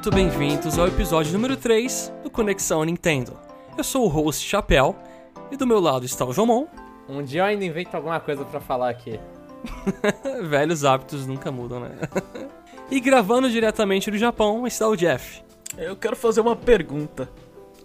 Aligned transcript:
muito 0.00 0.16
bem-vindos 0.16 0.78
ao 0.78 0.88
episódio 0.88 1.30
número 1.30 1.58
3 1.58 2.10
do 2.22 2.30
Conexão 2.30 2.82
Nintendo. 2.84 3.38
Eu 3.76 3.84
sou 3.84 4.06
o 4.06 4.08
host 4.08 4.48
Chapéu 4.48 4.96
e 5.50 5.58
do 5.58 5.66
meu 5.66 5.78
lado 5.78 6.06
está 6.06 6.24
o 6.24 6.32
Jomon. 6.32 6.66
Um 7.06 7.22
dia 7.22 7.42
eu 7.42 7.44
ainda 7.44 7.66
invento 7.66 7.94
alguma 7.94 8.18
coisa 8.18 8.42
pra 8.46 8.60
falar 8.60 8.88
aqui. 8.88 9.20
Velhos 10.48 10.86
hábitos 10.86 11.26
nunca 11.26 11.52
mudam, 11.52 11.80
né? 11.80 11.90
e 12.90 12.98
gravando 12.98 13.50
diretamente 13.50 14.10
do 14.10 14.16
Japão 14.16 14.66
está 14.66 14.88
o 14.88 14.96
Jeff. 14.96 15.42
Eu 15.76 15.94
quero 15.94 16.16
fazer 16.16 16.40
uma 16.40 16.56
pergunta. 16.56 17.28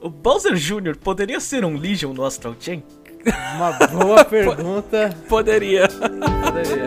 O 0.02 0.10
Bowser 0.10 0.54
Jr. 0.54 0.96
poderia 0.96 1.42
ser 1.42 1.66
um 1.66 1.76
Legion 1.76 2.14
no 2.14 2.24
Astral 2.24 2.56
Chain? 2.58 2.82
Uma 3.58 3.74
boa 3.90 4.24
pergunta. 4.24 5.14
Poderia. 5.28 5.90
Poderia. 5.90 6.86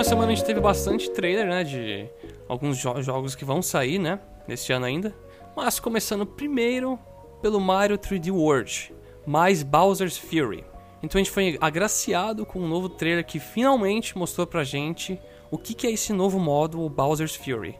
Última 0.00 0.04
semana 0.16 0.32
a 0.32 0.34
gente 0.34 0.46
teve 0.46 0.60
bastante 0.60 1.10
trailer, 1.10 1.46
né? 1.46 1.62
De 1.62 2.08
alguns 2.48 2.78
jo- 2.78 3.02
jogos 3.02 3.34
que 3.34 3.44
vão 3.44 3.60
sair, 3.60 3.98
né? 3.98 4.18
Neste 4.48 4.72
ano 4.72 4.86
ainda. 4.86 5.14
Mas 5.54 5.78
começando 5.78 6.24
primeiro 6.24 6.98
pelo 7.42 7.60
Mario 7.60 7.98
3D 7.98 8.32
World, 8.32 8.94
mais 9.26 9.62
Bowser's 9.62 10.16
Fury. 10.16 10.64
Então 11.02 11.18
a 11.18 11.22
gente 11.22 11.30
foi 11.30 11.58
agraciado 11.60 12.46
com 12.46 12.60
um 12.60 12.66
novo 12.66 12.88
trailer 12.88 13.26
que 13.26 13.38
finalmente 13.38 14.16
mostrou 14.16 14.46
pra 14.46 14.64
gente 14.64 15.20
o 15.50 15.58
que, 15.58 15.74
que 15.74 15.86
é 15.86 15.90
esse 15.90 16.14
novo 16.14 16.38
modo, 16.38 16.80
o 16.80 16.88
Bowser's 16.88 17.36
Fury. 17.36 17.78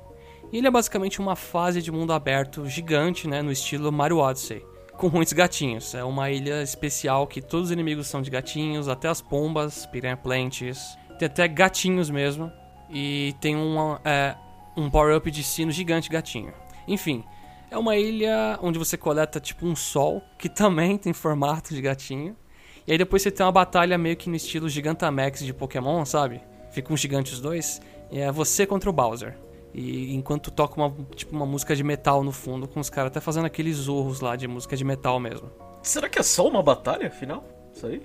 E 0.52 0.58
ele 0.58 0.66
é 0.66 0.70
basicamente 0.70 1.20
uma 1.20 1.36
fase 1.36 1.80
de 1.80 1.90
mundo 1.90 2.12
aberto 2.12 2.66
gigante, 2.66 3.26
né? 3.26 3.40
No 3.40 3.50
estilo 3.50 3.90
Mario 3.90 4.18
Odyssey. 4.18 4.62
Com 4.98 5.08
muitos 5.08 5.32
gatinhos. 5.32 5.94
É 5.94 6.04
uma 6.04 6.30
ilha 6.30 6.62
especial 6.62 7.26
que 7.26 7.40
todos 7.40 7.66
os 7.68 7.72
inimigos 7.72 8.08
são 8.08 8.20
de 8.20 8.30
gatinhos, 8.30 8.88
até 8.88 9.08
as 9.08 9.22
pombas, 9.22 9.86
piranha 9.86 10.18
plantes. 10.18 10.99
Tem 11.20 11.26
até 11.26 11.46
gatinhos 11.46 12.08
mesmo. 12.08 12.50
E 12.88 13.34
tem 13.42 13.54
uma, 13.54 14.00
é, 14.02 14.34
um 14.74 14.88
power-up 14.88 15.30
de 15.30 15.44
sino 15.44 15.70
gigante 15.70 16.08
gatinho. 16.08 16.54
Enfim, 16.88 17.22
é 17.70 17.76
uma 17.76 17.94
ilha 17.94 18.58
onde 18.62 18.78
você 18.78 18.96
coleta 18.96 19.38
tipo 19.38 19.66
um 19.66 19.76
sol, 19.76 20.22
que 20.38 20.48
também 20.50 20.96
tem 20.96 21.12
formato 21.12 21.74
de 21.74 21.82
gatinho. 21.82 22.34
E 22.86 22.92
aí 22.92 22.96
depois 22.96 23.20
você 23.20 23.30
tem 23.30 23.44
uma 23.44 23.52
batalha 23.52 23.98
meio 23.98 24.16
que 24.16 24.30
no 24.30 24.34
estilo 24.34 24.66
Gigantamax 24.66 25.44
de 25.44 25.52
Pokémon, 25.52 26.06
sabe? 26.06 26.40
Fica 26.70 26.90
um 26.90 26.96
gigante 26.96 27.34
os 27.34 27.40
dois. 27.40 27.82
E 28.10 28.18
é 28.18 28.32
você 28.32 28.66
contra 28.66 28.88
o 28.88 28.92
Bowser. 28.92 29.36
E 29.74 30.14
enquanto 30.14 30.50
toca 30.50 30.80
uma, 30.80 30.90
tipo, 31.14 31.36
uma 31.36 31.44
música 31.44 31.76
de 31.76 31.84
metal 31.84 32.24
no 32.24 32.32
fundo, 32.32 32.66
com 32.66 32.80
os 32.80 32.88
caras 32.88 33.10
até 33.10 33.20
fazendo 33.20 33.44
aqueles 33.44 33.88
urros 33.88 34.22
lá 34.22 34.36
de 34.36 34.48
música 34.48 34.74
de 34.74 34.84
metal 34.84 35.20
mesmo. 35.20 35.50
Será 35.82 36.08
que 36.08 36.18
é 36.18 36.22
só 36.22 36.48
uma 36.48 36.62
batalha, 36.62 37.08
afinal? 37.08 37.44
Isso 37.74 37.86
aí? 37.86 38.02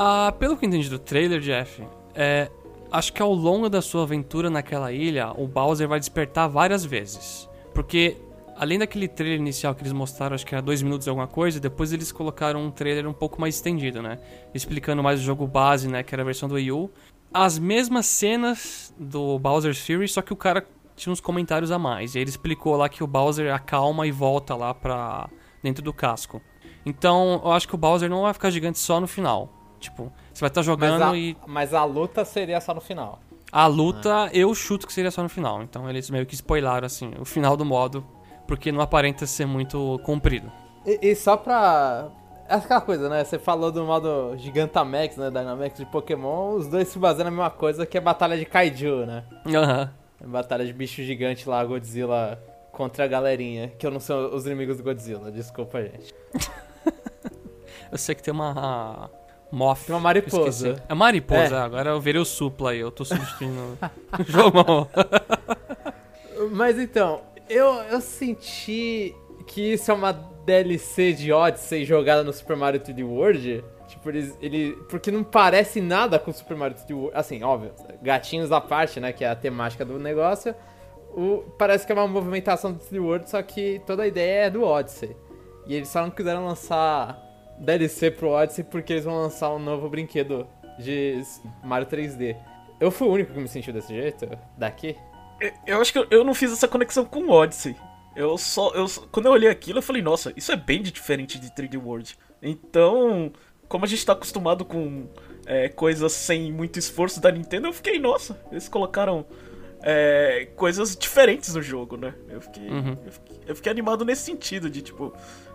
Ah, 0.00 0.32
pelo 0.38 0.56
que 0.56 0.64
eu 0.64 0.68
entendi 0.68 0.88
do 0.88 0.96
trailer, 0.96 1.40
Jeff, 1.40 1.82
é, 2.14 2.48
acho 2.92 3.12
que 3.12 3.20
ao 3.20 3.34
longo 3.34 3.68
da 3.68 3.82
sua 3.82 4.04
aventura 4.04 4.48
naquela 4.48 4.92
ilha, 4.92 5.32
o 5.36 5.44
Bowser 5.48 5.88
vai 5.88 5.98
despertar 5.98 6.46
várias 6.46 6.84
vezes. 6.84 7.48
Porque, 7.74 8.16
além 8.56 8.78
daquele 8.78 9.08
trailer 9.08 9.40
inicial 9.40 9.74
que 9.74 9.82
eles 9.82 9.92
mostraram, 9.92 10.36
acho 10.36 10.46
que 10.46 10.54
era 10.54 10.62
dois 10.62 10.82
minutos 10.82 11.08
alguma 11.08 11.26
coisa, 11.26 11.58
depois 11.58 11.92
eles 11.92 12.12
colocaram 12.12 12.64
um 12.64 12.70
trailer 12.70 13.08
um 13.08 13.12
pouco 13.12 13.40
mais 13.40 13.56
estendido, 13.56 14.00
né? 14.00 14.20
Explicando 14.54 15.02
mais 15.02 15.18
o 15.18 15.22
jogo 15.24 15.48
base, 15.48 15.88
né? 15.88 16.04
Que 16.04 16.14
era 16.14 16.22
a 16.22 16.24
versão 16.24 16.48
do 16.48 16.54
Wii 16.54 16.70
U. 16.70 16.88
As 17.34 17.58
mesmas 17.58 18.06
cenas 18.06 18.94
do 18.96 19.36
Bowser's 19.40 19.84
Fury, 19.84 20.06
só 20.06 20.22
que 20.22 20.32
o 20.32 20.36
cara 20.36 20.64
tinha 20.94 21.12
uns 21.12 21.20
comentários 21.20 21.72
a 21.72 21.78
mais. 21.78 22.14
E 22.14 22.20
ele 22.20 22.30
explicou 22.30 22.76
lá 22.76 22.88
que 22.88 23.02
o 23.02 23.06
Bowser 23.08 23.52
acalma 23.52 24.06
e 24.06 24.12
volta 24.12 24.54
lá 24.54 24.72
pra 24.72 25.28
dentro 25.60 25.82
do 25.82 25.92
casco. 25.92 26.40
Então, 26.86 27.40
eu 27.44 27.50
acho 27.50 27.66
que 27.66 27.74
o 27.74 27.78
Bowser 27.78 28.08
não 28.08 28.22
vai 28.22 28.32
ficar 28.32 28.50
gigante 28.50 28.78
só 28.78 29.00
no 29.00 29.08
final. 29.08 29.57
Tipo, 29.78 30.12
você 30.32 30.40
vai 30.40 30.48
estar 30.48 30.60
Mas 30.60 30.66
jogando 30.66 31.02
a, 31.02 31.16
e 31.16 31.36
mas 31.46 31.72
a 31.74 31.84
luta 31.84 32.24
seria 32.24 32.60
só 32.60 32.74
no 32.74 32.80
final. 32.80 33.20
a 33.52 33.66
luta 33.66 34.28
eu 34.32 34.54
chuto 34.54 34.86
que 34.86 34.92
seria 34.92 35.10
só 35.10 35.22
no 35.22 35.28
final. 35.28 35.62
Então 35.62 35.88
eles 35.88 36.10
meio 36.10 36.26
que 36.26 36.34
spoilaram 36.34 36.86
assim 36.86 37.12
o 37.18 37.24
final 37.24 37.56
do 37.56 37.64
modo, 37.64 38.06
porque 38.46 38.72
não 38.72 38.80
aparenta 38.80 39.26
ser 39.26 39.46
muito 39.46 40.00
comprido. 40.04 40.50
E, 40.86 41.10
e 41.10 41.14
só 41.14 41.36
pra. 41.36 42.08
É 42.48 42.54
aquela 42.54 42.80
coisa, 42.80 43.08
né? 43.10 43.22
Você 43.24 43.38
falou 43.38 43.70
do 43.70 43.84
modo 43.84 44.34
Gigantamax, 44.38 45.16
né? 45.18 45.30
Dynamax 45.30 45.76
de 45.78 45.84
Pokémon, 45.86 46.54
os 46.54 46.66
dois 46.66 46.88
se 46.88 46.98
baseiam 46.98 47.24
na 47.24 47.30
mesma 47.30 47.50
coisa 47.50 47.84
que 47.84 47.98
é 47.98 48.00
batalha 48.00 48.38
de 48.38 48.46
Kaiju, 48.46 49.04
né? 49.04 49.22
Aham. 49.46 49.92
É 50.20 50.26
batalha 50.26 50.64
de 50.64 50.72
bicho 50.72 51.02
gigante 51.02 51.46
lá, 51.48 51.62
Godzilla 51.64 52.42
contra 52.72 53.04
a 53.04 53.06
galerinha. 53.06 53.68
Que 53.78 53.86
eu 53.86 53.90
não 53.90 54.00
sou 54.00 54.34
os 54.34 54.46
inimigos 54.46 54.78
do 54.78 54.82
Godzilla, 54.82 55.30
desculpa, 55.30 55.82
gente. 55.82 56.14
Eu 57.92 57.96
sei 57.98 58.14
que 58.14 58.22
tem 58.22 58.32
uma 58.32 59.10
Moth. 59.50 59.88
Uma 59.88 60.00
mariposa. 60.00 60.68
esqueci. 60.68 60.82
É 60.88 60.94
mariposa, 60.94 61.56
É. 61.56 61.60
agora 61.60 61.90
eu 61.90 62.00
virei 62.00 62.20
o 62.20 62.24
supla 62.24 62.70
aí, 62.72 62.80
eu 62.80 62.90
tô 62.90 63.04
substituindo 63.04 63.78
o 64.18 64.22
Jomon. 64.30 64.86
Mas 66.52 66.78
então, 66.78 67.22
eu, 67.48 67.66
eu 67.90 68.00
senti 68.00 69.14
que 69.46 69.72
isso 69.72 69.90
é 69.90 69.94
uma 69.94 70.12
DLC 70.12 71.12
de 71.12 71.32
Odyssey 71.32 71.84
jogada 71.84 72.22
no 72.22 72.32
Super 72.32 72.56
Mario 72.56 72.80
3D 72.80 73.04
World. 73.04 73.64
Tipo, 73.88 74.10
eles, 74.10 74.36
ele. 74.40 74.72
Porque 74.88 75.10
não 75.10 75.24
parece 75.24 75.80
nada 75.80 76.18
com 76.18 76.30
o 76.30 76.34
Super 76.34 76.56
Mario 76.56 76.76
3D 76.76 76.94
World. 76.94 77.16
Assim, 77.16 77.42
óbvio, 77.42 77.72
gatinhos 78.02 78.52
à 78.52 78.60
parte, 78.60 79.00
né? 79.00 79.12
Que 79.12 79.24
é 79.24 79.28
a 79.30 79.34
temática 79.36 79.84
do 79.84 79.98
negócio. 79.98 80.54
O, 81.16 81.38
parece 81.58 81.84
que 81.86 81.92
é 81.92 81.94
uma 81.94 82.06
movimentação 82.06 82.72
do 82.72 82.78
3D 82.78 83.02
World, 83.02 83.30
só 83.30 83.42
que 83.42 83.80
toda 83.86 84.02
a 84.02 84.06
ideia 84.06 84.44
é 84.46 84.50
do 84.50 84.62
Odyssey. 84.62 85.16
E 85.66 85.74
eles 85.74 85.88
só 85.88 86.02
não 86.02 86.10
quiseram 86.10 86.46
lançar 86.46 87.18
DLC 87.60 88.10
pro 88.10 88.28
Odyssey 88.30 88.64
porque 88.64 88.92
eles 88.92 89.04
vão 89.04 89.16
lançar 89.16 89.50
um 89.54 89.58
novo 89.58 89.88
brinquedo 89.88 90.46
de 90.78 91.20
Mario 91.64 91.86
3D. 91.88 92.36
Eu 92.80 92.90
fui 92.90 93.08
o 93.08 93.12
único 93.12 93.32
que 93.32 93.40
me 93.40 93.48
sentiu 93.48 93.72
desse 93.72 93.92
jeito? 93.94 94.28
Daqui? 94.56 94.96
Eu- 95.40 95.52
Eu 95.66 95.80
acho 95.80 95.92
que 95.92 95.98
eu, 95.98 96.06
eu 96.10 96.24
não 96.24 96.34
fiz 96.34 96.52
essa 96.52 96.68
conexão 96.68 97.04
com 97.04 97.20
o 97.20 97.30
Odyssey. 97.30 97.74
Eu 98.16 98.36
só, 98.38 98.72
eu, 98.74 98.86
só- 98.88 99.06
quando 99.12 99.26
eu 99.26 99.32
olhei 99.32 99.48
aquilo, 99.48 99.78
eu 99.78 99.82
falei, 99.82 100.02
nossa, 100.02 100.32
isso 100.36 100.50
é 100.52 100.56
bem 100.56 100.82
diferente 100.82 101.38
de 101.38 101.50
3D 101.52 101.76
World. 101.76 102.16
Então, 102.42 103.32
como 103.68 103.84
a 103.84 103.88
gente 103.88 104.04
tá 104.04 104.12
acostumado 104.12 104.64
com 104.64 105.06
é, 105.46 105.68
coisas 105.68 106.12
sem 106.12 106.52
muito 106.52 106.78
esforço 106.78 107.20
da 107.20 107.30
Nintendo, 107.30 107.66
eu 107.68 107.72
fiquei, 107.72 107.98
nossa, 107.98 108.40
eles 108.50 108.68
colocaram 108.68 109.24
é, 109.82 110.48
coisas 110.56 110.96
diferentes 110.96 111.54
no 111.54 111.62
jogo, 111.62 111.96
né? 111.96 112.14
Eu 112.28 112.40
fiquei, 112.40 112.68
Uhum. 112.68 112.96
eu 113.06 113.12
fiquei, 113.12 113.40
eu 113.46 113.56
fiquei 113.56 113.72
animado 113.72 114.04
nesse 114.04 114.22
sentido, 114.22 114.68
de 114.68 114.82
tipo, 114.82 115.12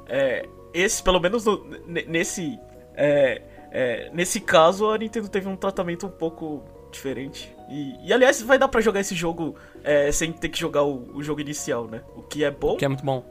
é, 0.08 0.48
esse, 0.74 1.02
pelo 1.04 1.20
menos 1.20 1.46
no- 1.46 1.64
ne- 1.88 2.06
nesse, 2.08 2.60
é, 2.96 3.42
é, 3.72 4.10
nesse 4.14 4.40
caso, 4.40 4.90
a 4.90 4.98
Nintendo 4.98 5.28
teve 5.30 5.48
um 5.48 5.56
tratamento 5.56 6.06
um 6.08 6.10
pouco 6.12 6.64
diferente. 6.92 7.54
E, 7.70 8.08
e, 8.08 8.14
aliás, 8.14 8.42
vai 8.42 8.58
dar 8.60 8.68
pra 8.68 8.82
jogar 8.82 9.00
esse 9.00 9.16
jogo 9.16 9.56
é, 9.84 10.12
sem 10.12 10.32
ter 10.32 10.50
que 10.50 10.60
jogar 10.60 10.84
o, 10.84 11.16
o 11.16 11.24
jogo 11.24 11.42
inicial, 11.42 11.88
né? 11.88 12.02
O 12.16 12.22
que 12.22 12.44
é 12.44 12.52
bom. 12.52 12.76
que 12.78 12.86
é 12.86 12.88
muito 12.88 13.04
bom. 13.04 13.24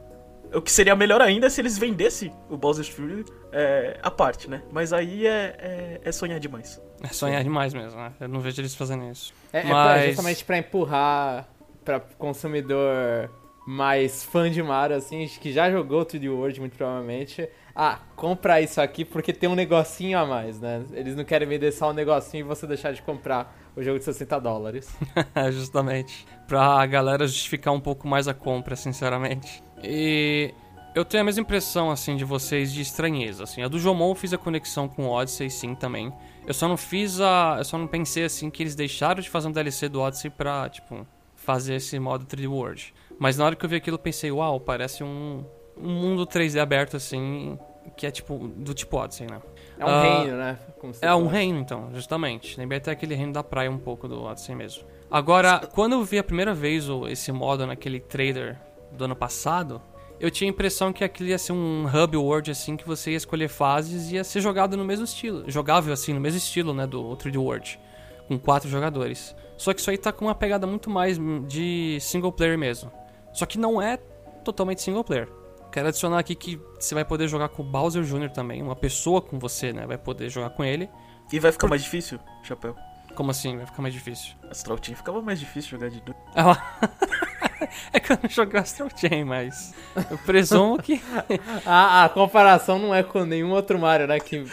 O 0.55 0.61
que 0.61 0.71
seria 0.71 0.95
melhor 0.95 1.21
ainda 1.23 1.47
é 1.47 1.51
se 1.51 1.61
eles 1.63 1.79
vendessem 1.79 2.31
o 2.51 2.57
Bowser's 2.59 2.89
Fury 2.89 3.25
é, 3.53 3.99
à 4.03 4.11
parte, 4.11 4.51
né? 4.51 4.63
Mas 4.71 4.93
aí 4.93 5.27
é, 5.27 5.57
é, 5.59 6.01
é 6.05 6.13
sonhar 6.13 6.39
demais. 6.39 6.81
É 7.03 7.09
sonhar 7.09 7.43
demais 7.43 7.73
mesmo, 7.73 7.99
né? 7.99 8.13
Eu 8.21 8.29
não 8.29 8.39
vejo 8.41 8.61
eles 8.61 8.75
fazendo 8.75 9.11
isso. 9.11 9.33
É, 9.53 9.61
é 9.61 9.65
Mas- 9.65 10.07
justamente 10.09 10.45
pra 10.45 10.59
empurrar 10.59 11.49
pra 11.85 12.01
consumidor 12.19 13.31
mais 13.67 14.25
fã 14.25 14.51
de 14.51 14.63
Mario, 14.63 14.97
assim, 14.97 15.27
que 15.41 15.53
já 15.53 15.71
jogou 15.71 16.05
3D 16.05 16.31
World, 16.31 16.61
muito 16.61 16.77
provavelmente. 16.77 17.49
Ah, 17.75 18.01
compra 18.17 18.61
isso 18.61 18.81
aqui 18.81 19.05
porque 19.05 19.33
tem 19.33 19.49
um 19.49 19.55
negocinho 19.55 20.19
a 20.19 20.27
mais, 20.27 20.61
né? 20.61 20.85
Eles 20.93 21.17
não 21.17 21.25
querem 21.25 21.49
vender 21.49 21.73
só 21.73 21.91
um 21.91 21.93
negocinho 21.93 22.41
e 22.41 22.43
você 22.43 22.67
deixar 22.67 22.93
de 22.93 23.01
comprar 23.03 23.57
o 23.75 23.83
jogo 23.83 23.99
de 23.99 24.05
60 24.05 24.39
dólares. 24.41 24.95
Justamente. 25.53 26.27
Pra 26.47 26.85
galera 26.87 27.27
justificar 27.27 27.73
um 27.73 27.81
pouco 27.81 28.07
mais 28.07 28.29
a 28.29 28.35
compra, 28.35 28.77
sinceramente. 28.77 29.63
E 29.83 30.53
eu 30.95 31.05
tenho 31.05 31.23
a 31.23 31.25
mesma 31.25 31.41
impressão, 31.41 31.91
assim, 31.91 32.17
de 32.17 32.25
vocês 32.25 32.73
de 32.73 32.83
estranheza, 32.83 33.45
assim. 33.45 33.63
A 33.63 33.69
do 33.69 33.79
Jomon 33.79 34.11
eu 34.11 34.15
fiz 34.15 34.33
a 34.35 34.39
conexão 34.39 34.89
com 34.89 35.07
o 35.07 35.11
Odyssey, 35.11 35.49
sim, 35.49 35.75
também. 35.75 36.13
Eu 36.47 36.53
só 36.53 36.69
não 36.69 36.77
fiz 36.77 37.21
a... 37.21 37.57
Eu 37.59 37.65
só 37.65 37.79
não 37.79 37.87
pensei, 37.87 38.25
assim, 38.25 38.51
que 38.51 38.63
eles 38.63 38.75
deixaram 38.75 39.23
de 39.23 39.31
fazer 39.31 39.49
um 39.49 39.53
DLC 39.53 39.89
do 39.89 40.01
Odyssey 40.01 40.31
pra, 40.31 40.69
tipo, 40.69 41.07
fazer 41.35 41.77
esse 41.77 41.99
modo 41.99 42.27
3D 42.27 42.51
World. 42.51 42.93
Mas 43.23 43.39
na 43.39 43.45
hora 43.45 43.55
que 43.55 43.65
eu 43.65 43.69
vi 43.69 43.77
aquilo, 43.77 43.95
eu 43.95 44.01
pensei, 44.01 44.33
uau, 44.33 44.59
parece 44.59 45.05
um, 45.05 45.45
um 45.77 45.91
mundo 45.91 46.27
3D 46.27 46.61
aberto, 46.61 46.97
assim, 46.97 47.57
que 47.97 48.05
é, 48.05 48.11
tipo, 48.11 48.37
do 48.57 48.75
tipo 48.75 48.97
Odyssey, 48.97 49.29
né? 49.31 49.41
É 49.79 49.85
um 49.85 49.89
Ah, 49.89 50.03
reino, 50.03 50.37
né? 50.37 50.59
É 51.01 51.15
um 51.15 51.27
reino, 51.29 51.61
então, 51.61 51.89
justamente. 51.95 52.59
Lembrei 52.59 52.79
até 52.79 52.91
aquele 52.91 53.15
reino 53.15 53.33
da 53.33 53.45
praia 53.45 53.71
um 53.71 53.79
pouco 53.79 54.09
do 54.09 54.25
Odyssey 54.25 54.57
mesmo. 54.57 54.83
Agora, 55.09 55.61
quando 55.73 55.93
eu 55.93 56.03
vi 56.03 56.19
a 56.19 56.25
primeira 56.25 56.53
vez 56.53 56.89
esse 57.11 57.31
modo 57.31 57.65
naquele 57.65 58.01
trailer 58.01 58.59
do 58.91 59.05
ano 59.05 59.15
passado, 59.15 59.81
eu 60.19 60.29
tinha 60.29 60.51
a 60.51 60.53
impressão 60.53 60.93
que 60.93 61.05
aquilo 61.05 61.29
ia 61.29 61.39
ser 61.39 61.53
um 61.53 61.87
hub 61.87 62.17
world, 62.17 62.51
assim, 62.51 62.77
que 62.77 62.85
você 62.85 63.13
ia 63.13 63.19
escolher 63.19 63.47
fases 63.47 64.11
e 64.11 64.17
ia 64.17 64.25
ser 64.25 64.41
jogado 64.41 64.77
no 64.77 64.85
mesmo 64.85 65.05
estilo. 65.05 65.45
Jogável, 65.49 65.93
assim, 65.93 66.13
no 66.13 66.21
mesmo 66.21 66.39
estilo, 66.39 66.75
né, 66.75 66.89
do 66.89 67.17
3D 67.17 67.41
World. 67.41 67.79
Com 68.27 68.37
quatro 68.37 68.69
jogadores. 68.69 69.33
Só 69.57 69.73
que 69.73 69.79
isso 69.79 69.91
aí 69.93 69.97
tá 69.97 70.11
com 70.11 70.25
uma 70.25 70.35
pegada 70.35 70.67
muito 70.67 70.91
mais 70.91 71.21
de 71.47 71.99
single 72.01 72.33
player 72.33 72.59
mesmo. 72.59 72.91
Só 73.33 73.47
que 73.47 73.59
não 73.59 73.81
é 73.81 73.97
totalmente 74.45 74.83
single 74.83 75.05
player. 75.05 75.29
Quero 75.73 75.89
adicionar 75.89 76.19
aqui 76.19 76.35
que 76.35 76.61
você 76.79 76.95
vai 76.95 77.05
poder 77.05 77.29
jogar 77.29 77.49
com 77.49 77.63
o 77.63 77.65
Bowser 77.65 78.03
Jr. 78.03 78.31
também. 78.31 78.63
Uma 78.63 78.77
pessoa 78.77 79.23
com 79.23 79.39
você, 79.39 79.73
né, 79.73 79.87
vai 79.87 79.97
poder 79.97 80.29
jogar 80.29 80.51
com 80.51 80.63
ele. 80.63 80.89
E 81.33 81.41
vai 81.41 81.51
ficar 81.51 81.67
mais 81.67 81.83
difícil, 81.83 82.19
Chapéu? 82.43 82.77
Como 83.15 83.31
assim? 83.31 83.57
Vai 83.57 83.67
ficar 83.67 83.83
mais 83.83 83.95
difícil? 83.95 84.35
Astral 84.51 84.79
Chain 84.83 84.95
ficava 84.95 85.21
mais 85.23 85.39
difícil 85.41 85.71
jogar 85.71 85.89
de 85.89 86.01
dois. 86.01 86.17
é 87.93 88.01
que 88.01 88.13
eu 88.13 88.19
não 88.23 88.29
joguei 88.29 88.61
Astral 88.61 88.89
Chain, 88.95 89.25
mas 89.25 89.75
eu 90.11 90.19
presumo 90.19 90.79
que. 90.79 91.01
a, 91.65 92.05
a, 92.05 92.09
comparação 92.09 92.79
não 92.79 92.95
é 92.95 93.03
com 93.03 93.25
nenhum 93.25 93.51
outro 93.51 93.79
Mario, 93.79 94.07
né? 94.07 94.19
Que 94.19 94.37
eu, 94.37 94.47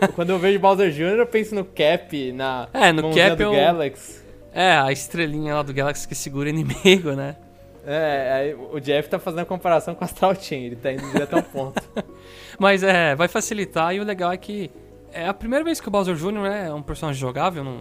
eu, 0.00 0.08
quando 0.12 0.30
eu 0.30 0.38
vejo 0.38 0.58
Bowser 0.58 0.90
Jr., 0.90 1.18
eu 1.18 1.26
penso 1.26 1.54
no 1.54 1.64
Cap, 1.64 2.32
na. 2.32 2.68
É, 2.72 2.92
no 2.92 3.14
Cap 3.14 3.36
do 3.36 3.42
eu... 3.42 3.52
Galaxy. 3.52 4.20
É, 4.52 4.72
a 4.72 4.90
estrelinha 4.90 5.54
lá 5.54 5.62
do 5.62 5.72
Galaxy 5.72 6.06
que 6.06 6.14
segura 6.14 6.48
inimigo, 6.48 7.12
né? 7.12 7.36
É, 7.92 8.32
aí 8.32 8.54
o 8.54 8.78
Jeff 8.78 9.08
tá 9.08 9.18
fazendo 9.18 9.40
a 9.40 9.44
comparação 9.44 9.96
com 9.96 10.04
Astral 10.04 10.36
Chain, 10.36 10.66
ele 10.66 10.76
tá 10.76 10.92
indo 10.92 11.04
direto 11.10 11.34
ao 11.34 11.42
ponto. 11.42 11.82
mas 12.56 12.84
é, 12.84 13.16
vai 13.16 13.26
facilitar 13.26 13.92
e 13.92 13.98
o 13.98 14.04
legal 14.04 14.30
é 14.30 14.36
que 14.36 14.70
é 15.12 15.26
a 15.26 15.34
primeira 15.34 15.64
vez 15.64 15.80
que 15.80 15.88
o 15.88 15.90
Bowser 15.90 16.14
Jr. 16.14 16.46
é 16.46 16.72
um 16.72 16.82
personagem 16.82 17.20
jogável 17.20 17.64
num, 17.64 17.80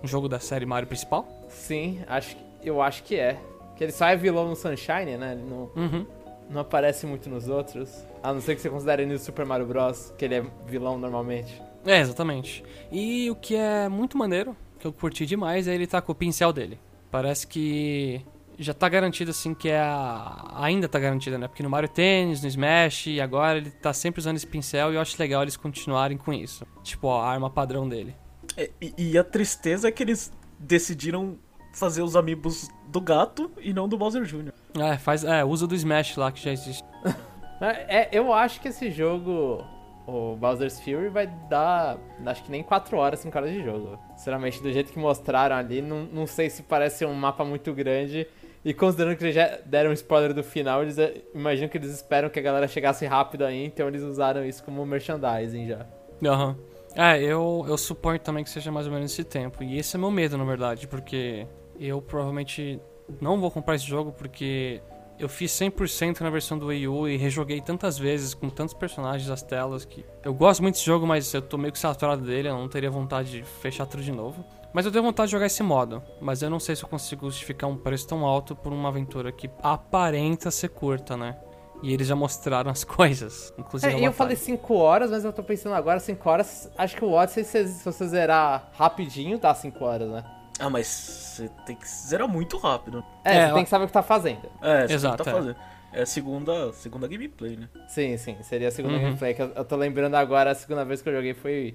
num 0.00 0.06
jogo 0.06 0.28
da 0.28 0.38
série 0.38 0.64
Mario 0.64 0.86
principal? 0.86 1.26
Sim, 1.48 2.00
acho, 2.06 2.36
eu 2.62 2.80
acho 2.80 3.02
que 3.02 3.16
é. 3.16 3.36
Que 3.76 3.82
ele 3.82 3.92
só 3.92 4.06
é 4.06 4.14
vilão 4.14 4.48
no 4.48 4.54
Sunshine, 4.54 5.16
né? 5.16 5.32
Ele 5.32 5.42
não, 5.42 5.70
uhum. 5.74 6.06
não 6.48 6.60
aparece 6.60 7.04
muito 7.04 7.28
nos 7.28 7.48
outros. 7.48 8.04
A 8.22 8.32
não 8.32 8.40
ser 8.40 8.54
que 8.54 8.60
você 8.60 8.70
considere 8.70 9.06
no 9.06 9.18
Super 9.18 9.44
Mario 9.44 9.66
Bros. 9.66 10.14
que 10.16 10.24
ele 10.24 10.36
é 10.36 10.44
vilão 10.66 10.96
normalmente. 10.98 11.60
É, 11.84 11.98
exatamente. 11.98 12.62
E 12.92 13.28
o 13.28 13.34
que 13.34 13.56
é 13.56 13.88
muito 13.88 14.16
maneiro, 14.16 14.56
que 14.78 14.86
eu 14.86 14.92
curti 14.92 15.26
demais, 15.26 15.66
é 15.66 15.74
ele 15.74 15.86
tá 15.86 16.00
com 16.00 16.12
o 16.12 16.14
pincel 16.14 16.52
dele. 16.52 16.78
Parece 17.10 17.44
que 17.44 18.24
já 18.58 18.74
tá 18.74 18.88
garantido 18.88 19.30
assim 19.30 19.54
que 19.54 19.68
é 19.68 19.78
a... 19.78 20.52
ainda 20.56 20.88
tá 20.88 20.98
garantido, 20.98 21.38
né? 21.38 21.46
Porque 21.46 21.62
no 21.62 21.70
Mario 21.70 21.88
Tennis, 21.88 22.42
no 22.42 22.48
Smash 22.48 23.06
e 23.06 23.20
agora 23.20 23.58
ele 23.58 23.70
tá 23.70 23.92
sempre 23.92 24.18
usando 24.18 24.36
esse 24.36 24.46
pincel 24.46 24.92
e 24.92 24.96
eu 24.96 25.00
acho 25.00 25.16
legal 25.18 25.42
eles 25.42 25.56
continuarem 25.56 26.18
com 26.18 26.32
isso. 26.32 26.66
Tipo, 26.82 27.06
ó, 27.06 27.20
a 27.20 27.30
arma 27.30 27.48
padrão 27.48 27.88
dele. 27.88 28.14
É, 28.56 28.70
e, 28.80 28.94
e, 28.98 29.18
a 29.18 29.22
tristeza 29.22 29.88
é 29.88 29.92
que 29.92 30.02
eles 30.02 30.32
decidiram 30.58 31.38
fazer 31.72 32.02
os 32.02 32.16
amigos 32.16 32.68
do 32.88 33.00
gato 33.00 33.50
e 33.60 33.72
não 33.72 33.88
do 33.88 33.96
Bowser 33.96 34.24
Jr. 34.24 34.52
É, 34.76 34.98
faz, 34.98 35.22
é, 35.22 35.44
usa 35.44 35.66
do 35.66 35.74
Smash 35.74 36.16
lá 36.16 36.32
que 36.32 36.42
já 36.42 36.50
existe. 36.50 36.84
é, 37.60 38.08
eu 38.10 38.32
acho 38.32 38.60
que 38.60 38.68
esse 38.68 38.90
jogo, 38.90 39.64
o 40.06 40.34
Bowser's 40.36 40.80
Fury, 40.80 41.08
vai 41.08 41.28
dar, 41.48 41.98
acho 42.26 42.42
que 42.42 42.50
nem 42.50 42.62
4 42.64 42.96
horas, 42.96 43.20
5 43.20 43.38
horas 43.38 43.52
de 43.52 43.62
jogo. 43.62 43.98
Sinceramente, 44.16 44.60
do 44.60 44.72
jeito 44.72 44.92
que 44.92 44.98
mostraram 44.98 45.54
ali, 45.54 45.80
não, 45.80 46.04
não 46.04 46.26
sei 46.26 46.50
se 46.50 46.62
parece 46.62 47.04
um 47.04 47.14
mapa 47.14 47.44
muito 47.44 47.72
grande. 47.72 48.26
E 48.68 48.74
considerando 48.74 49.16
que 49.16 49.24
eles 49.24 49.34
já 49.34 49.58
deram 49.64 49.88
um 49.88 49.94
spoiler 49.94 50.34
do 50.34 50.44
final, 50.44 50.82
eles 50.82 50.98
eh, 50.98 51.22
imagino 51.34 51.70
que 51.70 51.78
eles 51.78 51.90
esperam 51.90 52.28
que 52.28 52.38
a 52.38 52.42
galera 52.42 52.68
chegasse 52.68 53.06
rápido 53.06 53.46
aí, 53.46 53.64
então 53.64 53.88
eles 53.88 54.02
usaram 54.02 54.44
isso 54.44 54.62
como 54.62 54.84
merchandising 54.84 55.68
já. 55.68 55.86
Aham. 56.22 56.48
Uhum. 56.48 56.56
É, 56.94 57.18
eu, 57.18 57.64
eu 57.66 57.78
suponho 57.78 58.18
também 58.18 58.44
que 58.44 58.50
seja 58.50 58.70
mais 58.70 58.86
ou 58.86 58.92
menos 58.92 59.10
esse 59.10 59.24
tempo. 59.24 59.64
E 59.64 59.78
esse 59.78 59.96
é 59.96 59.98
meu 59.98 60.10
medo, 60.10 60.36
na 60.36 60.44
verdade, 60.44 60.86
porque 60.86 61.46
eu 61.80 62.02
provavelmente 62.02 62.78
não 63.22 63.40
vou 63.40 63.50
comprar 63.50 63.74
esse 63.74 63.86
jogo 63.86 64.12
porque 64.12 64.82
eu 65.18 65.30
fiz 65.30 65.50
100% 65.52 66.20
na 66.20 66.28
versão 66.28 66.58
do 66.58 66.66
Wii 66.66 66.88
U 66.88 67.08
e 67.08 67.16
rejoguei 67.16 67.62
tantas 67.62 67.98
vezes 67.98 68.34
com 68.34 68.50
tantos 68.50 68.74
personagens 68.74 69.30
as 69.30 69.42
telas 69.42 69.86
que 69.86 70.04
eu 70.22 70.34
gosto 70.34 70.60
muito 70.60 70.74
desse 70.74 70.84
jogo, 70.84 71.06
mas 71.06 71.32
eu 71.32 71.40
tô 71.40 71.56
meio 71.56 71.72
que 71.72 71.78
saturado 71.78 72.22
dele, 72.22 72.48
eu 72.48 72.54
não 72.58 72.68
teria 72.68 72.90
vontade 72.90 73.30
de 73.30 73.42
fechar 73.44 73.86
tudo 73.86 74.02
de 74.02 74.12
novo. 74.12 74.44
Mas 74.72 74.84
eu 74.84 74.92
tenho 74.92 75.02
vontade 75.02 75.28
de 75.28 75.32
jogar 75.32 75.46
esse 75.46 75.62
modo, 75.62 76.02
mas 76.20 76.42
eu 76.42 76.50
não 76.50 76.60
sei 76.60 76.76
se 76.76 76.82
eu 76.82 76.88
consigo 76.88 77.26
justificar 77.26 77.68
um 77.68 77.76
preço 77.76 78.06
tão 78.06 78.24
alto 78.24 78.54
por 78.54 78.72
uma 78.72 78.88
aventura 78.88 79.32
que 79.32 79.50
aparenta 79.62 80.50
ser 80.50 80.68
curta, 80.68 81.16
né? 81.16 81.36
E 81.82 81.92
eles 81.92 82.06
já 82.06 82.16
mostraram 82.16 82.70
as 82.70 82.82
coisas, 82.84 83.52
inclusive. 83.56 83.92
É, 83.94 84.06
eu 84.06 84.12
falei 84.12 84.36
5 84.36 84.74
horas, 84.74 85.10
mas 85.10 85.24
eu 85.24 85.32
tô 85.32 85.42
pensando 85.42 85.74
agora, 85.74 86.00
5 86.00 86.28
horas. 86.28 86.70
Acho 86.76 86.96
que 86.96 87.04
o 87.04 87.12
Odyssey, 87.12 87.44
se, 87.44 87.68
se 87.68 87.84
você 87.84 88.06
zerar 88.06 88.70
rapidinho, 88.74 89.38
dá 89.38 89.54
5 89.54 89.84
horas, 89.84 90.10
né? 90.10 90.24
Ah, 90.58 90.68
mas 90.68 90.86
você 90.88 91.48
tem 91.64 91.76
que 91.76 91.88
zerar 91.88 92.26
muito 92.26 92.58
rápido. 92.58 93.04
É, 93.24 93.36
é 93.36 93.46
você 93.48 93.54
tem 93.54 93.64
que 93.64 93.70
saber 93.70 93.84
o 93.84 93.86
que 93.86 93.92
tá 93.92 94.02
fazendo. 94.02 94.50
É, 94.60 94.86
você 94.86 94.94
Exato, 94.94 95.22
tá 95.22 95.30
é. 95.30 95.34
fazendo. 95.34 95.56
É 95.92 96.02
a 96.02 96.06
segunda, 96.06 96.72
segunda 96.72 97.08
gameplay, 97.08 97.56
né? 97.56 97.68
Sim, 97.86 98.16
sim, 98.18 98.36
seria 98.42 98.68
a 98.68 98.70
segunda 98.70 98.96
uhum. 98.96 99.02
gameplay. 99.02 99.34
Que 99.34 99.42
eu, 99.42 99.52
eu 99.54 99.64
tô 99.64 99.76
lembrando 99.76 100.16
agora, 100.16 100.50
a 100.50 100.54
segunda 100.54 100.84
vez 100.84 101.00
que 101.00 101.08
eu 101.08 101.14
joguei 101.14 101.32
foi, 101.32 101.74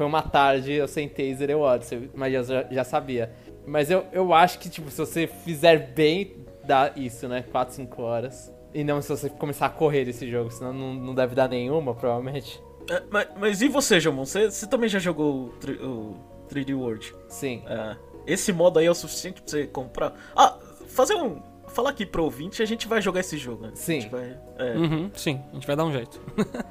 foi 0.00 0.06
uma 0.06 0.22
tarde, 0.22 0.72
eu 0.72 0.88
sentei 0.88 1.30
e 1.30 1.34
zerei 1.34 1.54
o 1.54 1.60
Odyssey, 1.60 2.10
mas 2.14 2.32
eu 2.32 2.42
já, 2.42 2.66
já 2.70 2.84
sabia. 2.84 3.30
Mas 3.66 3.90
eu, 3.90 4.06
eu 4.12 4.32
acho 4.32 4.58
que, 4.58 4.70
tipo, 4.70 4.90
se 4.90 4.96
você 4.96 5.26
fizer 5.26 5.92
bem, 5.92 6.36
dá 6.64 6.90
isso, 6.96 7.28
né? 7.28 7.42
4, 7.52 7.74
5 7.74 8.00
horas. 8.00 8.50
E 8.72 8.82
não 8.82 9.02
se 9.02 9.10
você 9.10 9.28
começar 9.28 9.66
a 9.66 9.68
correr 9.68 10.08
esse 10.08 10.26
jogo, 10.30 10.50
senão 10.50 10.72
não, 10.72 10.94
não 10.94 11.14
deve 11.14 11.34
dar 11.34 11.50
nenhuma, 11.50 11.94
provavelmente. 11.94 12.62
É, 12.88 13.02
mas, 13.10 13.28
mas, 13.38 13.60
e 13.60 13.68
você, 13.68 14.00
Jamon? 14.00 14.24
Você, 14.24 14.50
você 14.50 14.66
também 14.66 14.88
já 14.88 14.98
jogou 14.98 15.52
o, 15.62 15.86
o 15.86 16.16
3D 16.48 16.74
World? 16.74 17.14
Sim. 17.28 17.62
É. 17.66 17.94
Esse 18.26 18.54
modo 18.54 18.78
aí 18.78 18.86
é 18.86 18.90
o 18.90 18.94
suficiente 18.94 19.42
pra 19.42 19.50
você 19.50 19.66
comprar. 19.66 20.14
Ah, 20.34 20.56
fazer 20.86 21.16
um. 21.16 21.42
Falar 21.68 21.90
aqui 21.90 22.06
pro 22.06 22.24
ouvinte 22.24 22.62
a 22.62 22.66
gente 22.66 22.88
vai 22.88 23.02
jogar 23.02 23.20
esse 23.20 23.36
jogo. 23.36 23.66
Né? 23.66 23.72
Sim. 23.74 24.08
Vai, 24.08 24.38
é. 24.56 24.78
uhum, 24.78 25.10
sim, 25.12 25.42
a 25.50 25.54
gente 25.56 25.66
vai 25.66 25.76
dar 25.76 25.84
um 25.84 25.92
jeito. 25.92 26.18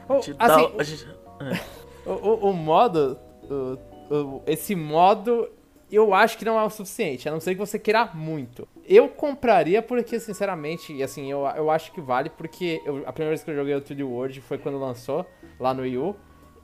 assim, 0.10 0.34
dá, 0.34 0.72
a 0.80 0.84
gente, 0.84 1.08
é. 1.42 1.88
O, 2.11 2.50
o, 2.50 2.53
modo. 2.53 3.17
O, 4.09 4.41
esse 4.45 4.75
modo 4.75 5.47
eu 5.91 6.13
acho 6.13 6.38
que 6.38 6.45
não 6.45 6.59
é 6.59 6.63
o 6.63 6.69
suficiente, 6.69 7.27
a 7.27 7.31
não 7.31 7.39
ser 7.39 7.56
que 7.56 7.59
você 7.59 7.79
queira 7.79 8.11
muito. 8.13 8.67
Eu 8.85 9.09
compraria 9.09 9.81
porque, 9.81 10.19
sinceramente, 10.19 11.01
assim, 11.01 11.29
eu, 11.31 11.45
eu 11.56 11.71
acho 11.71 11.91
que 11.91 12.00
vale, 12.00 12.29
porque 12.29 12.81
eu, 12.85 13.03
a 13.07 13.13
primeira 13.13 13.31
vez 13.31 13.44
que 13.44 13.50
eu 13.50 13.56
joguei 13.56 13.73
o 13.73 13.81
3D 13.81 14.07
World 14.07 14.39
foi 14.41 14.57
quando 14.57 14.79
lançou, 14.79 15.25
lá 15.59 15.73
no 15.73 15.81
Wii 15.81 15.97
U. 15.97 16.15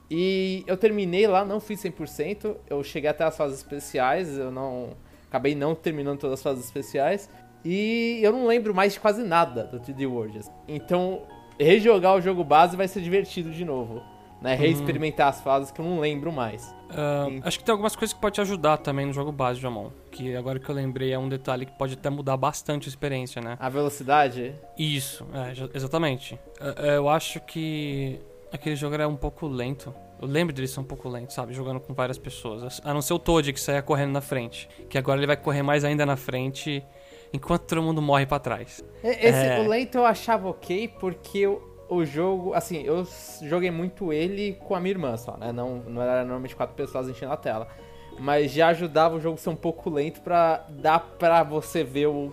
E 0.08 0.62
eu 0.66 0.76
terminei 0.76 1.26
lá, 1.26 1.44
não 1.44 1.58
fiz 1.58 1.82
100%, 1.82 2.56
eu 2.70 2.82
cheguei 2.84 3.10
até 3.10 3.24
as 3.24 3.36
fases 3.36 3.58
especiais, 3.58 4.38
eu 4.38 4.50
não. 4.52 4.90
Acabei 5.28 5.56
não 5.56 5.74
terminando 5.74 6.20
todas 6.20 6.38
as 6.38 6.42
fases 6.42 6.64
especiais. 6.64 7.28
E 7.64 8.20
eu 8.22 8.30
não 8.30 8.46
lembro 8.46 8.72
mais 8.72 8.92
de 8.92 9.00
quase 9.00 9.24
nada 9.24 9.64
do 9.64 9.80
3D 9.80 10.08
World. 10.08 10.40
Então, 10.68 11.22
rejogar 11.58 12.14
o 12.14 12.20
jogo 12.20 12.44
base 12.44 12.76
vai 12.76 12.86
ser 12.86 13.00
divertido 13.00 13.50
de 13.50 13.64
novo. 13.64 14.00
Né? 14.40 14.52
Uhum. 14.52 14.58
Reexperimentar 14.58 15.28
as 15.28 15.40
fases 15.40 15.70
que 15.70 15.80
eu 15.80 15.84
não 15.84 15.98
lembro 15.98 16.30
mais. 16.30 16.74
Uh, 16.90 17.40
acho 17.42 17.58
que 17.58 17.64
tem 17.64 17.72
algumas 17.72 17.96
coisas 17.96 18.14
que 18.14 18.20
pode 18.20 18.34
te 18.34 18.40
ajudar 18.40 18.76
também 18.78 19.06
no 19.06 19.12
jogo 19.12 19.32
base, 19.32 19.60
Jamon. 19.60 19.90
Que 20.10 20.36
agora 20.36 20.58
que 20.58 20.68
eu 20.68 20.74
lembrei 20.74 21.12
é 21.12 21.18
um 21.18 21.28
detalhe 21.28 21.66
que 21.66 21.72
pode 21.72 21.94
até 21.94 22.10
mudar 22.10 22.36
bastante 22.36 22.86
a 22.86 22.88
experiência, 22.88 23.40
né? 23.42 23.56
A 23.58 23.68
velocidade? 23.68 24.54
Isso, 24.78 25.26
é, 25.32 25.76
exatamente. 25.76 26.34
Uh, 26.60 26.80
eu 26.82 27.08
acho 27.08 27.40
que 27.40 28.20
aquele 28.52 28.76
jogo 28.76 28.94
era 28.94 29.08
um 29.08 29.16
pouco 29.16 29.46
lento. 29.46 29.92
Eu 30.20 30.28
lembro 30.28 30.54
dele 30.54 30.68
ser 30.68 30.80
um 30.80 30.84
pouco 30.84 31.08
lento, 31.08 31.32
sabe? 31.32 31.52
Jogando 31.52 31.80
com 31.80 31.92
várias 31.92 32.16
pessoas. 32.16 32.80
A 32.84 32.94
não 32.94 33.02
ser 33.02 33.14
o 33.14 33.18
Toad 33.18 33.52
que 33.52 33.60
saia 33.60 33.82
correndo 33.82 34.12
na 34.12 34.20
frente. 34.20 34.68
Que 34.88 34.96
agora 34.96 35.18
ele 35.18 35.26
vai 35.26 35.36
correr 35.36 35.62
mais 35.62 35.84
ainda 35.84 36.06
na 36.06 36.16
frente 36.16 36.82
enquanto 37.32 37.62
todo 37.62 37.82
mundo 37.82 38.00
morre 38.00 38.24
para 38.24 38.38
trás. 38.38 38.82
Esse, 39.02 39.46
é... 39.46 39.60
O 39.60 39.68
lento 39.68 39.98
eu 39.98 40.06
achava 40.06 40.48
ok 40.48 40.88
porque 40.98 41.46
o, 41.46 41.60
o 41.88 42.04
jogo, 42.04 42.54
assim, 42.54 42.82
eu 42.82 43.06
joguei 43.42 43.70
muito 43.70 44.12
ele 44.12 44.54
com 44.54 44.74
a 44.74 44.80
minha 44.80 44.92
irmã 44.92 45.16
só, 45.16 45.36
né? 45.36 45.52
Não, 45.52 45.76
não 45.86 46.02
era 46.02 46.20
normalmente 46.20 46.56
quatro 46.56 46.74
pessoas 46.74 47.08
enchendo 47.08 47.32
a 47.32 47.36
tela. 47.36 47.68
Mas 48.18 48.50
já 48.50 48.68
ajudava 48.68 49.16
o 49.16 49.20
jogo 49.20 49.38
ser 49.38 49.50
um 49.50 49.56
pouco 49.56 49.90
lento 49.90 50.20
pra 50.22 50.64
dar 50.68 51.00
pra 51.00 51.42
você 51.42 51.84
ver 51.84 52.06
o, 52.06 52.32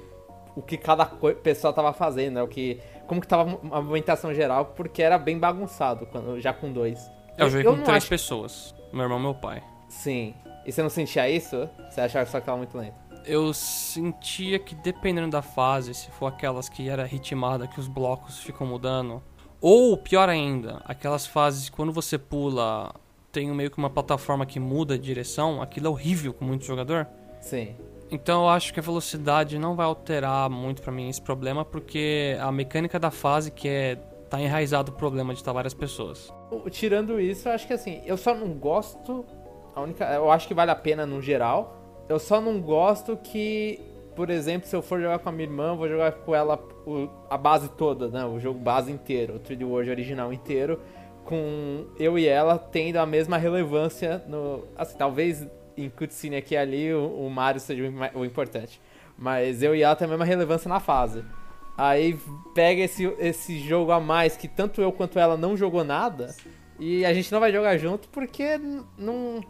o 0.55 0.61
que 0.61 0.77
cada 0.77 1.05
pessoa 1.05 1.73
tava 1.73 1.91
fazendo, 1.93 2.35
né? 2.35 2.43
O 2.43 2.47
que 2.47 2.79
como 3.07 3.19
que 3.19 3.27
tava 3.27 3.59
a 3.71 3.81
movimentação 3.81 4.33
geral, 4.33 4.67
porque 4.67 5.01
era 5.03 5.17
bem 5.17 5.37
bagunçado, 5.37 6.05
quando, 6.05 6.39
já 6.39 6.53
com 6.53 6.71
dois. 6.71 7.11
Eu 7.37 7.49
joguei 7.49 7.65
com 7.65 7.83
três 7.83 7.97
acho... 7.97 8.09
pessoas. 8.09 8.75
Meu 8.91 9.03
irmão 9.03 9.19
e 9.19 9.21
meu 9.21 9.35
pai. 9.35 9.61
Sim. 9.89 10.33
E 10.65 10.71
você 10.71 10.81
não 10.81 10.89
sentia 10.89 11.29
isso? 11.29 11.69
Você 11.89 11.99
achava 11.99 12.25
só 12.25 12.39
que 12.39 12.45
tava 12.45 12.57
muito 12.57 12.77
lento? 12.77 12.95
Eu 13.25 13.53
sentia 13.53 14.59
que 14.59 14.75
dependendo 14.75 15.29
da 15.29 15.41
fase, 15.41 15.93
se 15.93 16.09
for 16.11 16.27
aquelas 16.27 16.69
que 16.69 16.89
era 16.89 17.05
ritmada, 17.05 17.67
que 17.67 17.79
os 17.79 17.87
blocos 17.87 18.39
ficam 18.39 18.65
mudando. 18.65 19.21
Ou, 19.65 19.95
pior 19.95 20.27
ainda, 20.27 20.81
aquelas 20.83 21.25
fases 21.25 21.69
quando 21.69 21.93
você 21.93 22.17
pula, 22.17 22.93
tem 23.31 23.47
meio 23.47 23.71
que 23.71 23.77
uma 23.77 23.89
plataforma 23.89 24.45
que 24.45 24.59
muda 24.59 24.99
de 24.99 25.05
direção, 25.05 25.61
aquilo 25.61 25.87
é 25.87 25.89
horrível 25.89 26.33
com 26.33 26.43
muito 26.43 26.65
jogador. 26.65 27.07
Sim. 27.39 27.73
Então 28.11 28.41
eu 28.41 28.49
acho 28.49 28.73
que 28.73 28.81
a 28.81 28.83
velocidade 28.83 29.57
não 29.57 29.73
vai 29.73 29.85
alterar 29.85 30.49
muito 30.49 30.81
para 30.81 30.91
mim 30.91 31.07
esse 31.07 31.21
problema, 31.21 31.63
porque 31.63 32.37
a 32.41 32.51
mecânica 32.51 32.99
da 32.99 33.09
fase 33.09 33.51
que 33.51 33.69
é 33.69 33.95
tá 34.29 34.41
enraizado 34.41 34.91
o 34.91 34.95
problema 34.95 35.31
de 35.31 35.39
estar 35.39 35.53
várias 35.53 35.73
pessoas. 35.73 36.29
Tirando 36.69 37.17
isso, 37.17 37.47
eu 37.47 37.53
acho 37.53 37.65
que 37.65 37.71
assim, 37.71 38.01
eu 38.05 38.17
só 38.17 38.35
não 38.35 38.49
gosto. 38.49 39.23
A 39.73 39.79
única, 39.79 40.03
eu 40.13 40.29
acho 40.29 40.45
que 40.45 40.53
vale 40.53 40.71
a 40.71 40.75
pena 40.75 41.05
no 41.05 41.21
geral. 41.21 42.05
Eu 42.09 42.19
só 42.19 42.41
não 42.41 42.59
gosto 42.59 43.15
que 43.15 43.79
por 44.15 44.29
exemplo, 44.29 44.67
se 44.67 44.75
eu 44.75 44.81
for 44.81 44.99
jogar 45.01 45.19
com 45.19 45.29
a 45.29 45.31
minha 45.31 45.47
irmã, 45.47 45.75
vou 45.75 45.87
jogar 45.87 46.11
com 46.11 46.33
ela 46.35 46.57
o- 46.85 47.07
a 47.29 47.37
base 47.37 47.69
toda, 47.69 48.07
né? 48.09 48.25
O 48.25 48.39
jogo 48.39 48.59
base 48.59 48.91
inteiro, 48.91 49.35
o 49.35 49.39
3D 49.39 49.63
World 49.65 49.89
original 49.89 50.31
inteiro, 50.33 50.79
com 51.25 51.85
eu 51.97 52.17
e 52.19 52.27
ela 52.27 52.57
tendo 52.57 52.97
a 52.97 53.05
mesma 53.05 53.37
relevância 53.37 54.23
no. 54.27 54.65
Assim, 54.75 54.97
talvez 54.97 55.47
em 55.77 55.89
cutscene 55.89 56.35
aqui 56.35 56.53
e 56.53 56.57
ali 56.57 56.93
o, 56.93 57.07
o 57.07 57.29
Mario 57.29 57.59
seja 57.61 57.83
o, 58.13 58.25
importante. 58.25 58.79
Mas 59.17 59.63
eu 59.63 59.75
e 59.75 59.81
ela 59.83 59.95
tem 59.95 60.05
a 60.05 60.09
mesma 60.09 60.25
relevância 60.25 60.67
na 60.69 60.79
fase. 60.79 61.23
Aí 61.77 62.17
pega 62.53 62.81
esse, 62.81 63.05
esse 63.19 63.57
jogo 63.59 63.91
a 63.91 63.99
mais 63.99 64.37
que 64.37 64.47
tanto 64.47 64.81
eu 64.81 64.91
quanto 64.91 65.17
ela 65.17 65.35
não 65.35 65.57
jogou 65.57 65.83
nada 65.83 66.35
e 66.79 67.03
a 67.03 67.13
gente 67.13 67.31
não 67.31 67.39
vai 67.39 67.51
jogar 67.51 67.77
junto 67.77 68.07
porque 68.09 68.59
não. 68.97 69.41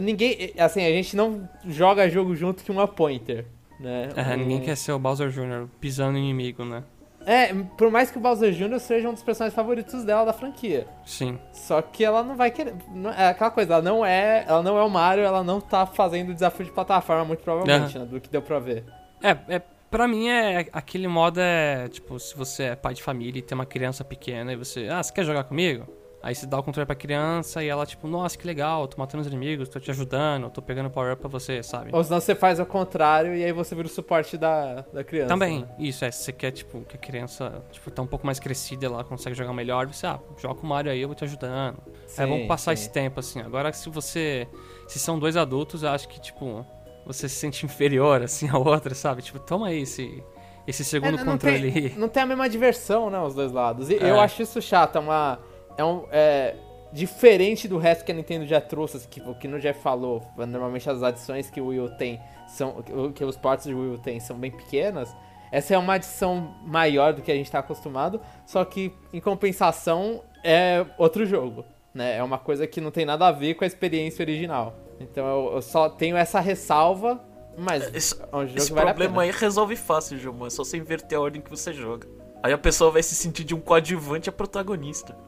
Ninguém. 0.00 0.52
Assim, 0.58 0.84
a 0.84 0.90
gente 0.90 1.16
não 1.16 1.48
joga 1.66 2.08
jogo 2.08 2.34
junto 2.36 2.62
que 2.62 2.70
uma 2.70 2.86
pointer. 2.86 3.46
Né? 3.82 4.08
É, 4.16 4.34
Um- 4.34 4.36
ninguém 4.38 4.60
quer 4.60 4.76
ser 4.76 4.92
o 4.92 4.98
Bowser 4.98 5.28
Jr. 5.30 5.66
pisando 5.80 6.16
inimigo, 6.16 6.64
né? 6.64 6.82
É, 7.24 7.54
por 7.76 7.90
mais 7.90 8.10
que 8.10 8.18
o 8.18 8.20
Bowser 8.20 8.52
Jr. 8.52 8.80
seja 8.80 9.08
um 9.08 9.12
dos 9.12 9.22
personagens 9.22 9.54
favoritos 9.54 10.02
dela 10.04 10.24
da 10.24 10.32
franquia. 10.32 10.86
Sim. 11.04 11.38
Só 11.52 11.80
que 11.80 12.04
ela 12.04 12.22
não 12.22 12.36
vai 12.36 12.50
querer. 12.50 12.74
É 13.16 13.28
aquela 13.28 13.50
coisa, 13.50 13.74
ela 13.74 13.82
não 13.82 14.04
é. 14.04 14.44
Ela 14.46 14.62
não 14.62 14.76
é 14.76 14.82
o 14.82 14.90
Mario, 14.90 15.24
ela 15.24 15.44
não 15.44 15.60
tá 15.60 15.86
fazendo 15.86 16.30
o 16.30 16.34
desafio 16.34 16.64
de 16.66 16.72
plataforma, 16.72 17.24
muito 17.24 17.42
provavelmente, 17.44 17.96
né? 17.98 18.04
Do 18.04 18.20
que 18.20 18.28
deu 18.28 18.42
pra 18.42 18.58
ver. 18.58 18.84
É, 19.22 19.36
é, 19.56 19.62
pra 19.88 20.08
mim 20.08 20.28
é 20.28 20.66
aquele 20.72 21.06
modo 21.06 21.38
é, 21.40 21.86
tipo, 21.88 22.18
se 22.18 22.36
você 22.36 22.64
é 22.64 22.74
pai 22.76 22.92
de 22.94 23.02
família 23.02 23.38
e 23.38 23.42
tem 23.42 23.54
uma 23.54 23.66
criança 23.66 24.02
pequena 24.04 24.52
e 24.52 24.56
você, 24.56 24.88
ah, 24.90 25.00
você 25.00 25.12
quer 25.12 25.24
jogar 25.24 25.44
comigo? 25.44 25.86
Aí 26.22 26.34
você 26.36 26.46
dá 26.46 26.56
o 26.58 26.62
controle 26.62 26.86
pra 26.86 26.94
criança 26.94 27.64
e 27.64 27.68
ela, 27.68 27.84
tipo, 27.84 28.06
nossa, 28.06 28.38
que 28.38 28.46
legal, 28.46 28.86
tô 28.86 28.96
matando 28.96 29.22
os 29.22 29.26
inimigos, 29.26 29.68
tô 29.68 29.80
te 29.80 29.90
ajudando, 29.90 30.48
tô 30.50 30.62
pegando 30.62 30.88
power 30.88 31.12
up 31.14 31.20
pra 31.20 31.28
você, 31.28 31.62
sabe? 31.64 31.90
Ou 31.92 32.04
senão 32.04 32.20
você 32.20 32.32
faz 32.34 32.60
o 32.60 32.64
contrário 32.66 33.34
e 33.34 33.42
aí 33.44 33.50
você 33.52 33.74
vira 33.74 33.88
o 33.88 33.90
suporte 33.90 34.36
da, 34.38 34.84
da 34.92 35.02
criança. 35.02 35.28
Também, 35.28 35.62
né? 35.62 35.68
isso, 35.80 36.04
é, 36.04 36.10
se 36.12 36.22
você 36.24 36.32
quer, 36.32 36.52
tipo, 36.52 36.82
que 36.82 36.94
a 36.96 36.98
criança, 36.98 37.60
tipo, 37.72 37.90
tá 37.90 38.02
um 38.02 38.06
pouco 38.06 38.24
mais 38.24 38.38
crescida, 38.38 38.86
ela 38.86 39.02
consegue 39.02 39.34
jogar 39.36 39.52
melhor, 39.52 39.86
você, 39.88 40.06
ah, 40.06 40.20
joga 40.38 40.54
com 40.54 40.64
o 40.64 40.68
Mario 40.68 40.92
aí, 40.92 41.00
eu 41.02 41.08
vou 41.08 41.14
te 41.16 41.24
ajudando. 41.24 41.78
é, 42.16 42.24
vamos 42.24 42.42
Sim, 42.42 42.46
passar 42.46 42.76
sim. 42.76 42.82
esse 42.84 42.92
tempo, 42.92 43.18
assim. 43.18 43.40
Agora, 43.40 43.72
se 43.72 43.90
você, 43.90 44.46
se 44.86 45.00
são 45.00 45.18
dois 45.18 45.36
adultos, 45.36 45.82
eu 45.82 45.88
acho 45.88 46.08
que, 46.08 46.20
tipo, 46.20 46.64
você 47.04 47.28
se 47.28 47.34
sente 47.34 47.66
inferior, 47.66 48.22
assim, 48.22 48.46
ao 48.54 48.64
outro, 48.64 48.94
sabe? 48.94 49.22
Tipo, 49.22 49.40
toma 49.40 49.66
aí 49.66 49.82
esse, 49.82 50.22
esse 50.68 50.84
segundo 50.84 51.18
É, 51.18 51.24
não 51.24 51.32
controle 51.32 51.72
tem, 51.72 51.84
aí. 51.86 51.94
não 51.98 52.08
tem 52.08 52.22
a 52.22 52.26
mesma 52.26 52.48
diversão, 52.48 53.10
né, 53.10 53.18
os 53.20 53.34
dois 53.34 53.50
lados. 53.50 53.90
E 53.90 53.96
É. 53.96 54.08
eu 54.08 54.20
acho 54.20 54.40
isso 54.40 54.62
chato, 54.62 54.98
é 54.98 55.00
uma. 55.00 55.40
É 55.76 55.84
um. 55.84 56.04
É, 56.10 56.54
diferente 56.92 57.66
do 57.66 57.78
resto 57.78 58.04
que 58.04 58.12
a 58.12 58.14
Nintendo 58.14 58.46
já 58.46 58.60
trouxe, 58.60 58.98
assim, 58.98 59.08
que 59.08 59.20
o 59.20 59.34
que 59.34 59.48
no 59.48 59.58
Jeff 59.58 59.80
falou, 59.80 60.22
normalmente 60.36 60.88
as 60.88 61.02
adições 61.02 61.48
que 61.48 61.60
o 61.60 61.68
Wii 61.68 61.80
U 61.80 61.88
tem 61.96 62.20
são. 62.46 62.82
que 63.14 63.24
os 63.24 63.36
ports 63.36 63.66
de 63.66 63.74
Wii 63.74 63.94
U 63.94 63.98
tem 63.98 64.20
são 64.20 64.36
bem 64.36 64.50
pequenas. 64.50 65.14
Essa 65.50 65.74
é 65.74 65.78
uma 65.78 65.94
adição 65.94 66.54
maior 66.64 67.12
do 67.12 67.22
que 67.22 67.30
a 67.30 67.34
gente 67.34 67.50
tá 67.50 67.58
acostumado, 67.58 68.20
só 68.46 68.64
que 68.64 68.92
em 69.12 69.20
compensação 69.20 70.22
é 70.44 70.84
outro 70.96 71.26
jogo. 71.26 71.64
Né? 71.94 72.16
É 72.16 72.22
uma 72.22 72.38
coisa 72.38 72.66
que 72.66 72.80
não 72.80 72.90
tem 72.90 73.04
nada 73.04 73.26
a 73.28 73.32
ver 73.32 73.54
com 73.54 73.64
a 73.64 73.66
experiência 73.66 74.22
original. 74.22 74.74
Então 74.98 75.26
eu, 75.26 75.56
eu 75.56 75.62
só 75.62 75.90
tenho 75.90 76.16
essa 76.16 76.40
ressalva, 76.40 77.22
mas 77.56 77.94
Esse, 77.94 78.14
é 78.14 78.36
um 78.36 78.46
jogo 78.46 78.58
esse 78.58 78.68
que 78.68 78.74
vale 78.74 78.86
problema 78.86 79.22
aí 79.22 79.30
resolve 79.30 79.76
fácil, 79.76 80.18
Gilmar. 80.18 80.46
É 80.46 80.50
só 80.50 80.64
você 80.64 80.78
inverter 80.78 81.18
a 81.18 81.20
ordem 81.20 81.42
que 81.42 81.50
você 81.50 81.72
joga. 81.72 82.08
Aí 82.42 82.52
a 82.52 82.58
pessoa 82.58 82.90
vai 82.90 83.02
se 83.02 83.14
sentir 83.14 83.44
de 83.44 83.54
um 83.54 83.60
coadjuvante 83.60 84.28
a 84.28 84.32
protagonista. 84.32 85.16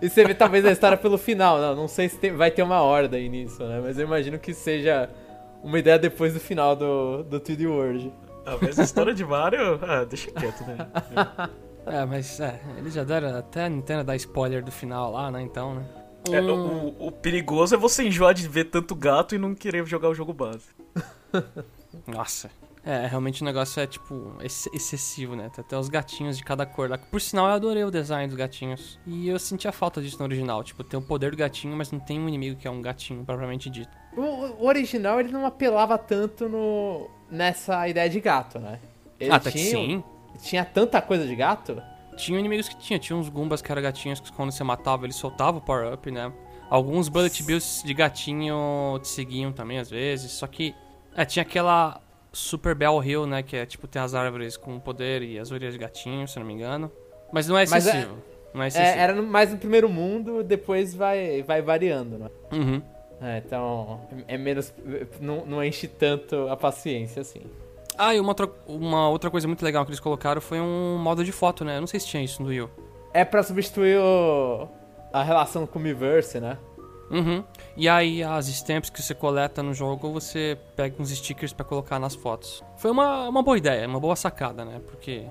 E 0.00 0.08
você 0.08 0.24
vê 0.24 0.34
talvez 0.34 0.64
a 0.64 0.70
história 0.70 0.96
pelo 0.96 1.18
final, 1.18 1.58
não, 1.58 1.74
não 1.74 1.88
sei 1.88 2.08
se 2.08 2.16
tem- 2.16 2.32
vai 2.32 2.48
ter 2.48 2.62
uma 2.62 2.80
ordem 2.80 3.28
nisso, 3.28 3.60
né? 3.64 3.80
Mas 3.82 3.98
eu 3.98 4.04
imagino 4.04 4.38
que 4.38 4.54
seja 4.54 5.10
uma 5.64 5.76
ideia 5.78 5.98
depois 5.98 6.32
do 6.34 6.38
final 6.38 6.76
do, 6.76 7.24
do 7.24 7.40
3D 7.40 7.66
World. 7.68 8.12
Ah, 8.46 8.56
mas 8.62 8.78
a 8.78 8.84
história 8.84 9.12
de 9.12 9.24
Mario, 9.24 9.80
ah, 9.82 10.04
deixa 10.04 10.30
quieto, 10.30 10.62
né? 10.64 10.76
É, 11.90 12.04
mas 12.04 12.38
é, 12.38 12.60
eles 12.76 12.92
já 12.92 13.02
deram 13.02 13.34
até 13.34 13.64
a 13.64 13.68
Nintendo 13.68 14.04
dar 14.04 14.14
spoiler 14.16 14.62
do 14.62 14.70
final 14.70 15.10
lá, 15.10 15.30
né? 15.30 15.40
Então, 15.40 15.74
né? 15.74 15.86
É, 16.30 16.40
Hum, 16.42 16.94
o, 16.98 17.06
o 17.06 17.10
perigoso 17.10 17.74
é 17.74 17.78
você 17.78 18.02
enjoar 18.06 18.34
de 18.34 18.46
ver 18.46 18.64
tanto 18.64 18.94
gato 18.94 19.34
e 19.34 19.38
não 19.38 19.54
querer 19.54 19.86
jogar 19.86 20.10
o 20.10 20.14
jogo 20.14 20.34
base. 20.34 20.66
Nossa. 22.06 22.50
É, 22.84 23.06
realmente 23.06 23.42
o 23.42 23.44
negócio 23.44 23.80
é, 23.80 23.86
tipo, 23.86 24.34
ex- 24.40 24.68
excessivo, 24.72 25.34
né? 25.36 25.50
Tem 25.54 25.62
até 25.62 25.76
os 25.76 25.88
gatinhos 25.88 26.38
de 26.38 26.44
cada 26.44 26.64
cor 26.64 26.88
lá. 26.88 26.96
Por 26.96 27.20
sinal, 27.20 27.46
eu 27.46 27.52
adorei 27.52 27.84
o 27.84 27.90
design 27.90 28.26
dos 28.28 28.36
gatinhos. 28.36 28.98
E 29.06 29.28
eu 29.28 29.38
senti 29.38 29.66
a 29.68 29.72
falta 29.72 30.00
disso 30.00 30.18
no 30.18 30.24
original. 30.24 30.62
Tipo, 30.64 30.82
tem 30.84 30.98
o 30.98 31.02
poder 31.02 31.32
do 31.32 31.36
gatinho, 31.36 31.76
mas 31.76 31.90
não 31.90 32.00
tem 32.00 32.18
um 32.18 32.28
inimigo 32.28 32.58
que 32.58 32.66
é 32.66 32.70
um 32.70 32.80
gatinho, 32.80 33.24
propriamente 33.24 33.68
dito. 33.68 33.90
O, 34.16 34.22
o 34.22 34.66
original 34.66 35.20
ele 35.20 35.30
não 35.30 35.44
apelava 35.44 35.98
tanto 35.98 36.48
no, 36.48 37.10
nessa 37.30 37.86
ideia 37.88 38.08
de 38.08 38.20
gato, 38.20 38.58
né? 38.58 38.78
Ele 39.20 39.30
Até 39.32 39.50
que 39.50 39.58
tinha, 39.58 39.70
sim. 39.70 40.04
tinha 40.40 40.64
tanta 40.64 41.02
coisa 41.02 41.26
de 41.26 41.34
gato. 41.34 41.82
Tinha 42.16 42.38
inimigos 42.38 42.68
que 42.68 42.76
tinha. 42.78 42.98
Tinha 42.98 43.16
uns 43.16 43.28
Goombas 43.28 43.60
que 43.60 43.70
eram 43.70 43.82
gatinhos 43.82 44.20
que 44.20 44.32
quando 44.32 44.50
você 44.52 44.64
matava, 44.64 45.04
eles 45.04 45.16
soltavam 45.16 45.60
o 45.60 45.62
power-up, 45.62 46.10
né? 46.10 46.32
Alguns 46.70 47.08
Bullet 47.08 47.42
Bills 47.42 47.84
de 47.86 47.94
gatinho 47.94 48.98
te 49.02 49.08
seguiam 49.08 49.52
também, 49.52 49.78
às 49.78 49.90
vezes. 49.90 50.32
Só 50.32 50.46
que, 50.46 50.74
é, 51.14 51.24
tinha 51.24 51.42
aquela 51.42 52.00
Super 52.32 52.74
Bell 52.74 53.02
Hill, 53.02 53.26
né? 53.26 53.42
Que 53.42 53.56
é, 53.56 53.66
tipo, 53.66 53.86
tem 53.86 54.00
as 54.00 54.14
árvores 54.14 54.56
com 54.56 54.78
poder 54.78 55.22
e 55.22 55.38
as 55.38 55.50
orelhas 55.50 55.74
de 55.74 55.78
gatinho, 55.78 56.26
se 56.28 56.38
não 56.38 56.46
me 56.46 56.54
engano. 56.54 56.90
Mas 57.32 57.48
não 57.48 57.56
é 57.56 57.62
é- 57.62 57.64
excessivo. 57.64 58.16
Não 58.54 58.62
é 58.62 58.68
excessivo. 58.68 58.98
É, 58.98 59.00
era 59.00 59.22
mais 59.22 59.50
no 59.50 59.58
primeiro 59.58 59.88
mundo, 59.88 60.42
depois 60.42 60.94
vai, 60.94 61.42
vai 61.42 61.60
variando, 61.60 62.18
né? 62.18 62.30
Uhum. 62.52 62.82
É, 63.20 63.38
então 63.44 64.00
é 64.26 64.38
menos. 64.38 64.72
Não, 65.20 65.44
não 65.44 65.64
enche 65.64 65.88
tanto 65.88 66.48
a 66.48 66.56
paciência 66.56 67.22
assim. 67.22 67.42
Ah, 67.96 68.14
e 68.14 68.20
uma 68.20 68.28
outra, 68.28 68.48
uma 68.66 69.08
outra 69.08 69.28
coisa 69.28 69.48
muito 69.48 69.64
legal 69.64 69.84
que 69.84 69.90
eles 69.90 69.98
colocaram 70.00 70.40
foi 70.40 70.60
um 70.60 70.96
modo 70.98 71.24
de 71.24 71.32
foto, 71.32 71.64
né? 71.64 71.76
Eu 71.76 71.80
não 71.80 71.88
sei 71.88 71.98
se 71.98 72.06
tinha 72.06 72.22
isso 72.22 72.40
no 72.42 72.48
Wii. 72.48 72.68
É 73.12 73.24
pra 73.24 73.42
substituir 73.42 73.98
o, 73.98 74.68
a 75.12 75.22
relação 75.24 75.66
com 75.66 75.80
o 75.80 75.82
Miiverse, 75.82 76.38
né? 76.38 76.56
Uhum. 77.10 77.42
E 77.76 77.88
aí, 77.88 78.22
as 78.22 78.48
stamps 78.48 78.90
que 78.90 79.02
você 79.02 79.14
coleta 79.14 79.62
no 79.62 79.72
jogo, 79.72 80.12
você 80.12 80.58
pega 80.76 81.00
uns 81.00 81.10
stickers 81.10 81.52
pra 81.52 81.64
colocar 81.64 81.98
nas 81.98 82.14
fotos. 82.14 82.62
Foi 82.76 82.90
uma, 82.90 83.28
uma 83.28 83.42
boa 83.42 83.56
ideia, 83.56 83.86
uma 83.86 84.00
boa 84.00 84.16
sacada, 84.16 84.64
né? 84.64 84.80
Porque 84.86 85.26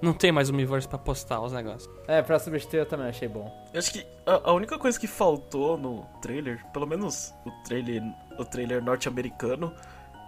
não 0.00 0.12
tem 0.12 0.30
mais 0.30 0.48
o 0.48 0.54
Miiverse 0.54 0.88
pra 0.88 0.98
postar 0.98 1.40
os 1.40 1.52
negócios. 1.52 1.92
É, 2.06 2.22
pra 2.22 2.38
substituir 2.38 2.80
eu 2.80 2.86
também 2.86 3.08
achei 3.08 3.28
bom. 3.28 3.52
Eu 3.72 3.78
acho 3.78 3.92
que 3.92 4.06
a, 4.24 4.50
a 4.50 4.52
única 4.52 4.78
coisa 4.78 4.98
que 4.98 5.06
faltou 5.06 5.76
no 5.76 6.04
trailer, 6.22 6.64
pelo 6.72 6.86
menos 6.86 7.34
o 7.44 7.50
trailer, 7.64 8.02
o 8.38 8.44
trailer 8.44 8.82
norte-americano, 8.82 9.74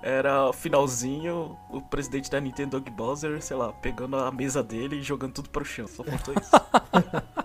era 0.02 0.48
o 0.48 0.52
finalzinho, 0.52 1.56
o 1.68 1.80
presidente 1.80 2.30
da 2.30 2.40
Nintendo, 2.40 2.80
Doug 2.80 2.88
Bowser, 2.88 3.40
sei 3.42 3.56
lá, 3.56 3.72
pegando 3.72 4.16
a 4.16 4.30
mesa 4.32 4.62
dele 4.62 4.96
e 4.96 5.02
jogando 5.02 5.34
tudo 5.34 5.50
pro 5.50 5.64
chão. 5.64 5.86
Só 5.86 6.02
faltou 6.02 6.34
isso. 6.34 6.50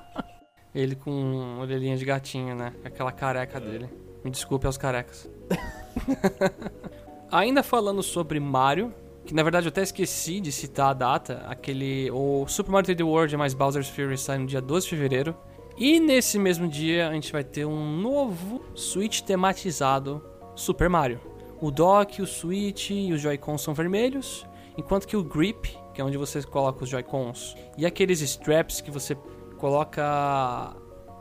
Ele 0.76 0.94
com 0.94 1.60
orelhinha 1.62 1.96
de 1.96 2.04
gatinho, 2.04 2.54
né? 2.54 2.74
Aquela 2.84 3.12
careca 3.12 3.60
dele. 3.62 3.90
Me 4.24 4.30
desculpe 4.30 4.68
aos 4.68 4.78
carecas. 4.78 5.30
Ainda 7.32 7.64
falando 7.64 8.04
sobre 8.04 8.40
Mario, 8.42 8.94
que 9.26 9.34
na 9.34 9.42
verdade 9.42 9.68
eu 9.68 9.70
até 9.70 9.82
esqueci 9.82 10.42
de 10.42 10.52
citar 10.52 10.90
a 10.90 10.94
data, 10.94 11.46
aquele 11.48 12.12
o 12.12 12.46
Super 12.48 12.72
Mario 12.72 12.94
3D 12.94 13.06
World 13.06 13.38
mais 13.38 13.54
Bowser's 13.54 13.88
Fury 13.88 14.18
sai 14.18 14.38
no 14.38 14.46
dia 14.46 14.62
12 14.62 14.86
de 14.86 14.90
fevereiro. 14.90 15.36
E 15.78 16.00
nesse 16.00 16.38
mesmo 16.38 16.68
dia 16.68 17.10
a 17.10 17.14
gente 17.14 17.32
vai 17.32 17.44
ter 17.44 17.66
um 17.66 17.98
novo 17.98 18.62
Switch 18.76 19.22
tematizado 19.22 20.24
Super 20.56 20.90
Mario. 20.90 21.20
O 21.60 21.72
dock, 21.72 22.22
o 22.22 22.28
Switch 22.28 22.92
e 22.92 23.14
os 23.14 23.22
Joy-Cons 23.22 23.62
são 23.62 23.74
vermelhos, 23.74 24.46
enquanto 24.78 25.08
que 25.08 25.16
o 25.16 25.24
grip, 25.24 25.78
que 25.94 26.02
é 26.02 26.04
onde 26.04 26.18
você 26.18 26.42
coloca 26.44 26.84
os 26.84 26.90
Joy-Cons, 26.90 27.56
e 27.78 27.86
aqueles 27.86 28.22
straps 28.22 28.82
que 28.82 28.92
você 28.92 29.18
coloca 29.56 30.76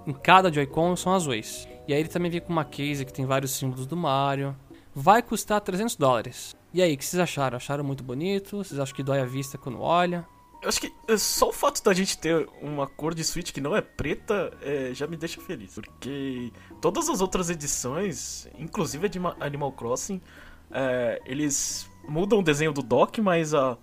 em 0.06 0.12
cada 0.12 0.52
Joy-Con 0.52 0.96
são 0.96 1.14
azuis. 1.14 1.66
E 1.86 1.92
aí 1.94 2.00
ele 2.00 2.08
também 2.08 2.30
vem 2.30 2.40
com 2.40 2.52
uma 2.52 2.64
case 2.64 3.04
que 3.04 3.12
tem 3.12 3.26
vários 3.26 3.52
símbolos 3.52 3.86
do 3.86 3.96
Mario. 3.96 4.56
Vai 4.94 5.22
custar 5.22 5.60
300 5.60 5.96
dólares. 5.96 6.54
E 6.72 6.82
aí, 6.82 6.94
o 6.94 6.98
que 6.98 7.04
vocês 7.04 7.20
acharam? 7.20 7.56
Acharam 7.56 7.84
muito 7.84 8.02
bonito? 8.02 8.58
Vocês 8.58 8.78
acham 8.80 8.94
que 8.94 9.02
dói 9.02 9.20
a 9.20 9.24
vista 9.24 9.56
quando 9.58 9.80
olha? 9.80 10.26
Eu 10.62 10.68
acho 10.68 10.80
que 10.80 10.92
é, 11.06 11.16
só 11.16 11.50
o 11.50 11.52
fato 11.52 11.82
da 11.84 11.92
gente 11.92 12.16
ter 12.18 12.48
uma 12.62 12.86
cor 12.86 13.14
de 13.14 13.22
Switch 13.22 13.52
que 13.52 13.60
não 13.60 13.76
é 13.76 13.80
preta 13.82 14.50
é, 14.62 14.90
já 14.94 15.06
me 15.06 15.16
deixa 15.16 15.40
feliz. 15.40 15.74
Porque 15.74 16.50
todas 16.80 17.08
as 17.08 17.20
outras 17.20 17.50
edições, 17.50 18.48
inclusive 18.58 19.06
a 19.06 19.08
de 19.08 19.20
Ma- 19.20 19.36
Animal 19.40 19.72
Crossing, 19.72 20.20
é, 20.70 21.20
eles 21.26 21.88
mudam 22.08 22.38
o 22.38 22.42
desenho 22.42 22.72
do 22.72 22.82
dock, 22.82 23.20
mas 23.20 23.52
a, 23.54 23.76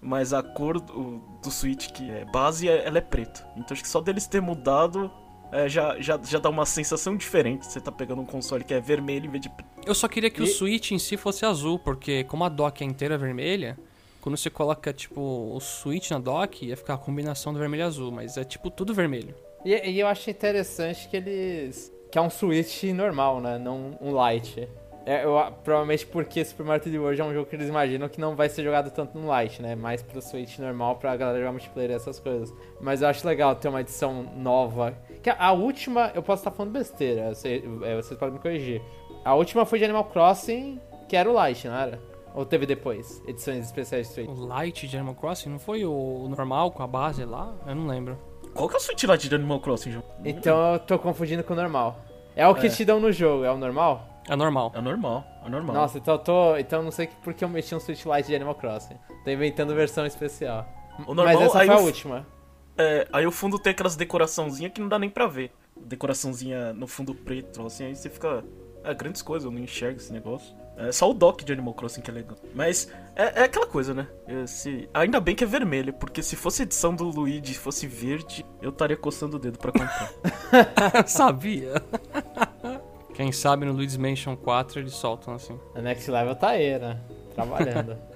mas 0.00 0.32
a 0.32 0.42
cor 0.42 0.80
do, 0.80 1.18
do 1.42 1.50
Switch, 1.50 1.88
que 1.92 2.10
é 2.10 2.24
base, 2.26 2.68
é- 2.68 2.86
ela 2.86 2.98
é 2.98 3.00
preta. 3.00 3.46
Então 3.56 3.74
acho 3.74 3.82
que 3.82 3.88
só 3.88 4.00
deles 4.00 4.26
ter 4.26 4.40
mudado 4.40 5.10
é, 5.50 5.68
já, 5.68 5.98
já, 6.00 6.18
já 6.22 6.38
dá 6.38 6.48
uma 6.50 6.66
sensação 6.66 7.16
diferente. 7.16 7.66
Você 7.66 7.80
tá 7.80 7.90
pegando 7.90 8.20
um 8.22 8.26
console 8.26 8.62
que 8.64 8.74
é 8.74 8.80
vermelho 8.80 9.26
em 9.26 9.30
vez 9.30 9.42
de 9.42 9.48
preto. 9.48 9.68
Eu 9.86 9.94
só 9.94 10.06
queria 10.06 10.28
que 10.30 10.42
o 10.42 10.44
E- 10.44 10.48
Switch 10.48 10.90
em 10.92 10.98
si 10.98 11.16
fosse 11.16 11.44
azul, 11.46 11.78
porque 11.78 12.24
como 12.24 12.44
a 12.44 12.48
dock 12.48 12.82
é 12.82 12.86
inteira 12.86 13.16
vermelha, 13.16 13.78
quando 14.20 14.36
você 14.36 14.50
coloca, 14.50 14.92
tipo, 14.92 15.20
o 15.20 15.58
Switch 15.60 16.10
na 16.10 16.18
dock, 16.18 16.66
ia 16.66 16.76
ficar 16.76 16.94
a 16.94 16.98
combinação 16.98 17.52
do 17.52 17.58
vermelho 17.58 17.80
e 17.80 17.84
azul, 17.84 18.12
mas 18.12 18.36
é 18.36 18.44
tipo 18.44 18.70
tudo 18.70 18.92
vermelho. 18.92 19.34
E, 19.64 19.72
e 19.90 19.98
eu 20.00 20.06
achei 20.06 20.32
interessante 20.34 21.08
que 21.08 21.16
eles. 21.16 21.90
que 22.12 22.18
é 22.18 22.20
um 22.20 22.28
Switch 22.30 22.82
normal, 22.84 23.40
né? 23.40 23.58
Não 23.58 23.96
um 24.00 24.12
Lite. 24.30 24.68
É, 25.10 25.24
eu- 25.24 25.40
provavelmente 25.64 26.04
porque 26.06 26.44
Super 26.44 26.66
Mario 26.66 26.82
3D 26.82 26.98
World 26.98 27.20
é 27.20 27.24
um 27.24 27.32
jogo 27.32 27.48
que 27.48 27.56
eles 27.56 27.68
imaginam 27.68 28.08
que 28.10 28.20
não 28.20 28.36
vai 28.36 28.48
ser 28.50 28.62
jogado 28.62 28.90
tanto 28.90 29.16
no 29.18 29.34
Lite, 29.40 29.62
né? 29.62 29.74
Mais 29.74 30.02
pro 30.02 30.20
Switch 30.20 30.58
normal 30.58 30.96
pra 30.96 31.16
galera 31.16 31.38
jogar 31.38 31.52
multiplayer 31.52 31.92
e 31.92 31.94
essas 31.94 32.20
coisas. 32.20 32.52
Mas 32.78 33.00
eu 33.00 33.08
acho 33.08 33.26
legal 33.26 33.54
ter 33.54 33.68
uma 33.68 33.80
edição 33.80 34.22
nova. 34.36 34.94
Que 35.22 35.30
a, 35.30 35.36
a 35.46 35.52
última, 35.52 36.12
eu 36.14 36.22
posso 36.22 36.40
estar 36.40 36.50
falando 36.50 36.72
besteira, 36.72 37.34
você- 37.34 37.62
é, 37.84 37.96
vocês 37.96 38.18
podem 38.18 38.34
me 38.34 38.40
corrigir. 38.40 38.82
A 39.24 39.34
última 39.34 39.64
foi 39.64 39.78
de 39.78 39.84
Animal 39.86 40.04
Crossing, 40.04 40.78
que 41.08 41.16
era 41.16 41.30
o 41.30 41.46
Lite, 41.46 41.68
não 41.68 41.76
era? 41.76 41.98
Ou 42.34 42.44
teve 42.44 42.66
depois? 42.66 43.22
Edições 43.26 43.64
especiais 43.64 44.08
de 44.08 44.12
Switch? 44.14 44.28
O 44.28 44.44
Light 44.46 44.86
de 44.86 44.96
Animal 44.96 45.14
Crossing 45.14 45.48
não 45.48 45.58
foi 45.58 45.84
o 45.86 46.26
normal 46.28 46.70
com 46.70 46.82
a 46.82 46.86
base 46.86 47.24
lá? 47.24 47.54
Eu 47.66 47.74
não 47.74 47.86
lembro. 47.86 48.18
Qual 48.54 48.68
que 48.68 48.74
é 48.74 48.76
o 48.76 48.80
Switch 48.80 49.02
Lite 49.04 49.28
de 49.28 49.34
Animal 49.34 49.60
Crossing, 49.60 49.92
João? 49.92 50.04
Então 50.24 50.74
eu 50.74 50.78
tô 50.80 50.98
confundindo 50.98 51.42
com 51.42 51.54
o 51.54 51.56
normal. 51.56 51.96
É 52.36 52.46
o 52.46 52.54
que 52.54 52.66
É. 52.66 52.70
te 52.70 52.84
dão 52.84 53.00
no 53.00 53.10
jogo, 53.10 53.42
é 53.44 53.50
o 53.50 53.56
normal? 53.56 54.06
É 54.28 54.36
normal. 54.36 54.72
É 54.74 54.80
normal, 54.80 55.24
é 55.44 55.48
normal. 55.48 55.74
Nossa, 55.74 55.98
então 55.98 56.14
eu 56.14 56.18
tô. 56.18 56.56
Então 56.56 56.80
eu 56.80 56.84
não 56.84 56.90
sei 56.92 57.08
por 57.22 57.32
que 57.34 57.44
eu 57.44 57.48
mexi 57.48 57.74
um 57.74 57.80
Switch 57.80 58.04
Lite 58.04 58.28
de 58.28 58.34
Animal 58.36 58.54
Crossing. 58.54 58.96
Tô 59.24 59.30
inventando 59.30 59.74
versão 59.74 60.04
especial. 60.06 60.66
O 61.06 61.14
Mas 61.14 61.16
normal, 61.16 61.42
essa 61.42 61.58
aí 61.60 61.66
foi 61.66 61.76
a 61.76 61.80
última. 61.80 62.26
É, 62.76 63.08
aí 63.12 63.26
o 63.26 63.32
fundo 63.32 63.58
tem 63.58 63.70
aquelas 63.72 63.96
decoraçãozinhas 63.96 64.72
que 64.72 64.80
não 64.80 64.88
dá 64.88 64.98
nem 64.98 65.10
pra 65.10 65.26
ver. 65.26 65.50
Decoraçãozinha 65.76 66.72
no 66.72 66.86
fundo 66.86 67.14
preto, 67.14 67.64
assim, 67.66 67.86
aí 67.86 67.96
você 67.96 68.08
fica. 68.10 68.44
É, 68.84 68.94
grandes 68.94 69.22
coisas, 69.22 69.44
eu 69.44 69.50
não 69.50 69.58
enxergo 69.58 69.98
esse 69.98 70.12
negócio. 70.12 70.54
É 70.76 70.92
só 70.92 71.10
o 71.10 71.12
dock 71.14 71.44
de 71.44 71.52
Animal 71.52 71.74
Crossing 71.74 72.00
que 72.00 72.08
é 72.10 72.14
legal. 72.14 72.36
Mas 72.54 72.88
é, 73.16 73.40
é 73.40 73.44
aquela 73.44 73.66
coisa, 73.66 73.92
né? 73.92 74.06
Esse- 74.28 74.88
ainda 74.94 75.18
bem 75.18 75.34
que 75.34 75.42
é 75.42 75.46
vermelho, 75.46 75.92
porque 75.92 76.22
se 76.22 76.36
fosse 76.36 76.62
edição 76.62 76.94
do 76.94 77.02
Luigi 77.02 77.50
e 77.52 77.56
fosse 77.56 77.84
verde, 77.88 78.46
eu 78.62 78.70
estaria 78.70 78.96
coçando 78.96 79.36
o 79.36 79.40
dedo 79.40 79.58
pra 79.58 79.72
comprar. 79.72 80.12
Sabia. 81.08 81.82
Quem 83.18 83.32
sabe 83.32 83.66
no 83.66 83.72
Luigi's 83.72 83.96
Mansion 83.96 84.36
4 84.36 84.78
eles 84.78 84.94
soltam 84.94 85.34
assim. 85.34 85.58
A 85.74 85.82
Next 85.82 86.08
Level 86.08 86.36
tá 86.36 86.50
aí, 86.50 86.78
né? 86.78 87.00
Trabalhando. 87.34 87.96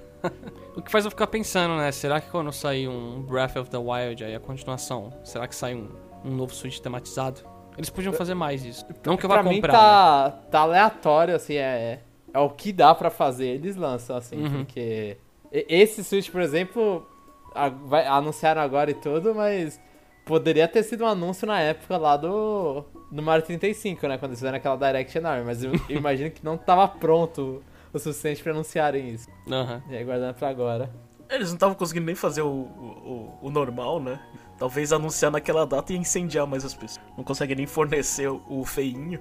O 0.73 0.81
que 0.81 0.89
faz 0.89 1.03
eu 1.03 1.11
ficar 1.11 1.27
pensando, 1.27 1.75
né? 1.75 1.91
Será 1.91 2.21
que 2.21 2.29
quando 2.31 2.49
sair 2.53 2.87
um 2.87 3.21
Breath 3.23 3.57
of 3.57 3.69
the 3.69 3.77
Wild 3.77 4.23
aí, 4.23 4.33
a 4.33 4.39
continuação, 4.39 5.11
será 5.21 5.45
que 5.49 5.53
sai 5.55 5.75
um, 5.75 5.89
um 6.23 6.31
novo 6.31 6.53
Switch 6.55 6.79
tematizado? 6.79 7.41
Eles 7.77 7.89
podiam 7.89 8.13
fazer 8.13 8.33
mais 8.33 8.63
isso. 8.63 8.85
Não 9.05 9.17
que 9.17 9.25
eu 9.25 9.29
vá 9.29 9.39
pra 9.41 9.43
mim 9.49 9.55
comprar. 9.55 9.73
né? 9.73 9.77
tá, 9.77 10.31
tá 10.49 10.59
aleatório, 10.61 11.35
assim, 11.35 11.55
é, 11.55 11.99
é 12.33 12.39
o 12.39 12.49
que 12.49 12.71
dá 12.71 12.95
pra 12.95 13.09
fazer, 13.09 13.47
eles 13.47 13.75
lançam, 13.75 14.15
assim, 14.15 14.37
Uhum. 14.41 14.63
porque. 14.63 15.17
Esse 15.51 16.05
Switch, 16.05 16.31
por 16.31 16.39
exemplo, 16.41 17.05
a- 17.53 17.67
vai- 17.67 18.07
anunciaram 18.07 18.61
agora 18.61 18.89
e 18.91 18.93
tudo, 18.95 19.35
mas 19.35 19.77
poderia 20.25 20.69
ter 20.69 20.83
sido 20.83 21.03
um 21.03 21.07
anúncio 21.07 21.45
na 21.45 21.59
época 21.59 21.97
lá 21.97 22.15
do, 22.15 22.85
do 23.13 23.21
Mario 23.21 23.45
35, 23.45 24.07
né? 24.07 24.17
Quando 24.17 24.31
eles 24.31 24.39
fizeram 24.39 24.57
aquela 24.57 24.75
Direct 24.75 25.17
enorme, 25.17 25.43
mas 25.45 25.63
eu, 25.63 25.71
eu 25.89 25.97
imagino 25.97 26.31
que 26.31 26.43
não 26.43 26.57
tava 26.57 26.87
pronto 26.87 27.63
o 27.93 27.99
suficiente 27.99 28.41
pra 28.41 28.51
anunciarem 28.51 29.09
isso. 29.09 29.29
né? 29.47 29.55
Aham. 29.57 29.83
E 29.89 29.95
aí, 29.97 30.03
guardando 30.03 30.33
pra 30.35 30.49
agora. 30.49 30.89
Eles 31.29 31.47
não 31.49 31.55
estavam 31.55 31.75
conseguindo 31.75 32.05
nem 32.05 32.15
fazer 32.15 32.41
o, 32.41 32.47
o, 32.49 33.39
o- 33.43 33.49
normal, 33.49 33.99
né? 33.99 34.19
Talvez 34.57 34.91
anunciar 34.93 35.31
naquela 35.31 35.65
data 35.65 35.91
e 35.93 35.95
incendiar 35.97 36.45
mais 36.45 36.63
as 36.65 36.73
pessoas. 36.73 37.03
Não 37.17 37.23
consegue 37.23 37.55
nem 37.55 37.65
fornecer 37.65 38.27
o, 38.29 38.41
o 38.49 38.65
feinho. 38.65 39.19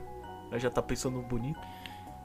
Aí 0.51 0.59
já 0.61 0.69
tá 0.71 0.83
pensando 0.83 1.17
no 1.19 1.23
bonito. 1.23 1.59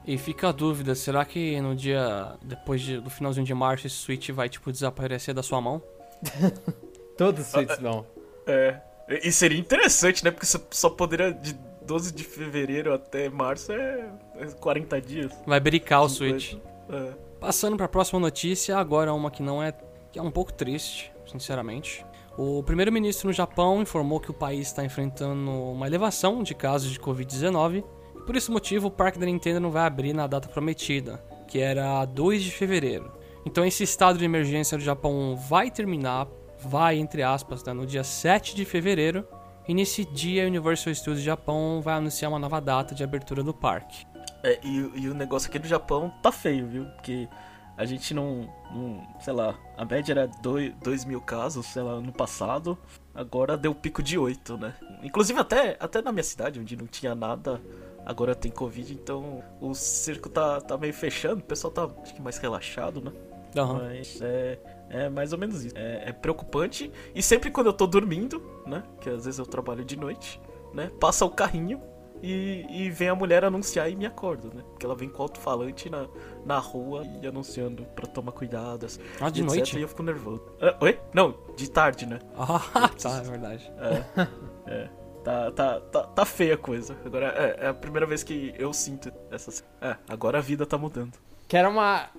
E 0.06 0.16
fica 0.18 0.48
a 0.48 0.52
dúvida, 0.52 0.94
será 0.94 1.24
que 1.24 1.60
no 1.60 1.74
dia. 1.76 2.34
Depois 2.42 2.80
de- 2.80 3.00
do 3.00 3.08
finalzinho 3.10 3.46
de 3.46 3.54
março 3.54 3.86
esse 3.86 3.96
Switch 3.96 4.30
vai, 4.30 4.48
tipo, 4.48 4.70
desaparecer 4.72 5.34
da 5.34 5.42
sua 5.42 5.60
mão? 5.60 5.80
Todos 7.16 7.40
os 7.42 7.46
Switches 7.48 7.78
vão. 7.78 8.04
É. 8.46 8.80
E 9.08 9.32
seria 9.32 9.58
interessante, 9.58 10.24
né? 10.24 10.30
Porque 10.30 10.46
você 10.46 10.60
só 10.70 10.90
poderia 10.90 11.32
de 11.32 11.54
12 11.86 12.12
de 12.12 12.22
fevereiro 12.22 12.92
até 12.92 13.30
março 13.30 13.72
é, 13.72 14.10
é 14.36 14.46
40 14.46 15.00
dias. 15.00 15.32
Vai 15.46 15.58
brincar 15.58 16.02
o 16.02 16.08
Switch. 16.08 16.54
É. 16.90 17.12
Passando 17.40 17.76
para 17.76 17.86
a 17.86 17.88
próxima 17.88 18.20
notícia, 18.20 18.76
agora 18.76 19.12
uma 19.14 19.30
que 19.30 19.42
não 19.42 19.62
é 19.62 19.72
que 20.12 20.18
é 20.18 20.22
um 20.22 20.30
pouco 20.30 20.52
triste, 20.52 21.10
sinceramente. 21.26 22.04
O 22.36 22.62
primeiro-ministro 22.62 23.28
no 23.28 23.32
Japão 23.32 23.82
informou 23.82 24.20
que 24.20 24.30
o 24.30 24.34
país 24.34 24.68
está 24.68 24.84
enfrentando 24.84 25.50
uma 25.50 25.86
elevação 25.86 26.42
de 26.42 26.54
casos 26.54 26.90
de 26.90 27.00
Covid-19 27.00 27.84
e 28.16 28.20
por 28.20 28.36
esse 28.36 28.50
motivo 28.50 28.88
o 28.88 28.90
parque 28.90 29.18
da 29.18 29.26
Nintendo 29.26 29.58
não 29.58 29.70
vai 29.70 29.84
abrir 29.84 30.12
na 30.12 30.26
data 30.26 30.48
prometida, 30.48 31.20
que 31.48 31.58
era 31.58 32.04
2 32.04 32.42
de 32.42 32.50
fevereiro. 32.50 33.10
Então 33.44 33.64
esse 33.64 33.82
estado 33.82 34.18
de 34.18 34.24
emergência 34.24 34.76
do 34.76 34.84
Japão 34.84 35.36
vai 35.36 35.70
terminar, 35.70 36.28
vai 36.60 36.98
entre 36.98 37.22
aspas, 37.22 37.62
né, 37.64 37.72
no 37.72 37.86
dia 37.86 38.04
7 38.04 38.54
de 38.54 38.64
fevereiro. 38.64 39.26
E 39.66 39.74
nesse 39.74 40.04
dia 40.04 40.44
a 40.44 40.46
Universal 40.46 40.94
Studios 40.94 41.22
Japão 41.22 41.82
vai 41.82 41.94
anunciar 41.94 42.30
uma 42.30 42.38
nova 42.38 42.58
data 42.60 42.94
de 42.94 43.04
abertura 43.04 43.42
do 43.42 43.52
parque. 43.52 44.06
É, 44.42 44.58
e, 44.64 44.76
e 44.94 45.08
o 45.08 45.14
negócio 45.14 45.48
aqui 45.48 45.58
do 45.58 45.68
Japão 45.68 46.10
tá 46.22 46.32
feio, 46.32 46.66
viu? 46.66 46.84
Porque 46.86 47.28
a 47.76 47.84
gente 47.84 48.12
não. 48.12 48.52
não 48.72 49.06
sei 49.20 49.32
lá, 49.32 49.54
a 49.76 49.84
média 49.84 50.12
era 50.12 50.26
2 50.26 51.04
mil 51.04 51.20
casos, 51.20 51.66
sei 51.66 51.82
lá, 51.82 52.00
no 52.00 52.12
passado. 52.12 52.78
Agora 53.14 53.56
deu 53.56 53.74
pico 53.74 54.02
de 54.02 54.18
8, 54.18 54.56
né? 54.56 54.74
Inclusive 55.02 55.38
até, 55.38 55.76
até 55.78 56.00
na 56.00 56.10
minha 56.12 56.24
cidade, 56.24 56.58
onde 56.58 56.76
não 56.76 56.86
tinha 56.86 57.14
nada, 57.14 57.60
agora 58.06 58.34
tem 58.34 58.50
Covid, 58.50 58.92
então 58.92 59.42
o 59.60 59.74
circo 59.74 60.28
tá, 60.28 60.60
tá 60.60 60.76
meio 60.78 60.94
fechando, 60.94 61.40
o 61.40 61.44
pessoal 61.44 61.72
tá 61.72 61.88
acho 62.02 62.14
que 62.14 62.22
mais 62.22 62.38
relaxado, 62.38 63.00
né? 63.00 63.12
Aham. 63.56 63.82
Mas 63.84 64.20
é, 64.22 64.58
é 64.90 65.08
mais 65.08 65.32
ou 65.32 65.38
menos 65.38 65.64
isso. 65.64 65.76
É, 65.76 66.10
é 66.10 66.12
preocupante. 66.12 66.90
E 67.14 67.22
sempre 67.22 67.50
quando 67.50 67.66
eu 67.68 67.72
tô 67.72 67.86
dormindo, 67.86 68.42
né? 68.66 68.82
Que 69.00 69.10
às 69.10 69.24
vezes 69.24 69.38
eu 69.38 69.46
trabalho 69.46 69.84
de 69.84 69.96
noite, 69.96 70.40
né? 70.72 70.90
Passa 71.00 71.24
o 71.24 71.30
carrinho 71.30 71.80
e, 72.22 72.66
e 72.68 72.90
vem 72.90 73.08
a 73.08 73.14
mulher 73.14 73.44
anunciar 73.44 73.90
e 73.90 73.94
me 73.96 74.06
acorda, 74.06 74.48
né? 74.48 74.62
Porque 74.70 74.84
ela 74.84 74.94
vem 74.94 75.08
com 75.08 75.22
alto-falante 75.22 75.88
na, 75.88 76.06
na 76.44 76.58
rua 76.58 77.04
e 77.22 77.26
anunciando 77.26 77.84
pra 77.94 78.06
tomar 78.06 78.32
cuidado. 78.32 78.86
assim, 78.86 79.00
Ah, 79.20 79.30
de 79.30 79.42
etc, 79.42 79.54
noite? 79.56 79.78
E 79.78 79.82
eu 79.82 79.88
fico 79.88 80.02
nervoso. 80.02 80.42
Ah, 80.60 80.76
oi? 80.80 80.98
Não, 81.14 81.34
de 81.56 81.70
tarde, 81.70 82.06
né? 82.06 82.18
Ah, 82.36 82.88
tá, 83.00 83.18
é 83.18 83.20
verdade. 83.22 83.72
É. 83.78 84.26
é. 84.66 84.90
Tá, 85.24 85.50
tá, 85.50 85.80
tá, 85.80 86.02
tá 86.04 86.24
feia 86.24 86.54
a 86.54 86.56
coisa. 86.56 86.96
Agora 87.04 87.26
é, 87.36 87.66
é 87.66 87.68
a 87.68 87.74
primeira 87.74 88.06
vez 88.06 88.22
que 88.22 88.54
eu 88.58 88.72
sinto 88.72 89.12
essa. 89.30 89.62
É, 89.80 89.96
agora 90.08 90.38
a 90.38 90.40
vida 90.40 90.64
tá 90.64 90.78
mudando. 90.78 91.12
Que 91.48 91.56
era 91.56 91.68
uma. 91.68 92.10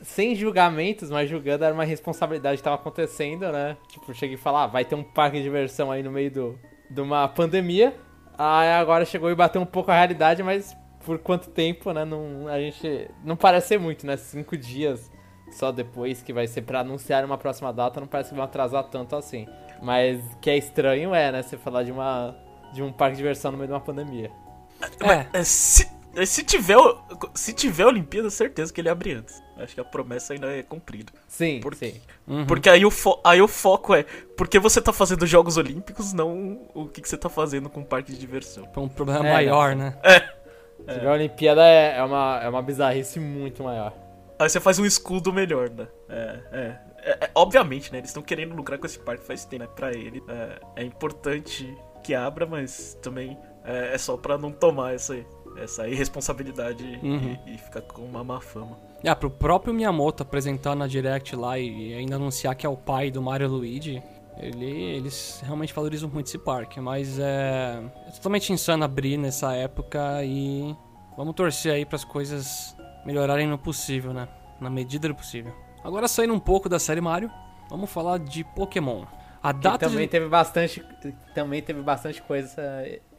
Sem 0.00 0.34
julgamentos, 0.34 1.10
mas 1.10 1.28
julgando 1.28 1.64
era 1.64 1.74
uma 1.74 1.84
responsabilidade 1.84 2.56
que 2.56 2.62
tava 2.62 2.76
acontecendo, 2.76 3.52
né? 3.52 3.76
Tipo, 3.88 4.14
cheguei 4.14 4.36
a 4.36 4.38
falar, 4.38 4.64
ah, 4.64 4.66
vai 4.66 4.84
ter 4.84 4.94
um 4.94 5.02
parque 5.02 5.36
de 5.36 5.42
diversão 5.42 5.92
aí 5.92 6.02
no 6.02 6.10
meio 6.10 6.30
do, 6.30 6.58
de 6.90 7.00
uma 7.00 7.28
pandemia. 7.28 7.94
Aí 8.38 8.72
agora 8.72 9.04
chegou 9.04 9.30
e 9.30 9.34
bateu 9.34 9.60
um 9.60 9.66
pouco 9.66 9.90
a 9.90 9.94
realidade, 9.94 10.42
mas 10.42 10.74
por 11.04 11.18
quanto 11.18 11.50
tempo, 11.50 11.92
né? 11.92 12.06
Não, 12.06 12.48
a 12.48 12.58
gente. 12.58 13.10
Não 13.22 13.36
parece 13.36 13.68
ser 13.68 13.78
muito, 13.78 14.06
né? 14.06 14.16
Cinco 14.16 14.56
dias 14.56 15.10
só 15.50 15.72
depois 15.72 16.22
que 16.22 16.32
vai 16.32 16.46
ser 16.46 16.62
pra 16.62 16.80
anunciar 16.80 17.24
uma 17.24 17.36
próxima 17.36 17.72
data, 17.72 18.00
não 18.00 18.06
parece 18.06 18.30
que 18.30 18.36
vão 18.36 18.44
atrasar 18.44 18.84
tanto 18.84 19.16
assim. 19.16 19.46
Mas 19.82 20.22
que 20.40 20.48
é 20.48 20.56
estranho 20.56 21.14
é, 21.14 21.30
né? 21.32 21.42
Você 21.42 21.56
falar 21.56 21.82
de 21.82 21.92
uma. 21.92 22.36
De 22.72 22.82
um 22.82 22.92
parque 22.92 23.16
de 23.16 23.18
diversão 23.18 23.50
no 23.50 23.58
meio 23.58 23.66
de 23.66 23.72
uma 23.74 23.80
pandemia. 23.80 24.30
É, 25.00 25.06
É, 25.32 25.44
se, 25.44 25.90
se 26.26 26.42
tiver 26.44 26.76
se 27.34 27.52
tiver 27.52 27.86
Olimpíada, 27.86 28.30
certeza 28.30 28.72
que 28.72 28.80
ele 28.80 28.88
abre 28.88 29.12
antes. 29.14 29.40
Acho 29.56 29.74
que 29.74 29.80
a 29.80 29.84
promessa 29.84 30.32
ainda 30.32 30.50
é 30.50 30.62
cumprida. 30.62 31.12
Sim, 31.28 31.60
Por 31.60 31.74
sim. 31.74 32.00
uhum. 32.26 32.46
Porque 32.46 32.68
aí 32.68 32.84
o, 32.84 32.90
fo- 32.90 33.20
aí 33.22 33.40
o 33.42 33.48
foco 33.48 33.94
é 33.94 34.04
porque 34.36 34.58
você 34.58 34.80
tá 34.80 34.92
fazendo 34.92 35.26
Jogos 35.26 35.56
Olímpicos, 35.56 36.12
não 36.12 36.66
o 36.74 36.88
que, 36.88 37.00
que 37.02 37.08
você 37.08 37.16
tá 37.18 37.28
fazendo 37.28 37.68
com 37.68 37.80
o 37.80 37.84
parque 37.84 38.12
de 38.12 38.18
diversão. 38.18 38.66
Foi 38.72 38.82
um 38.82 38.88
problema 38.88 39.26
É, 39.26 39.32
maior, 39.32 39.76
né? 39.76 39.94
Se 40.78 40.94
tiver 40.94 41.08
a 41.08 41.12
Olimpíada 41.12 41.62
é, 41.62 41.98
é, 41.98 42.02
uma, 42.02 42.40
é 42.42 42.48
uma 42.48 42.62
bizarrice 42.62 43.20
muito 43.20 43.62
maior. 43.62 43.92
Aí 44.38 44.48
você 44.48 44.58
faz 44.58 44.78
um 44.78 44.86
escudo 44.86 45.32
melhor, 45.32 45.68
né? 45.70 45.86
É, 46.08 46.40
é. 46.52 46.78
É, 47.02 47.10
é, 47.26 47.30
obviamente, 47.34 47.92
né? 47.92 47.98
Eles 47.98 48.10
estão 48.10 48.22
querendo 48.22 48.54
lucrar 48.54 48.78
com 48.78 48.86
esse 48.86 48.98
parque 48.98 49.24
faz 49.24 49.44
tempo, 49.44 49.64
né? 49.64 49.70
Pra 49.76 49.92
ele. 49.92 50.22
É, 50.28 50.82
é 50.82 50.84
importante 50.84 51.72
que 52.02 52.14
abra, 52.14 52.46
mas 52.46 52.96
também 53.02 53.36
é, 53.64 53.94
é 53.94 53.98
só 53.98 54.16
pra 54.16 54.38
não 54.38 54.50
tomar 54.50 54.94
essa, 54.94 55.14
essa 55.60 55.88
irresponsabilidade 55.88 56.98
Uhum. 57.02 57.36
e, 57.46 57.54
e 57.54 57.58
ficar 57.58 57.82
com 57.82 58.02
uma 58.02 58.22
má 58.24 58.40
fama. 58.40 58.76
Ah, 59.06 59.14
pro 59.16 59.30
próprio 59.30 59.72
Miyamoto 59.72 60.22
apresentar 60.22 60.74
na 60.74 60.86
Direct 60.86 61.34
lá 61.36 61.58
e 61.58 61.94
ainda 61.94 62.16
anunciar 62.16 62.54
que 62.54 62.66
é 62.66 62.68
o 62.68 62.76
pai 62.76 63.10
do 63.10 63.22
Mario 63.22 63.48
Luigi, 63.48 64.02
ele, 64.36 64.66
eles 64.70 65.40
realmente 65.44 65.72
valorizam 65.72 66.08
muito 66.08 66.26
esse 66.26 66.38
parque, 66.38 66.80
mas 66.80 67.18
é, 67.18 67.82
é 68.06 68.10
totalmente 68.12 68.52
insano 68.52 68.84
abrir 68.84 69.16
nessa 69.16 69.54
época 69.54 70.22
e 70.24 70.74
vamos 71.16 71.34
torcer 71.34 71.72
aí 71.72 71.84
para 71.84 71.96
as 71.96 72.04
coisas 72.04 72.76
melhorarem 73.04 73.46
no 73.46 73.58
possível, 73.58 74.12
né? 74.12 74.28
Na 74.60 74.68
medida 74.70 75.08
do 75.08 75.14
possível. 75.14 75.52
Agora 75.82 76.06
saindo 76.08 76.34
um 76.34 76.40
pouco 76.40 76.68
da 76.68 76.78
série 76.78 77.00
Mario, 77.00 77.30
vamos 77.70 77.90
falar 77.90 78.18
de 78.18 78.44
Pokémon. 78.44 79.04
A 79.42 79.54
Que 79.54 79.60
data 79.60 79.88
também 79.88 80.04
de... 80.04 80.10
teve 80.10 80.28
bastante. 80.28 80.84
Também 81.34 81.62
teve 81.62 81.80
bastante 81.80 82.20
coisa 82.20 82.62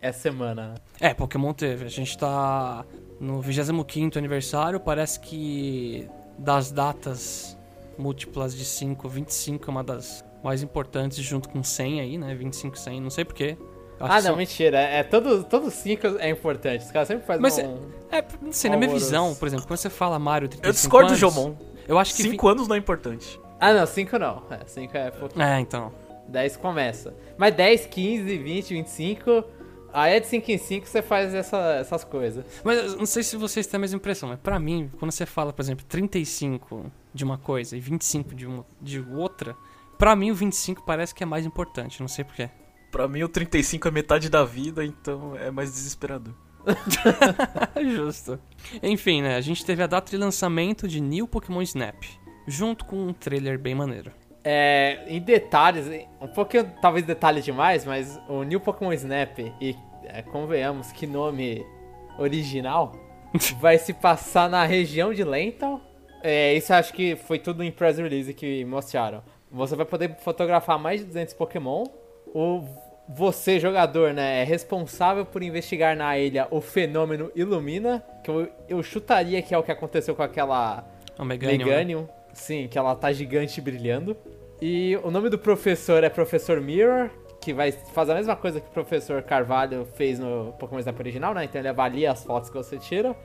essa, 0.01 0.07
essa 0.09 0.19
semana. 0.19 0.75
É, 0.99 1.13
Pokémon 1.13 1.53
teve. 1.53 1.85
A 1.85 1.89
gente 1.89 2.17
tá 2.17 2.85
no 3.19 3.41
25 3.41 4.17
aniversário. 4.17 4.79
Parece 4.79 5.19
que 5.19 6.07
das 6.37 6.71
datas 6.71 7.57
múltiplas 7.97 8.55
de 8.55 8.65
5, 8.65 9.07
25 9.07 9.69
é 9.69 9.71
uma 9.71 9.83
das 9.83 10.23
mais 10.43 10.63
importantes, 10.63 11.17
junto 11.19 11.49
com 11.49 11.63
100 11.63 12.01
aí, 12.01 12.17
né? 12.17 12.33
25, 12.33 12.77
100. 12.77 13.01
Não 13.01 13.09
sei 13.09 13.23
porquê. 13.23 13.57
Ah, 13.99 14.15
não, 14.15 14.21
são- 14.21 14.35
mentira. 14.35 14.79
É, 14.79 15.03
todo, 15.03 15.43
todos 15.43 15.73
cinco 15.73 16.07
é 16.17 16.29
importante. 16.29 16.83
Os 16.83 16.91
caras 16.91 17.07
sempre 17.07 17.25
fazem 17.25 17.41
Mas 17.41 17.57
um... 17.59 17.77
É, 18.11 18.23
não 18.41 18.51
sei, 18.51 18.71
na 18.71 18.77
minha 18.77 18.89
visão, 18.89 19.35
por 19.35 19.47
exemplo, 19.47 19.67
quando 19.67 19.77
você 19.77 19.89
fala 19.89 20.17
Mario 20.17 20.47
35 20.49 20.67
Eu 20.67 20.73
discordo 20.73 21.09
do 21.11 21.15
Jomon. 21.15 21.55
Eu 21.87 21.99
acho 21.99 22.15
que... 22.15 22.23
5 22.23 22.47
anos 22.47 22.67
não 22.67 22.75
é 22.75 22.79
importante. 22.79 23.39
Ah, 23.59 23.73
não, 23.73 23.85
cinco 23.85 24.17
não. 24.17 24.41
É, 24.49 24.59
cinco 24.65 24.97
é 24.97 25.11
pouquinho. 25.11 25.45
É, 25.45 25.59
então. 25.59 25.91
10 26.27 26.57
começa. 26.57 27.13
Mas 27.37 27.53
10, 27.53 27.85
15, 27.85 28.37
20, 28.37 28.73
25... 28.73 29.43
Aí 29.93 30.13
é 30.13 30.19
de 30.19 30.27
5 30.27 30.51
em 30.51 30.57
5 30.57 30.87
você 30.87 31.01
faz 31.01 31.33
essa- 31.33 31.73
essas 31.75 32.03
coisas. 32.03 32.45
Mas 32.63 32.95
não 32.95 33.05
sei 33.05 33.23
se 33.23 33.35
vocês 33.37 33.67
têm 33.67 33.77
a 33.77 33.81
mesma 33.81 33.97
impressão, 33.97 34.29
mas 34.29 34.39
pra 34.39 34.59
mim, 34.59 34.89
quando 34.99 35.11
você 35.11 35.25
fala, 35.25 35.51
por 35.51 35.61
exemplo, 35.61 35.85
35 35.87 36.91
de 37.13 37.23
uma 37.23 37.37
coisa 37.37 37.75
e 37.75 37.79
25 37.79 38.33
de, 38.35 38.45
uma, 38.47 38.65
de 38.81 38.99
outra, 38.99 39.55
pra 39.97 40.15
mim 40.15 40.31
o 40.31 40.35
25 40.35 40.83
parece 40.85 41.13
que 41.13 41.23
é 41.23 41.25
mais 41.25 41.45
importante, 41.45 41.99
não 42.01 42.07
sei 42.07 42.23
porquê. 42.23 42.49
Pra 42.91 43.07
mim, 43.07 43.23
o 43.23 43.29
35 43.29 43.87
é 43.87 43.91
metade 43.91 44.29
da 44.29 44.43
vida, 44.43 44.83
então 44.83 45.35
é 45.37 45.49
mais 45.49 45.71
desesperador. 45.71 46.33
Justo. 47.95 48.39
Enfim, 48.83 49.21
né, 49.21 49.35
a 49.35 49.41
gente 49.41 49.65
teve 49.65 49.81
a 49.81 49.87
data 49.87 50.09
de 50.11 50.17
lançamento 50.17 50.87
de 50.87 50.99
New 51.01 51.27
Pokémon 51.27 51.61
Snap, 51.61 52.03
junto 52.47 52.85
com 52.85 53.07
um 53.07 53.13
trailer 53.13 53.57
bem 53.59 53.73
maneiro. 53.75 54.11
É, 54.43 55.03
em 55.07 55.19
detalhes, 55.19 55.87
um 56.19 56.27
pouquinho, 56.27 56.71
talvez 56.81 57.05
detalhe 57.05 57.41
demais, 57.41 57.85
mas 57.85 58.19
o 58.27 58.43
New 58.43 58.59
Pokémon 58.59 58.91
Snap, 58.93 59.37
e 59.61 59.75
é, 60.05 60.21
convenhamos 60.23 60.91
que 60.91 61.05
nome 61.05 61.65
original, 62.17 62.93
vai 63.59 63.77
se 63.77 63.93
passar 63.93 64.49
na 64.49 64.65
região 64.65 65.13
de 65.13 65.23
Lental. 65.23 65.79
É, 66.23 66.53
isso 66.53 66.71
eu 66.71 66.77
acho 66.77 66.93
que 66.93 67.15
foi 67.15 67.39
tudo 67.39 67.63
em 67.63 67.71
press 67.71 67.97
release 67.97 68.33
que 68.33 68.65
mostraram. 68.65 69.23
Você 69.51 69.75
vai 69.75 69.85
poder 69.85 70.15
fotografar 70.17 70.79
mais 70.79 71.01
de 71.01 71.07
200 71.07 71.33
Pokémon. 71.33 71.83
O, 72.33 72.63
você, 73.09 73.59
jogador, 73.59 74.13
né, 74.13 74.41
é 74.41 74.43
responsável 74.43 75.25
por 75.25 75.43
investigar 75.43 75.95
na 75.95 76.17
ilha 76.17 76.47
o 76.49 76.61
fenômeno 76.61 77.31
Illumina, 77.35 78.03
que 78.23 78.29
eu, 78.29 78.47
eu 78.69 78.81
chutaria 78.81 79.41
que 79.41 79.53
é 79.53 79.57
o 79.57 79.63
que 79.63 79.71
aconteceu 79.71 80.15
com 80.15 80.23
aquela 80.23 80.85
Meganium. 81.67 82.01
né? 82.01 82.09
Sim, 82.33 82.67
que 82.67 82.77
ela 82.77 82.95
tá 82.95 83.11
gigante 83.11 83.59
brilhando. 83.61 84.15
E 84.61 84.97
o 85.03 85.09
nome 85.09 85.29
do 85.29 85.39
professor 85.39 86.03
é 86.03 86.09
Professor 86.09 86.61
Mirror, 86.61 87.09
que 87.41 87.53
vai 87.53 87.71
fazer 87.71 88.11
a 88.11 88.15
mesma 88.15 88.35
coisa 88.35 88.61
que 88.61 88.67
o 88.67 88.71
Professor 88.71 89.21
Carvalho 89.23 89.87
fez 89.95 90.19
no 90.19 90.53
Pokémon 90.59 90.79
Snap 90.79 90.99
original, 90.99 91.33
né? 91.33 91.45
Então 91.45 91.59
ele 91.59 91.67
avalia 91.67 92.11
as 92.11 92.23
fotos 92.23 92.49
que 92.49 92.55
você 92.55 92.77
tira. 92.77 93.15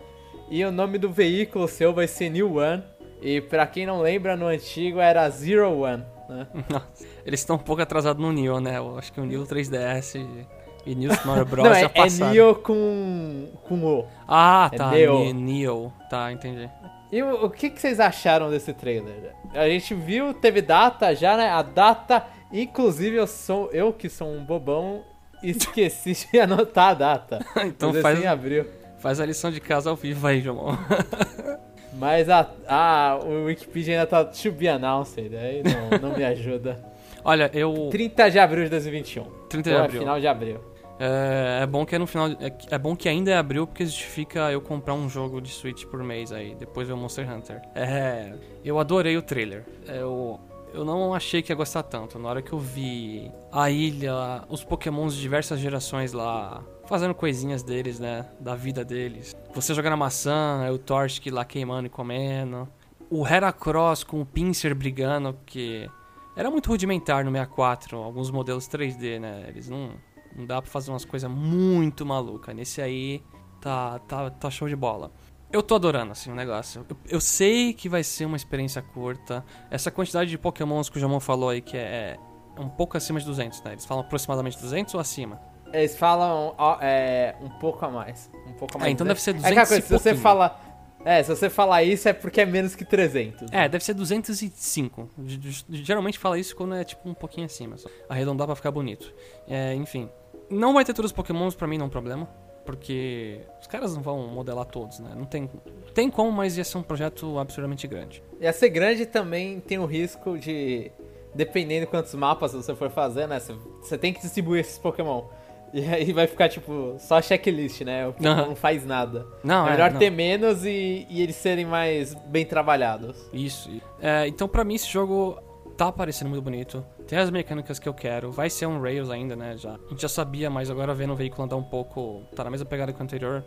E 0.48 0.64
o 0.64 0.72
nome 0.72 0.96
do 0.96 1.10
veículo 1.10 1.68
seu 1.68 1.92
vai 1.92 2.08
ser 2.08 2.30
New 2.30 2.56
One. 2.56 2.82
E 3.20 3.40
pra 3.40 3.66
quem 3.66 3.84
não 3.84 4.00
lembra, 4.00 4.36
no 4.36 4.46
antigo 4.46 4.98
era 4.98 5.28
Zero 5.28 5.80
One, 5.80 6.04
né? 6.28 6.46
Eles 7.24 7.40
estão 7.40 7.56
um 7.56 7.58
pouco 7.60 7.82
atrasados 7.82 8.22
no 8.22 8.32
Neo, 8.32 8.60
né? 8.60 8.78
Eu 8.78 8.98
acho 8.98 9.12
que 9.12 9.20
o 9.20 9.24
Neo 9.24 9.44
3DS 9.44 10.46
e, 10.86 10.94
New 10.94 11.12
Super 11.14 11.44
Bros. 11.44 11.64
não, 11.64 11.74
é, 11.74 11.90
é. 11.94 12.30
Neo 12.30 12.54
com, 12.54 13.48
com 13.64 13.84
O. 13.84 14.06
Ah, 14.26 14.70
é 14.72 14.76
tá. 14.76 14.90
Neo. 14.90 15.18
Ne- 15.18 15.32
Neo. 15.32 15.92
Tá, 16.08 16.32
entendi. 16.32 16.70
E 17.10 17.22
o, 17.22 17.46
o 17.46 17.50
que, 17.50 17.70
que 17.70 17.80
vocês 17.80 18.00
acharam 18.00 18.50
desse 18.50 18.72
trailer? 18.72 19.32
A 19.54 19.68
gente 19.68 19.94
viu, 19.94 20.32
teve 20.34 20.62
data 20.62 21.14
já, 21.14 21.36
né? 21.36 21.48
A 21.50 21.62
data, 21.62 22.24
inclusive 22.52 23.16
eu 23.16 23.26
sou 23.26 23.70
eu 23.72 23.92
que 23.92 24.08
sou 24.08 24.28
um 24.28 24.44
bobão, 24.44 25.02
esqueci 25.42 26.28
de 26.30 26.40
anotar 26.40 26.90
a 26.90 26.94
data. 26.94 27.46
então 27.64 27.92
Mas 27.92 28.02
faz, 28.02 28.18
assim 28.18 28.26
abriu. 28.26 28.66
faz 28.98 29.20
a 29.20 29.26
lição 29.26 29.50
de 29.50 29.60
casa 29.60 29.90
ao 29.90 29.96
vivo 29.96 30.26
aí, 30.26 30.40
João. 30.40 30.78
Mas 31.98 32.28
a, 32.28 32.46
a, 32.68 33.18
o 33.24 33.44
Wikipedia 33.46 33.94
ainda 33.94 34.06
tá 34.06 34.22
to 34.24 34.52
be 34.52 34.68
announced, 34.68 35.18
aí 35.34 35.62
não, 35.62 36.10
não 36.10 36.16
me 36.16 36.24
ajuda. 36.24 36.78
Olha, 37.24 37.50
eu. 37.54 37.88
30 37.90 38.30
de 38.30 38.38
abril 38.38 38.64
de 38.64 38.70
2021. 38.70 39.24
30 39.48 39.70
de 39.70 39.76
abril. 39.76 40.00
final 40.00 40.20
de 40.20 40.26
abril. 40.26 40.60
É, 40.98 41.60
é 41.62 41.66
bom 41.66 41.84
que 41.84 41.94
é 41.94 41.98
no 41.98 42.06
final. 42.06 42.28
É, 42.28 42.52
é 42.70 42.78
bom 42.78 42.96
que 42.96 43.08
ainda 43.08 43.30
é 43.30 43.36
abril, 43.36 43.66
porque 43.66 43.84
justifica 43.84 44.50
eu 44.50 44.60
comprar 44.60 44.94
um 44.94 45.08
jogo 45.08 45.40
de 45.40 45.50
Switch 45.50 45.84
por 45.86 46.02
mês 46.02 46.32
aí. 46.32 46.54
Depois 46.54 46.88
ver 46.88 46.94
o 46.94 46.96
Monster 46.96 47.30
Hunter. 47.30 47.60
É. 47.74 48.34
Eu 48.64 48.78
adorei 48.78 49.16
o 49.16 49.22
trailer. 49.22 49.64
Eu. 49.86 50.40
Eu 50.74 50.84
não 50.84 51.14
achei 51.14 51.40
que 51.40 51.50
ia 51.50 51.56
gostar 51.56 51.82
tanto. 51.84 52.18
Na 52.18 52.28
hora 52.28 52.42
que 52.42 52.52
eu 52.52 52.58
vi 52.58 53.32
a 53.50 53.70
ilha, 53.70 54.44
os 54.48 54.62
pokémons 54.62 55.14
de 55.14 55.22
diversas 55.22 55.58
gerações 55.58 56.12
lá, 56.12 56.62
fazendo 56.86 57.14
coisinhas 57.14 57.62
deles, 57.62 57.98
né? 57.98 58.26
Da 58.38 58.54
vida 58.54 58.84
deles. 58.84 59.34
Você 59.54 59.72
jogando 59.72 59.94
a 59.94 59.96
maçã, 59.96 60.60
aí 60.62 60.70
o 60.70 60.76
Torchic 60.76 61.30
lá 61.30 61.46
queimando 61.46 61.86
e 61.86 61.90
comendo. 61.90 62.68
O 63.08 63.26
Heracross 63.26 64.04
com 64.04 64.20
o 64.20 64.26
Pinsir 64.26 64.74
brigando, 64.74 65.38
que 65.46 65.88
era 66.36 66.50
muito 66.50 66.68
rudimentar 66.68 67.24
no 67.24 67.30
64, 67.30 67.96
alguns 67.96 68.30
modelos 68.30 68.68
3D, 68.68 69.18
né? 69.18 69.46
Eles 69.48 69.70
não, 69.70 69.92
não 70.36 70.44
dá 70.46 70.60
pra 70.60 70.70
fazer 70.70 70.90
umas 70.90 71.04
coisas 71.04 71.30
muito 71.30 72.04
malucas. 72.04 72.54
Nesse 72.54 72.80
aí 72.82 73.22
tá, 73.60 73.98
tá, 74.00 74.30
tá 74.30 74.50
show 74.50 74.68
de 74.68 74.76
bola. 74.76 75.10
Eu 75.52 75.62
tô 75.62 75.76
adorando, 75.76 76.12
assim, 76.12 76.30
o 76.30 76.34
negócio. 76.34 76.84
Eu, 76.88 76.96
eu 77.08 77.20
sei 77.20 77.72
que 77.72 77.88
vai 77.88 78.02
ser 78.02 78.24
uma 78.26 78.36
experiência 78.36 78.82
curta. 78.82 79.44
Essa 79.70 79.90
quantidade 79.90 80.28
de 80.28 80.36
pokémons 80.36 80.88
que 80.90 80.98
o 80.98 81.00
Jamon 81.00 81.20
falou 81.20 81.48
aí, 81.50 81.60
que 81.62 81.76
é, 81.76 82.18
é 82.56 82.60
um 82.60 82.68
pouco 82.68 82.96
acima 82.96 83.18
de 83.20 83.24
200, 83.26 83.62
né? 83.62 83.72
Eles 83.72 83.84
falam 83.84 84.04
aproximadamente 84.04 84.58
200 84.60 84.92
ou 84.94 85.00
acima? 85.00 85.40
Eles 85.72 85.96
falam 85.96 86.54
ó, 86.58 86.78
é, 86.80 87.36
um 87.40 87.48
pouco 87.48 87.84
a 87.84 87.90
mais. 87.90 88.30
Um 88.46 88.52
pouco 88.54 88.76
a 88.76 88.80
mais. 88.80 88.88
É, 88.88 88.92
então 88.92 89.04
né? 89.04 89.10
deve 89.10 89.20
ser 89.22 89.34
É 89.36 89.38
aquela 89.38 89.62
200 89.64 89.68
coisa, 89.68 89.84
e 89.84 89.86
se 89.88 90.02
você 90.02 90.14
fala. 90.14 90.60
É, 91.04 91.22
se 91.22 91.28
você 91.28 91.48
falar 91.48 91.84
isso 91.84 92.08
é 92.08 92.12
porque 92.12 92.40
é 92.40 92.44
menos 92.46 92.74
que 92.74 92.84
300. 92.84 93.48
É, 93.52 93.68
deve 93.68 93.84
ser 93.84 93.94
205. 93.94 95.08
G- 95.24 95.40
g- 95.40 95.64
Geralmente 95.70 96.18
fala 96.18 96.36
isso 96.38 96.56
quando 96.56 96.74
é 96.74 96.82
tipo 96.82 97.08
um 97.08 97.14
pouquinho 97.14 97.46
acima. 97.46 97.76
Só. 97.78 97.88
Arredondar 98.08 98.46
pra 98.46 98.56
ficar 98.56 98.72
bonito. 98.72 99.12
É, 99.46 99.72
enfim. 99.74 100.08
Não 100.50 100.74
vai 100.74 100.84
ter 100.84 100.94
todos 100.94 101.10
os 101.10 101.16
pokémons, 101.16 101.54
pra 101.54 101.66
mim 101.66 101.78
não 101.78 101.84
é 101.84 101.88
um 101.88 101.90
problema. 101.90 102.28
Porque 102.66 103.40
os 103.60 103.66
caras 103.68 103.94
não 103.94 104.02
vão 104.02 104.26
modelar 104.26 104.64
todos, 104.64 104.98
né? 104.98 105.12
Não 105.16 105.24
tem, 105.24 105.48
tem 105.94 106.10
como, 106.10 106.32
mas 106.32 106.58
ia 106.58 106.64
ser 106.64 106.78
um 106.78 106.82
projeto 106.82 107.38
absurdamente 107.38 107.86
grande. 107.86 108.22
Ia 108.40 108.52
ser 108.52 108.68
grande 108.70 109.06
também 109.06 109.60
tem 109.60 109.78
o 109.78 109.86
risco 109.86 110.36
de. 110.36 110.90
Dependendo 111.32 111.82
de 111.82 111.86
quantos 111.86 112.12
mapas 112.14 112.52
você 112.52 112.74
for 112.74 112.90
fazer, 112.90 113.28
né? 113.28 113.38
Você, 113.38 113.96
tem 113.96 114.12
que 114.12 114.20
distribuir 114.20 114.62
esses 114.62 114.78
Pokémon. 114.78 115.24
E 115.72 115.84
aí 115.84 116.12
vai 116.12 116.26
ficar, 116.26 116.48
tipo, 116.48 116.96
só 116.98 117.20
checklist, 117.20 117.82
né? 117.82 118.08
O 118.08 118.12
Pokémon 118.14 118.46
não 118.48 118.56
faz 118.56 118.84
nada. 118.84 119.26
Não, 119.44 119.66
é 119.66 119.68
é, 119.68 119.72
melhor 119.72 119.90
não. 119.92 119.98
ter 119.98 120.10
menos 120.10 120.64
e, 120.64 121.06
e 121.10 121.22
eles 121.22 121.36
serem 121.36 121.66
mais 121.66 122.14
bem 122.14 122.46
trabalhados. 122.46 123.28
Isso. 123.32 123.70
É, 124.00 124.26
então, 124.26 124.48
pra 124.48 124.64
mim, 124.64 124.74
esse 124.74 124.88
jogo 124.88 125.38
tá 125.76 125.92
parecendo 125.92 126.30
muito 126.30 126.42
bonito. 126.42 126.84
Tem 127.06 127.18
as 127.18 127.30
mecânicas 127.30 127.78
que 127.78 127.88
eu 127.88 127.94
quero. 127.94 128.32
Vai 128.32 128.48
ser 128.48 128.66
um 128.66 128.80
Rails 128.80 129.10
ainda, 129.10 129.36
né? 129.36 129.56
Já. 129.56 129.74
A 129.74 129.88
gente 129.90 130.02
já 130.02 130.08
sabia, 130.08 130.48
mas 130.48 130.70
agora 130.70 130.94
vendo 130.94 131.12
o 131.12 131.16
veículo 131.16 131.44
andar 131.44 131.56
um 131.56 131.62
pouco. 131.62 132.24
Tá 132.34 132.42
na 132.44 132.50
mesma 132.50 132.66
pegada 132.66 132.92
que 132.92 132.98
o 132.98 133.02
anterior. 133.02 133.44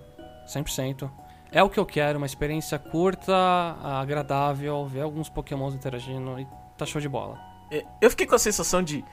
100%. 0.47 1.09
É 1.51 1.63
o 1.63 1.69
que 1.69 1.79
eu 1.79 1.85
quero, 1.85 2.17
uma 2.17 2.27
experiência 2.27 2.77
curta, 2.77 3.33
agradável, 3.81 4.85
ver 4.85 5.01
alguns 5.01 5.29
pokémons 5.29 5.73
interagindo 5.73 6.39
e 6.39 6.47
tá 6.77 6.85
show 6.85 7.01
de 7.01 7.09
bola. 7.09 7.39
É, 7.71 7.83
Eu 8.01 8.09
fiquei 8.09 8.27
com 8.27 8.35
a 8.35 8.39
sensação 8.39 8.83
de. 8.83 9.03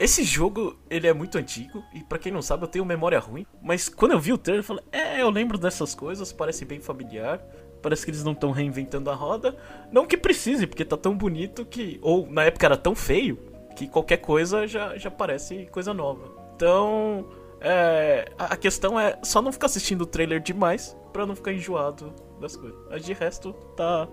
Esse 0.00 0.24
jogo, 0.24 0.76
ele 0.90 1.06
é 1.06 1.12
muito 1.12 1.38
antigo, 1.38 1.84
e 1.92 2.02
pra 2.02 2.18
quem 2.18 2.32
não 2.32 2.42
sabe, 2.42 2.64
eu 2.64 2.68
tenho 2.68 2.84
memória 2.84 3.18
ruim. 3.20 3.46
Mas 3.62 3.88
quando 3.88 4.10
eu 4.12 4.18
vi 4.18 4.32
o 4.32 4.38
trailer, 4.38 4.64
eu 4.64 4.66
falei, 4.66 4.82
é, 4.90 5.22
eu 5.22 5.30
lembro 5.30 5.56
dessas 5.56 5.94
coisas, 5.94 6.32
parece 6.32 6.64
bem 6.64 6.80
familiar. 6.80 7.40
Parece 7.84 8.02
que 8.02 8.10
eles 8.10 8.24
não 8.24 8.32
estão 8.32 8.50
reinventando 8.50 9.10
a 9.10 9.14
roda. 9.14 9.54
Não 9.92 10.06
que 10.06 10.16
precise, 10.16 10.66
porque 10.66 10.86
tá 10.86 10.96
tão 10.96 11.14
bonito 11.14 11.66
que. 11.66 11.98
Ou 12.00 12.26
na 12.26 12.44
época 12.44 12.64
era 12.64 12.78
tão 12.78 12.94
feio 12.94 13.38
que 13.76 13.86
qualquer 13.86 14.16
coisa 14.16 14.66
já, 14.66 14.96
já 14.96 15.10
parece 15.10 15.66
coisa 15.66 15.92
nova. 15.92 16.32
Então. 16.56 17.28
É, 17.60 18.30
a 18.38 18.56
questão 18.56 18.98
é 18.98 19.18
só 19.22 19.42
não 19.42 19.52
ficar 19.52 19.66
assistindo 19.66 20.00
o 20.02 20.06
trailer 20.06 20.40
demais 20.40 20.96
pra 21.12 21.26
não 21.26 21.36
ficar 21.36 21.52
enjoado 21.52 22.10
das 22.40 22.56
coisas. 22.56 22.78
Mas 22.88 23.04
de 23.04 23.12
resto, 23.12 23.52
tá. 23.76 24.08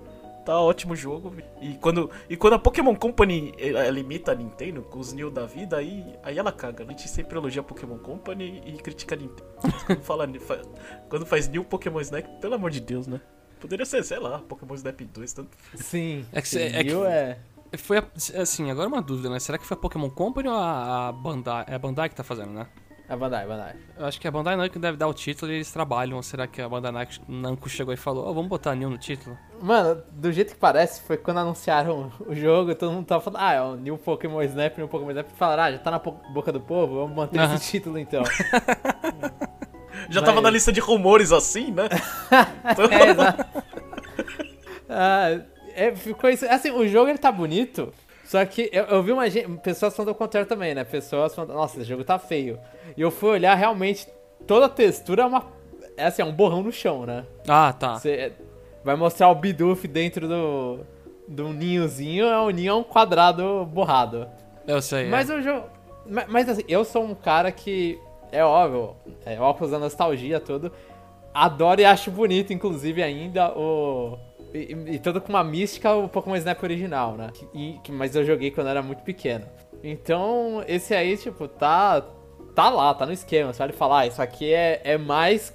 Tá 0.46 0.60
ótimo 0.60 0.94
o 0.94 0.96
jogo. 0.96 1.34
E 1.62 1.76
quando, 1.76 2.10
e 2.30 2.36
quando 2.36 2.54
a 2.54 2.60
Pokémon 2.60 2.96
Company 2.96 3.54
eh, 3.58 3.70
ela 3.70 4.00
imita 4.00 4.32
a 4.32 4.36
Nintendo 4.36 4.82
com 4.82 5.00
os 5.00 5.14
New 5.14 5.30
da 5.30 5.46
vida, 5.46 5.78
aí, 5.78 6.04
aí 6.24 6.38
ela 6.38 6.52
caga. 6.52 6.84
A 6.84 6.88
gente 6.88 7.08
sempre 7.08 7.38
elogia 7.38 7.62
a 7.62 7.64
Pokémon 7.64 8.00
Company 8.00 8.62
e 8.66 8.74
critica 8.74 9.16
a 9.16 9.18
Nintendo. 9.18 9.50
Quando, 9.86 10.02
fala, 10.04 10.28
fa- 10.40 10.62
quando 11.08 11.26
faz 11.26 11.48
New 11.48 11.64
Pokémon 11.64 12.02
Snap, 12.02 12.26
pelo 12.42 12.56
amor 12.56 12.72
de 12.72 12.82
Deus, 12.82 13.06
né? 13.08 13.22
Poderia 13.62 13.86
ser, 13.86 14.04
sei 14.04 14.20
lá, 14.20 14.40
Pokémon 14.40 14.74
Snap 14.76 15.00
2, 15.02 15.34
tanto. 15.34 15.50
Sim. 15.76 16.26
É 16.34 16.42
que 16.42 16.58
é 16.58 16.84
que- 16.84 16.94
é... 17.06 17.38
Foi 17.78 18.00
a- 18.00 18.06
assim, 18.42 18.70
agora 18.70 18.88
uma 18.90 19.02
dúvida, 19.02 19.30
né? 19.30 19.40
Será 19.40 19.58
que 19.58 19.66
foi 19.66 19.76
a 19.76 19.80
Pokémon 19.80 20.10
Company 20.10 20.50
ou 20.50 20.56
a, 20.56 21.08
a 21.08 21.12
Bandai? 21.14 21.64
É 21.68 21.76
a 21.76 21.80
Bandai 21.80 22.10
que 22.10 22.16
tá 22.16 22.24
fazendo, 22.24 22.52
né? 22.52 22.68
A 23.08 23.16
Bandai, 23.16 23.46
Bandai. 23.46 23.76
Eu 23.98 24.06
acho 24.06 24.20
que 24.22 24.28
a 24.28 24.32
Bandai 24.32 24.56
Namco 24.56 24.80
deve 24.80 24.98
dar 24.98 25.08
o 25.08 25.14
título 25.14 25.52
e 25.52 25.56
eles 25.56 25.72
trabalham. 25.72 26.16
Ou 26.18 26.24
será 26.24 26.48
que 26.48 26.62
a 26.62 26.68
Bandai 26.68 27.08
Namco 27.28 27.68
chegou 27.70 27.94
e 27.94 27.98
falou, 27.98 28.26
ó, 28.26 28.34
vamos 28.34 28.50
botar 28.50 28.74
New 28.76 28.90
no 28.90 28.98
título? 28.98 29.38
Mano, 29.62 30.02
do 30.12 30.32
jeito 30.32 30.54
que 30.54 30.60
parece, 30.60 31.02
foi 31.02 31.18
quando 31.18 31.38
anunciaram 31.40 32.12
o 32.26 32.34
jogo, 32.36 32.74
todo 32.76 32.92
mundo 32.92 33.06
tava 33.06 33.22
falando, 33.22 33.42
ah, 33.42 33.54
é 33.54 33.62
o 33.62 33.76
New 33.76 33.98
Pokémon 33.98 34.42
Snap, 34.44 34.78
New 34.78 34.88
Pokémon 34.88 35.12
Snap, 35.12 35.28
e 35.30 35.38
falaram, 35.38 35.64
ah, 35.64 35.72
já 35.74 35.78
tá 35.80 35.92
na 35.92 36.00
boca 36.00 36.52
do 36.54 36.60
povo, 36.62 36.96
vamos 37.02 37.16
manter 37.16 37.40
esse 37.54 37.72
título 37.72 37.98
então. 37.98 38.24
Já 40.12 40.22
Mas- 40.22 40.30
tava 40.30 40.42
na 40.42 40.50
lista 40.50 40.72
de 40.72 40.80
rumores 40.80 41.32
assim, 41.32 41.72
né? 41.72 41.90
Então- 42.72 42.86
é, 42.92 43.10
exato. 43.10 43.46
Ah, 44.90 45.40
é, 45.74 45.96
ficou 45.96 46.30
isso. 46.30 46.46
Assim, 46.48 46.72
o 46.72 46.88
jogo 46.88 47.10
ele 47.10 47.18
tá 47.18 47.32
bonito, 47.32 47.94
Só 48.26 48.44
que 48.46 48.70
eu, 48.72 48.84
eu 48.86 49.04
vi 49.04 49.12
uma 49.12 49.30
gente, 49.30 49.48
pessoas 49.60 49.96
falando 49.96 50.12
o 50.12 50.16
contrário 50.16 50.48
também, 50.48 50.74
né? 50.76 50.84
Pessoas 50.84 51.34
falando, 51.36 51.54
nossa, 51.54 51.78
esse 51.80 51.88
jogo 51.88 52.04
tá 52.04 52.18
feio. 52.20 52.60
E 52.96 53.02
eu 53.02 53.12
fui 53.12 53.30
olhar 53.30 53.56
realmente, 53.56 54.08
toda 54.48 54.66
a 54.68 54.70
textura 54.70 55.24
é 55.24 55.26
uma. 55.26 55.46
É 55.98 56.06
assim, 56.06 56.22
é 56.22 56.26
um 56.26 56.32
borrão 56.32 56.64
no 56.64 56.72
chão, 56.72 57.06
né? 57.06 57.26
Ah, 57.48 57.74
tá. 57.74 57.96
Você 58.00 58.32
vai 58.84 58.96
mostrar 58.96 59.30
o 59.30 59.36
Bidoof 59.36 59.88
dentro 59.88 60.28
do. 60.28 60.80
do 61.28 61.50
ninhozinho, 61.54 62.26
é 62.26 62.40
o 62.40 62.50
ninho 62.50 62.72
é 62.72 62.74
um 62.76 62.84
quadrado 62.84 63.66
borrado. 63.66 64.28
Eu 64.68 64.82
sei. 64.82 65.10
Mas 65.10 65.30
é. 65.30 65.36
o 65.36 65.42
jogo. 65.42 65.68
Mas, 66.10 66.28
mas, 66.28 66.50
assim, 66.50 66.64
eu 66.68 66.84
sou 66.86 67.04
um 67.04 67.14
cara 67.16 67.52
que. 67.52 68.00
É 68.32 68.44
óbvio, 68.44 68.96
é 69.26 69.40
óculos 69.40 69.72
da 69.72 69.80
nostalgia 69.80 70.40
tudo. 70.40 70.72
Adoro 71.34 71.82
e 71.82 71.86
acho 71.86 72.12
bonito, 72.12 72.54
inclusive, 72.54 73.02
ainda 73.02 73.52
o. 73.58 74.18
E, 74.54 74.76
e 74.96 75.00
todo 75.00 75.22
com 75.22 75.30
uma 75.30 75.44
mística 75.44 75.94
o 75.96 76.10
Pokémon 76.10 76.36
Snap 76.36 76.62
original, 76.64 77.14
né? 77.16 77.30
E, 77.54 77.80
que, 77.84 77.92
mas 77.92 78.16
eu 78.16 78.26
joguei 78.26 78.52
quando 78.52 78.68
era 78.68 78.82
muito 78.82 79.02
pequeno. 79.04 79.46
Então, 79.84 80.64
esse 80.68 80.94
aí, 80.94 81.18
tipo, 81.18 81.48
tá. 81.48 82.06
Tá 82.54 82.70
lá, 82.70 82.94
tá 82.94 83.06
no 83.06 83.14
esquema. 83.14 83.54
Você 83.54 83.60
vai 83.60 83.72
falar, 83.72 84.00
ah, 84.00 84.08
isso 84.08 84.22
aqui 84.22 84.54
é, 84.54 84.82
é 84.84 84.98
mais. 84.98 85.54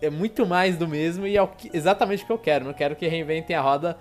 É 0.00 0.08
muito 0.08 0.46
mais 0.46 0.78
do 0.78 0.86
mesmo 0.86 1.26
e 1.26 1.36
é 1.36 1.48
exatamente 1.74 2.22
o 2.22 2.26
que 2.26 2.32
eu 2.32 2.38
quero. 2.38 2.64
Não 2.64 2.72
quero 2.72 2.96
que 2.96 3.06
reinventem 3.06 3.54
a 3.54 3.60
roda 3.60 3.98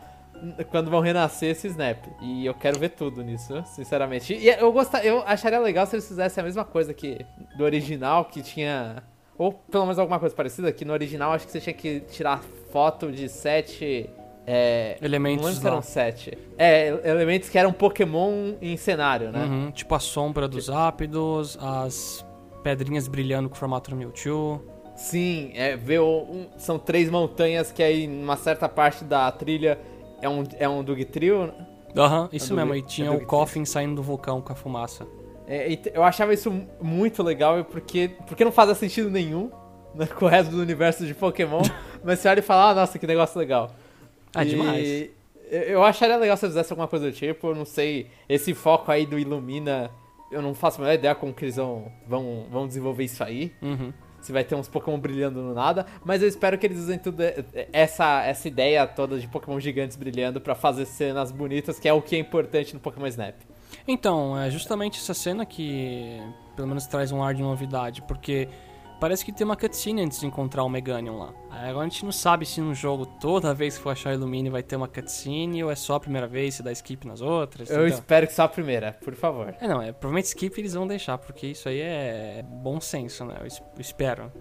quando 0.70 0.90
vão 0.90 1.00
renascer 1.00 1.52
esse 1.52 1.68
Snap. 1.68 2.06
E 2.22 2.46
eu 2.46 2.54
quero 2.54 2.80
ver 2.80 2.90
tudo 2.90 3.24
nisso, 3.24 3.64
sinceramente. 3.66 4.34
E 4.34 4.48
eu 4.48 4.72
gostar, 4.72 5.06
eu 5.06 5.24
acharia 5.26 5.60
legal 5.60 5.86
se 5.86 5.96
eles 5.96 6.08
fizessem 6.08 6.42
a 6.42 6.46
mesma 6.46 6.66
coisa 6.66 6.94
que 6.94 7.26
do 7.58 7.64
original, 7.64 8.26
que 8.26 8.42
tinha. 8.42 9.04
Ou 9.38 9.54
pelo 9.54 9.84
menos 9.84 10.00
alguma 10.00 10.20
coisa 10.20 10.36
parecida, 10.36 10.72
que 10.72 10.84
no 10.84 10.94
original 10.94 11.32
acho 11.32 11.46
que 11.46 11.52
você 11.52 11.62
tinha 11.62 11.74
que 11.74 12.00
tirar 12.02 12.42
foto 12.72 13.12
de 13.12 13.30
sete. 13.30 14.10
É, 14.50 14.98
elementos 15.02 15.42
não 15.42 15.50
lembro 15.50 15.62
se 15.62 15.68
eram 15.68 15.82
sete. 15.82 16.38
É, 16.58 16.88
elementos 17.10 17.50
que 17.50 17.58
eram 17.58 17.74
Pokémon 17.74 18.54
em 18.62 18.78
cenário, 18.78 19.32
né? 19.32 19.44
Uhum, 19.44 19.72
tipo 19.72 19.94
a 19.94 20.00
sombra 20.00 20.48
dos 20.48 20.70
ápidos, 20.70 21.58
as 21.62 22.26
pedrinhas 22.64 23.08
brilhando 23.08 23.50
com 23.50 23.56
o 23.56 23.58
formato 23.58 23.90
do 23.90 23.96
Mewtwo. 23.96 24.64
Sim, 24.98 25.52
é, 25.54 25.78
ver 25.78 26.02
um, 26.02 26.48
são 26.58 26.80
três 26.80 27.08
montanhas 27.08 27.72
que 27.72 27.84
aí, 27.84 28.08
numa 28.08 28.36
certa 28.36 28.68
parte 28.68 29.04
da 29.04 29.32
trilha, 29.32 29.78
é 30.22 30.30
um, 30.30 30.44
é 30.58 30.68
um 30.68 30.84
Dugtrio. 30.84 31.54
Aham, 31.96 32.24
uhum, 32.24 32.30
isso 32.32 32.54
é 32.54 32.56
mesmo. 32.56 32.76
E 32.76 32.82
tinha 32.82 33.08
é 33.08 33.12
o 33.12 33.26
Coffin 33.26 33.66
saindo 33.66 33.96
do 33.96 34.04
vulcão 34.04 34.42
com 34.42 34.54
a 34.54 34.56
fumaça. 34.56 35.08
É, 35.48 35.80
eu 35.94 36.04
achava 36.04 36.34
isso 36.34 36.52
muito 36.82 37.24
legal, 37.24 37.64
porque, 37.66 38.12
porque 38.28 38.44
não 38.44 38.52
fazia 38.52 38.76
sentido 38.76 39.10
nenhum 39.10 39.50
né, 39.96 40.06
com 40.06 40.26
o 40.26 40.28
resto 40.28 40.52
do 40.52 40.62
universo 40.62 41.06
de 41.06 41.14
Pokémon. 41.14 41.62
mas 42.04 42.20
você 42.20 42.28
olha 42.28 42.40
e 42.40 42.44
fala, 42.44 42.72
ah, 42.72 42.76
nossa, 42.76 43.00
que 43.00 43.08
negócio 43.08 43.40
legal. 43.40 43.72
Ah, 44.34 44.44
e 44.44 44.50
demais. 44.50 45.10
Eu 45.50 45.84
acharia 45.84 46.18
legal 46.18 46.36
se 46.36 46.46
eles 46.46 46.54
fizessem 46.54 46.74
alguma 46.74 46.88
coisa 46.88 47.10
do 47.10 47.14
tipo, 47.14 47.48
eu 47.48 47.56
não 47.56 47.64
sei, 47.64 48.08
esse 48.28 48.54
foco 48.54 48.92
aí 48.92 49.06
do 49.06 49.18
Illumina, 49.18 49.90
eu 50.30 50.42
não 50.42 50.54
faço 50.54 50.78
a 50.78 50.84
menor 50.84 50.94
ideia 50.94 51.16
como 51.16 51.34
que 51.34 51.46
eles 51.46 51.56
vão, 51.56 51.90
vão, 52.06 52.46
vão 52.52 52.68
desenvolver 52.68 53.06
isso 53.06 53.24
aí. 53.24 53.54
Uhum. 53.62 53.94
Se 54.22 54.32
vai 54.32 54.44
ter 54.44 54.56
uns 54.56 54.68
Pokémon 54.68 55.00
brilhando 55.00 55.42
no 55.42 55.54
nada, 55.54 55.86
mas 56.04 56.22
eu 56.22 56.28
espero 56.28 56.58
que 56.58 56.66
eles 56.66 56.80
usem 56.80 56.98
tudo 57.00 57.22
essa, 57.72 58.24
essa 58.26 58.48
ideia 58.48 58.86
toda 58.86 59.20
de 59.20 59.28
Pokémon 59.28 59.60
gigantes 59.60 59.96
brilhando 59.96 60.42
para 60.42 60.56
fazer 60.56 60.86
cenas 60.86 61.32
bonitas, 61.32 61.80
que 61.80 61.88
é 61.88 61.94
o 61.94 62.02
que 62.02 62.16
é 62.16 62.20
importante 62.20 62.74
no 62.74 62.80
Pokémon 62.80 63.08
Snap. 63.08 63.36
Então, 63.88 64.38
é 64.38 64.50
justamente 64.50 65.00
essa 65.00 65.14
cena 65.14 65.46
que 65.46 66.20
pelo 66.56 66.68
menos 66.68 66.88
traz 66.88 67.12
um 67.12 67.24
ar 67.24 67.34
de 67.34 67.42
novidade, 67.42 68.02
porque 68.02 68.50
Parece 69.00 69.24
que 69.24 69.32
tem 69.32 69.46
uma 69.46 69.56
cutscene 69.56 70.02
antes 70.02 70.20
de 70.20 70.26
encontrar 70.26 70.64
o 70.64 70.70
Meganium 70.70 71.20
lá. 71.20 71.34
Agora 71.52 71.86
a 71.86 71.90
gente 71.90 72.04
não 72.04 72.12
sabe 72.12 72.46
se 72.46 72.60
no 72.60 72.74
jogo 72.74 73.06
toda 73.06 73.54
vez 73.54 73.78
que 73.78 73.84
for 73.84 73.92
achar 73.92 74.14
Illumine 74.14 74.50
vai 74.50 74.64
ter 74.64 74.76
uma 74.76 74.88
cutscene 74.88 75.64
ou 75.64 75.70
é 75.70 75.76
só 75.76 75.96
a 75.96 76.00
primeira 76.00 76.28
vez, 76.28 76.56
se 76.56 76.64
dá 76.64 76.72
skip 76.72 77.06
nas 77.08 77.22
outras. 77.22 77.70
Eu 77.70 77.86
então... 77.86 78.00
espero 78.00 78.26
que 78.26 78.34
só 78.34 78.44
a 78.44 78.48
primeira, 78.48 78.94
por 79.04 79.14
favor. 79.14 79.56
É, 79.60 79.68
não, 79.68 79.82
é, 79.82 79.92
provavelmente 79.92 80.26
skip 80.26 80.60
eles 80.60 80.74
vão 80.74 80.88
deixar, 80.88 81.18
porque 81.18 81.48
isso 81.48 81.70
aí 81.70 81.80
é 81.80 82.44
bom 82.48 82.82
senso, 82.82 83.26
né? 83.26 83.38
Eu, 83.40 83.48
espero. 83.80 84.32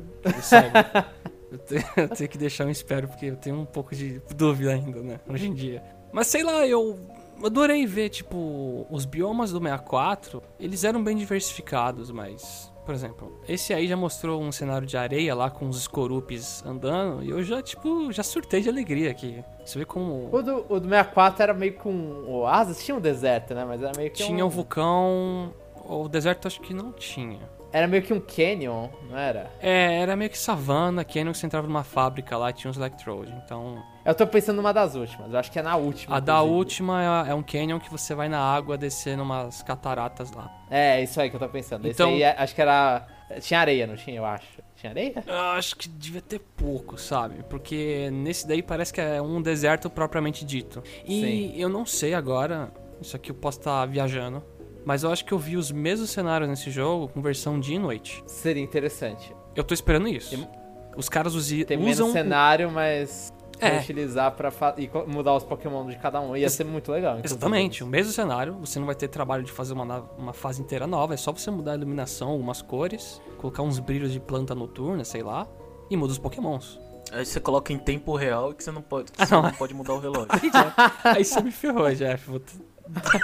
eu, 1.52 1.58
tenho, 1.60 1.84
eu 1.96 2.08
tenho 2.08 2.30
que 2.30 2.38
deixar 2.38 2.66
um 2.66 2.70
espero, 2.70 3.08
porque 3.08 3.26
eu 3.26 3.36
tenho 3.36 3.56
um 3.60 3.66
pouco 3.66 3.94
de 3.94 4.22
dúvida 4.34 4.72
ainda, 4.72 5.02
né? 5.02 5.20
Hoje 5.28 5.48
em 5.48 5.54
dia. 5.54 5.82
Mas 6.12 6.28
sei 6.28 6.42
lá, 6.42 6.66
eu 6.66 6.98
adorei 7.44 7.84
ver, 7.86 8.08
tipo, 8.08 8.86
os 8.90 9.04
biomas 9.04 9.52
do 9.52 9.60
64, 9.60 10.42
eles 10.58 10.82
eram 10.82 11.04
bem 11.04 11.14
diversificados, 11.14 12.10
mas 12.10 12.72
por 12.86 12.94
exemplo, 12.94 13.40
esse 13.48 13.74
aí 13.74 13.88
já 13.88 13.96
mostrou 13.96 14.40
um 14.40 14.52
cenário 14.52 14.86
de 14.86 14.96
areia 14.96 15.34
lá 15.34 15.50
com 15.50 15.68
os 15.68 15.76
escorupes 15.76 16.64
andando 16.64 17.22
e 17.24 17.30
eu 17.30 17.42
já, 17.42 17.60
tipo, 17.60 18.12
já 18.12 18.22
surtei 18.22 18.60
de 18.60 18.68
alegria 18.68 19.10
aqui. 19.10 19.42
Você 19.64 19.80
vê 19.80 19.84
como. 19.84 20.28
O 20.32 20.40
do, 20.40 20.64
o 20.68 20.78
do 20.78 20.88
64 20.88 21.42
era 21.42 21.52
meio 21.52 21.74
com 21.74 21.90
o 22.28 22.46
Asas, 22.46 22.82
tinha 22.82 22.96
um 22.96 23.00
deserto, 23.00 23.54
né? 23.54 23.64
Mas 23.64 23.82
era 23.82 23.92
meio 23.96 24.10
que. 24.12 24.24
Tinha 24.24 24.44
um 24.44 24.46
um 24.46 24.50
vulcão. 24.50 25.52
O 25.84 26.08
deserto 26.08 26.46
acho 26.46 26.60
que 26.60 26.72
não 26.72 26.92
tinha. 26.92 27.40
Era 27.76 27.86
meio 27.86 28.02
que 28.02 28.10
um 28.10 28.20
canyon, 28.20 28.88
não 29.10 29.18
era? 29.18 29.50
É, 29.60 29.98
era 30.00 30.16
meio 30.16 30.30
que 30.30 30.38
savana, 30.38 31.04
canyon 31.04 31.32
que 31.32 31.36
você 31.36 31.44
entrava 31.44 31.66
numa 31.66 31.84
fábrica 31.84 32.34
lá 32.38 32.48
e 32.48 32.54
tinha 32.54 32.70
uns 32.70 32.78
electrodes, 32.78 33.34
então... 33.44 33.84
Eu 34.02 34.14
tô 34.14 34.26
pensando 34.26 34.56
numa 34.56 34.72
das 34.72 34.94
últimas, 34.94 35.30
eu 35.30 35.38
acho 35.38 35.52
que 35.52 35.58
é 35.58 35.62
na 35.62 35.76
última. 35.76 36.16
A 36.16 36.20
da 36.20 36.40
última 36.40 37.26
é, 37.26 37.32
é, 37.32 37.34
um 37.34 37.42
canyon 37.42 37.78
que 37.78 37.90
você 37.90 38.14
vai 38.14 38.30
na 38.30 38.40
água 38.40 38.78
descer 38.78 39.14
numas 39.14 39.62
cataratas 39.62 40.32
lá. 40.32 40.50
É, 40.70 41.02
isso 41.02 41.20
aí 41.20 41.28
que 41.28 41.36
eu 41.36 41.40
tô 41.40 41.50
pensando. 41.50 41.86
Então... 41.86 42.08
Esse 42.08 42.16
aí 42.16 42.22
é, 42.22 42.34
acho 42.38 42.54
que 42.54 42.62
era... 42.62 43.06
Tinha 43.40 43.60
areia, 43.60 43.86
não 43.86 43.94
tinha, 43.96 44.16
eu 44.16 44.24
acho. 44.24 44.62
Tinha 44.76 44.92
areia? 44.92 45.22
Eu 45.26 45.34
acho 45.34 45.76
que 45.76 45.86
devia 45.86 46.22
ter 46.22 46.38
pouco, 46.38 46.96
sabe? 46.96 47.42
Porque 47.42 48.08
nesse 48.10 48.48
daí 48.48 48.62
parece 48.62 48.90
que 48.90 49.02
é 49.02 49.20
um 49.20 49.42
deserto 49.42 49.90
propriamente 49.90 50.46
dito. 50.46 50.82
E 51.04 51.20
Sim. 51.20 51.60
eu 51.60 51.68
não 51.68 51.84
sei 51.84 52.14
agora, 52.14 52.72
isso 53.02 53.14
aqui 53.14 53.30
eu 53.30 53.34
posso 53.34 53.58
estar 53.58 53.80
tá 53.80 53.84
viajando, 53.84 54.42
mas 54.86 55.02
eu 55.02 55.10
acho 55.10 55.24
que 55.24 55.32
eu 55.32 55.38
vi 55.38 55.56
os 55.56 55.72
mesmos 55.72 56.10
cenários 56.10 56.48
nesse 56.48 56.70
jogo 56.70 57.08
com 57.08 57.20
versão 57.20 57.58
dia 57.58 57.74
e 57.74 57.78
noite. 57.78 58.22
Seria 58.24 58.62
interessante. 58.62 59.34
Eu 59.56 59.64
tô 59.64 59.74
esperando 59.74 60.06
isso. 60.06 60.30
Tem... 60.30 60.48
Os 60.96 61.08
caras 61.08 61.34
usi... 61.34 61.64
Tem 61.64 61.76
usam... 61.76 62.06
menos 62.06 62.12
cenário, 62.12 62.70
mas 62.70 63.34
é. 63.58 63.78
utilizar 63.78 64.30
para 64.30 64.52
e 64.78 64.88
mudar 65.08 65.34
os 65.34 65.42
Pokémon 65.42 65.84
de 65.86 65.96
cada 65.96 66.20
um. 66.20 66.36
Ia 66.36 66.44
Ex 66.44 66.52
ser 66.52 66.62
muito 66.62 66.92
legal. 66.92 67.18
Exatamente. 67.22 67.82
O 67.82 67.86
mesmo 67.86 68.12
cenário, 68.12 68.54
você 68.60 68.78
não 68.78 68.86
vai 68.86 68.94
ter 68.94 69.08
trabalho 69.08 69.42
de 69.42 69.50
fazer 69.50 69.72
uma, 69.72 70.02
uma 70.16 70.32
fase 70.32 70.62
inteira 70.62 70.86
nova, 70.86 71.14
é 71.14 71.16
só 71.16 71.32
você 71.32 71.50
mudar 71.50 71.72
a 71.72 71.74
iluminação, 71.74 72.28
algumas 72.28 72.62
cores, 72.62 73.20
colocar 73.38 73.64
uns 73.64 73.80
brilhos 73.80 74.12
de 74.12 74.20
planta 74.20 74.54
noturna, 74.54 75.02
sei 75.02 75.24
lá, 75.24 75.48
e 75.90 75.96
muda 75.96 76.12
os 76.12 76.18
Pokémons. 76.18 76.78
Aí 77.10 77.26
você 77.26 77.40
coloca 77.40 77.72
em 77.72 77.78
tempo 77.78 78.14
real 78.14 78.54
que 78.54 78.62
você 78.62 78.70
não 78.70 78.82
pode, 78.82 79.10
ah, 79.18 79.26
não. 79.28 79.42
não. 79.42 79.52
pode 79.52 79.74
mudar 79.74 79.94
o 79.94 79.98
relógio. 79.98 80.28
aí, 81.02 81.16
aí 81.16 81.24
você 81.24 81.40
me 81.40 81.50
ferrou, 81.50 81.92
Jeff. 81.92 82.30
Vou 82.30 82.40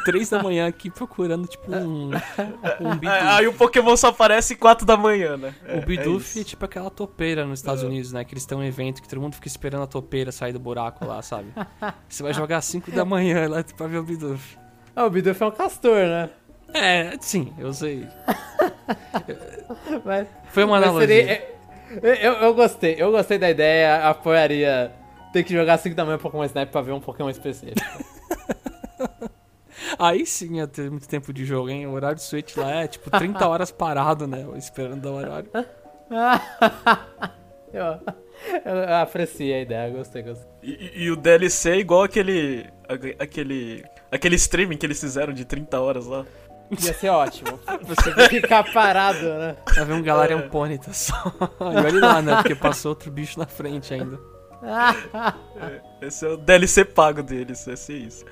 três 0.05 0.31
da 0.31 0.43
manhã 0.43 0.67
aqui 0.67 0.91
procurando, 0.91 1.47
tipo, 1.47 1.73
um, 1.75 2.11
um 2.81 2.97
Bidoof. 2.97 3.19
Aí 3.21 3.47
o 3.47 3.53
Pokémon 3.53 3.97
só 3.97 4.09
aparece 4.09 4.57
4 4.57 4.85
da 4.87 4.97
manhã, 4.97 5.37
né? 5.37 5.55
O 5.67 5.79
é, 5.79 5.81
Bidoof 5.81 6.39
é, 6.39 6.43
é, 6.43 6.45
tipo 6.45 6.65
aquela 6.65 6.91
topeira 6.91 7.45
nos 7.45 7.61
Estados 7.61 7.83
Unidos, 7.83 8.13
né? 8.13 8.25
Que 8.25 8.35
eles 8.35 8.45
têm 8.45 8.57
um 8.59 8.65
evento 8.65 9.01
que 9.01 9.09
todo 9.09 9.21
mundo 9.21 9.35
fica 9.35 9.49
esperando 9.49 9.83
a 9.83 9.87
topeira 9.87 10.33
sair 10.33 10.53
do 10.53 10.59
buraco 10.59 11.05
lá, 11.05 11.23
sabe? 11.23 11.53
Você 12.09 12.23
vai 12.23 12.35
jogar 12.35 12.61
5 12.61 12.91
da 12.91 13.05
manhã 13.05 13.49
lá 13.49 13.65
pra 13.77 13.87
ver 13.87 13.99
o 13.99 14.03
Bidoof. 14.03 14.59
Ah, 14.95 15.07
o 15.07 15.11
Bidoof 15.11 15.43
é 15.43 15.47
um 15.47 15.51
castor, 15.51 16.07
né? 16.07 16.31
É, 16.75 17.17
sim, 17.21 17.53
eu 17.59 17.73
sei. 17.73 18.07
mas, 20.05 20.27
Foi 20.49 20.65
uma 20.65 20.79
analogia. 20.79 21.07
Seria, 21.07 21.53
eu, 22.03 22.33
eu 22.35 22.55
gostei, 22.55 22.97
eu 22.99 23.11
gostei 23.11 23.39
da 23.39 23.51
ideia, 23.51 24.09
apoiaria 24.09 24.93
ter 25.33 25.43
que 25.43 25.53
jogar 25.53 25.79
5 25.79 25.95
da 25.95 26.05
manhã 26.05 26.19
Pokémon 26.19 26.45
Snap 26.45 26.71
pra 26.71 26.81
ver 26.81 26.93
um 26.93 27.01
Pokémon 27.01 27.31
específico. 27.31 27.81
Aí 29.99 30.27
sim 30.27 30.57
ia 30.57 30.67
ter 30.67 30.91
muito 30.91 31.09
tempo 31.09 31.33
de 31.33 31.45
jogo, 31.45 31.69
hein? 31.69 31.87
O 31.87 31.93
horário 31.93 32.17
do 32.17 32.23
Switch 32.23 32.57
lá 32.57 32.83
é 32.83 32.87
tipo 32.87 33.11
30 33.11 33.47
horas 33.47 33.71
parado, 33.73 34.27
né? 34.27 34.47
Esperando 34.57 35.07
o 35.07 35.15
horário. 35.15 35.51
eu, 37.73 38.01
eu 38.65 38.95
apreciei 38.97 39.55
a 39.55 39.61
ideia, 39.61 39.91
gostei, 39.91 40.23
gostei. 40.23 40.49
E, 40.63 41.05
e, 41.05 41.11
o 41.11 41.17
DLC 41.17 41.71
é 41.71 41.79
igual 41.79 42.03
aquele. 42.03 42.67
aquele. 43.19 43.85
aquele 44.11 44.37
streaming 44.37 44.77
que 44.77 44.87
eles 44.87 45.01
fizeram 45.01 45.33
de 45.33 45.45
30 45.45 45.81
horas 45.81 46.07
lá. 46.07 46.25
Ia 46.81 46.95
ser 46.95 47.09
ótimo. 47.11 47.59
Você 47.83 48.29
ficar 48.29 48.73
parado, 48.73 49.23
né? 49.23 49.57
Vai 49.75 49.85
ver 49.85 49.93
um 49.93 50.03
Galarian 50.03 50.39
é. 50.39 50.49
Ponyta 50.49 50.93
só. 50.93 51.15
E 51.61 51.77
olha 51.77 52.01
lá, 52.01 52.23
né? 52.23 52.37
Porque 52.37 52.55
passou 52.55 52.91
outro 52.91 53.11
bicho 53.11 53.39
na 53.39 53.47
frente 53.47 53.93
ainda. 53.93 54.19
é, 55.61 56.07
esse 56.07 56.25
é 56.25 56.29
o 56.29 56.37
DLC 56.37 56.85
pago 56.85 57.23
deles, 57.23 57.67
vai 57.67 57.77
ser 57.77 57.97
isso. 57.97 58.25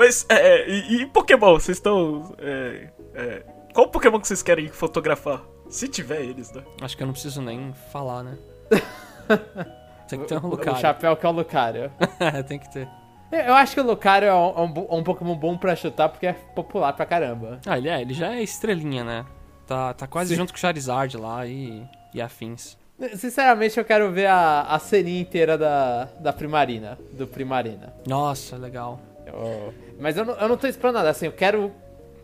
Mas, 0.00 0.24
é, 0.30 0.34
é, 0.34 0.70
e, 0.70 1.02
e, 1.02 1.06
Pokémon? 1.06 1.52
Vocês 1.52 1.76
estão. 1.76 2.34
É, 2.38 2.88
é, 3.14 3.42
qual 3.74 3.86
Pokémon 3.86 4.18
que 4.18 4.26
vocês 4.26 4.42
querem 4.42 4.66
fotografar? 4.68 5.42
Se 5.68 5.86
tiver 5.88 6.22
eles, 6.22 6.50
né? 6.52 6.62
Acho 6.80 6.96
que 6.96 7.02
eu 7.02 7.06
não 7.06 7.12
preciso 7.12 7.42
nem 7.42 7.74
falar, 7.92 8.22
né? 8.22 8.38
tem 10.08 10.20
que 10.20 10.26
ter 10.26 10.38
um 10.38 10.48
Lucario. 10.48 10.72
O 10.72 10.80
chapéu 10.80 11.14
que 11.14 11.26
é 11.26 11.28
o 11.28 11.32
Lucario. 11.32 11.92
é, 12.18 12.40
tem 12.42 12.58
que 12.58 12.72
ter. 12.72 12.88
Eu 13.30 13.52
acho 13.52 13.74
que 13.74 13.80
o 13.82 13.84
Lucario 13.84 14.26
é 14.26 14.34
um, 14.34 14.64
um, 14.64 14.98
um, 14.98 15.04
Pokémon 15.04 15.36
bom 15.36 15.58
pra 15.58 15.76
chutar 15.76 16.08
porque 16.08 16.28
é 16.28 16.32
popular 16.32 16.94
pra 16.94 17.04
caramba. 17.04 17.60
Ah, 17.66 17.76
ele 17.76 17.90
é, 17.90 18.00
ele 18.00 18.14
já 18.14 18.34
é 18.34 18.42
estrelinha, 18.42 19.04
né? 19.04 19.26
Tá, 19.66 19.92
tá 19.92 20.06
quase 20.06 20.30
Sim. 20.30 20.36
junto 20.36 20.54
com 20.54 20.56
o 20.56 20.60
Charizard 20.60 21.14
lá 21.18 21.46
e, 21.46 21.86
e 22.14 22.22
afins. 22.22 22.78
Sinceramente, 23.16 23.78
eu 23.78 23.84
quero 23.84 24.10
ver 24.10 24.26
a, 24.28 24.62
a 24.62 24.78
ceninha 24.78 25.20
inteira 25.20 25.58
da, 25.58 26.06
da 26.18 26.32
Primarina, 26.32 26.98
do 27.12 27.26
Primarina. 27.26 27.92
Nossa, 28.06 28.56
legal. 28.56 28.98
Eu- 29.26 29.89
mas 30.00 30.16
eu 30.16 30.24
não, 30.24 30.34
eu 30.34 30.48
não 30.48 30.56
tô 30.56 30.66
esperando 30.66 30.94
nada, 30.96 31.10
assim, 31.10 31.26
eu 31.26 31.32
quero. 31.32 31.70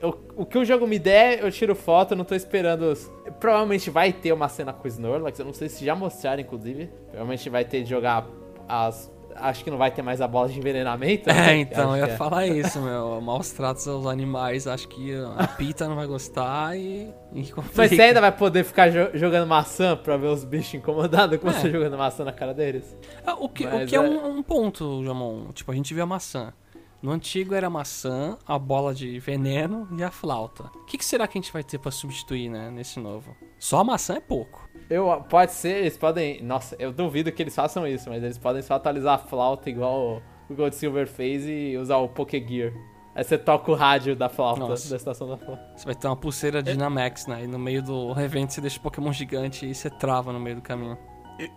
eu- 0.01 0.19
o 0.37 0.45
que 0.45 0.59
o 0.59 0.65
jogo 0.65 0.87
me 0.87 0.99
der, 0.99 1.43
eu 1.43 1.51
tiro 1.51 1.75
foto, 1.75 2.13
eu 2.13 2.17
não 2.17 2.25
tô 2.25 2.35
esperando. 2.35 2.83
os- 2.83 3.11
Provavelmente 3.41 3.89
vai 3.91 4.13
ter 4.13 4.33
uma 4.33 4.49
cena 4.49 4.73
com 4.73 4.85
o 4.85 4.89
Snorlax, 4.89 5.39
eu 5.39 5.45
não 5.45 5.53
sei 5.55 5.69
se 5.69 5.85
já 5.85 5.95
mostraram, 5.95 6.41
inclusive. 6.41 6.87
Provavelmente 7.09 7.49
vai 7.51 7.65
ter 7.65 7.83
de 7.83 7.91
jogar 7.91 8.27
as. 8.69 9.15
Acho 9.39 9.63
que 9.65 9.71
não 9.71 9.77
vai 9.77 9.91
ter 9.91 10.01
mais 10.01 10.23
a 10.23 10.27
bola 10.29 10.49
de 10.49 10.59
envenenamento. 10.59 11.29
né? 11.29 11.53
É, 11.53 11.57
então, 11.57 11.95
eu 11.95 12.07
ia 12.07 12.13
é. 12.13 12.17
falar 12.17 12.47
isso, 12.49 12.81
meu. 12.81 13.21
Maus 13.21 13.51
tratos 13.53 13.87
aos 13.87 14.07
animais, 14.07 14.67
acho 14.67 14.89
que 14.89 15.13
a 15.37 15.47
Pita 15.47 15.87
não 15.87 15.95
vai 15.97 16.07
gostar 16.07 16.75
e. 16.79 17.13
e 17.35 17.53
Mas 17.75 17.91
você 17.91 18.01
ainda 18.01 18.21
vai 18.23 18.33
poder 18.33 18.65
ficar 18.65 18.89
jo- 18.91 19.11
jogando 19.13 19.47
maçã 19.47 19.95
pra 19.95 20.17
ver 20.17 20.29
os 20.29 20.43
bichos 20.43 20.73
incomodados 20.75 21.39
com 21.39 21.49
É. 21.51 21.53
você 21.53 21.71
jogando 21.71 21.99
maçã 21.99 22.25
na 22.25 22.33
cara 22.33 22.55
deles? 22.55 22.97
Ah, 23.27 23.35
o 23.35 23.47
que, 23.49 23.67
o 23.67 23.71
Mas 23.71 23.91
que 23.91 23.95
é, 23.95 23.99
é- 23.99 24.01
um, 24.01 24.39
um 24.39 24.43
ponto, 24.43 25.05
Jamon. 25.05 25.53
Tipo, 25.53 25.71
a 25.71 25.75
gente 25.75 25.93
viu 25.93 26.03
a 26.05 26.07
maçã. 26.07 26.55
No 27.07 27.13
antigo 27.13 27.55
era 27.55 27.69
a 27.69 27.71
maçã, 27.71 28.37
a 28.45 28.59
bola 28.59 28.93
de 28.93 29.17
veneno 29.21 29.87
e 29.97 30.03
a 30.03 30.11
flauta. 30.11 30.65
O 30.75 30.85
que, 30.87 30.99
que 30.99 31.05
será 31.05 31.29
que 31.29 31.39
a 31.39 31.41
gente 31.41 31.53
vai 31.53 31.63
ter 31.63 31.79
pra 31.79 31.93
substituir, 31.93 32.49
né, 32.49 32.69
nesse 32.69 32.99
novo? 32.99 33.37
Só 33.61 33.79
a 33.79 33.85
maçã 33.85 34.17
é 34.17 34.21
pouco. 34.21 34.69
Eu, 34.91 35.25
pode 35.31 35.53
ser, 35.53 35.83
eles 35.83 35.97
podem. 35.97 36.43
Nossa, 36.43 36.75
eu 36.81 36.93
duvido 36.93 37.31
que 37.31 37.41
eles 37.41 37.55
façam 37.55 37.87
isso, 37.87 38.09
mas 38.11 38.25
eles 38.25 38.37
podem 38.39 38.61
só 38.61 38.75
atualizar 38.75 39.15
a 39.15 39.19
flauta 39.19 39.71
igual 39.71 40.21
o 40.51 40.55
Gold 40.57 40.75
Silver 40.75 41.07
fez 41.07 41.47
e 41.47 41.77
usar 41.77 41.99
o 41.99 42.09
Pokégear. 42.09 42.73
Aí 43.15 43.23
você 43.23 43.39
toca 43.39 43.71
o 43.71 43.77
rádio 43.77 44.17
da 44.17 44.29
flauta, 44.29 44.67
Nossa. 44.67 44.91
da 44.91 44.97
estação 44.97 45.29
da 45.29 45.39
flauta. 45.39 45.63
Você 45.77 45.85
vai 45.85 45.95
ter 45.95 46.09
uma 46.09 46.17
pulseira 46.17 46.61
Dynamax, 46.61 47.29
né? 47.29 47.45
E 47.45 47.47
no 47.47 47.57
meio 47.57 47.85
do 47.85 48.21
evento 48.21 48.53
você 48.53 48.61
deixa 48.61 48.81
o 48.81 48.83
Pokémon 48.83 49.13
gigante 49.13 49.65
e 49.65 49.73
você 49.73 49.89
trava 49.89 50.33
no 50.33 50.41
meio 50.41 50.57
do 50.57 50.63
caminho. 50.63 50.99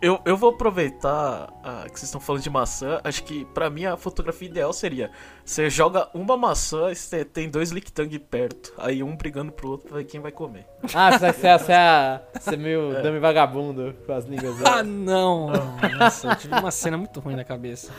Eu, 0.02 0.20
eu 0.26 0.36
vou 0.36 0.50
aproveitar 0.50 1.54
ah, 1.64 1.84
que 1.86 1.98
vocês 1.98 2.04
estão 2.04 2.20
falando 2.20 2.42
de 2.42 2.50
maçã. 2.50 3.00
Acho 3.02 3.24
que 3.24 3.46
pra 3.46 3.70
mim 3.70 3.86
a 3.86 3.96
fotografia 3.96 4.50
ideal 4.50 4.74
seria: 4.74 5.10
você 5.44 5.70
joga 5.70 6.10
uma 6.14 6.36
maçã 6.36 6.92
e 6.92 6.96
você 6.96 7.24
tem 7.24 7.50
dois 7.50 7.72
Lictang 7.72 8.20
perto. 8.20 8.74
Aí 8.78 9.02
um 9.02 9.16
brigando 9.16 9.52
pro 9.54 9.70
outro 9.70 9.88
pra 9.88 9.98
ver 10.00 10.04
quem 10.04 10.20
vai 10.20 10.32
comer. 10.32 10.68
Ah, 10.94 11.18
você, 11.18 11.32
você, 11.32 11.58
você 11.58 11.72
é, 11.72 12.22
você 12.40 12.56
é 12.56 12.58
meio 12.58 13.02
dummy 13.02 13.20
vagabundo 13.20 13.96
com 14.06 14.12
as 14.12 14.26
línguas. 14.26 14.62
Ah, 14.66 14.84
não! 14.84 15.48
Nossa, 15.98 16.28
eu 16.28 16.36
tive 16.36 16.56
uma 16.56 16.72
cena 16.72 16.98
muito 16.98 17.20
ruim 17.22 17.36
na 17.36 17.46
cabeça. 17.46 17.94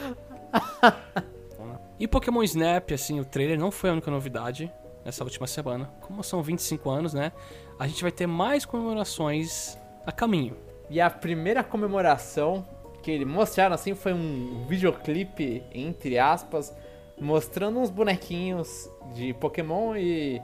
E 1.98 2.06
Pokémon 2.06 2.42
Snap, 2.42 2.92
assim, 2.92 3.20
o 3.20 3.24
trailer 3.24 3.58
não 3.58 3.70
foi 3.70 3.90
a 3.90 3.92
única 3.92 4.10
novidade 4.10 4.70
nessa 5.04 5.24
última 5.24 5.46
semana. 5.46 5.90
Como 6.00 6.22
são 6.22 6.42
25 6.42 6.90
anos, 6.90 7.14
né? 7.14 7.32
A 7.78 7.86
gente 7.86 8.02
vai 8.02 8.12
ter 8.12 8.26
mais 8.26 8.66
comemorações 8.66 9.78
a 10.06 10.12
caminho. 10.12 10.56
E 10.90 11.00
a 11.00 11.08
primeira 11.08 11.62
comemoração 11.62 12.66
que 13.02 13.10
ele 13.10 13.24
mostraram 13.24 13.74
assim 13.74 13.94
foi 13.94 14.12
um 14.12 14.66
videoclipe, 14.68 15.62
entre 15.72 16.18
aspas, 16.18 16.74
mostrando 17.18 17.78
uns 17.78 17.88
bonequinhos 17.88 18.90
de 19.14 19.32
Pokémon 19.34 19.96
e 19.96 20.42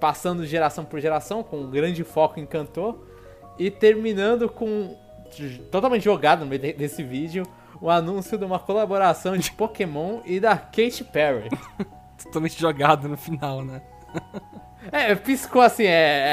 passando 0.00 0.46
geração 0.46 0.84
por 0.84 1.00
geração, 1.00 1.42
com 1.42 1.58
um 1.58 1.70
grande 1.70 2.04
foco 2.04 2.38
em 2.38 2.46
Cantor, 2.46 3.04
e 3.58 3.70
terminando 3.70 4.48
com, 4.48 4.96
totalmente 5.70 6.04
jogado 6.04 6.40
no 6.40 6.46
meio 6.46 6.62
de- 6.62 6.72
desse 6.72 7.02
vídeo, 7.02 7.42
o 7.80 7.90
anúncio 7.90 8.38
de 8.38 8.44
uma 8.44 8.58
colaboração 8.58 9.36
de 9.36 9.50
Pokémon 9.50 10.20
e 10.24 10.38
da 10.38 10.56
Katy 10.56 11.04
Perry. 11.12 11.48
Totalmente 12.22 12.58
jogado 12.58 13.08
no 13.08 13.16
final, 13.16 13.64
né? 13.64 13.82
É, 14.90 15.14
piscou 15.14 15.60
assim, 15.60 15.84
é, 15.84 15.90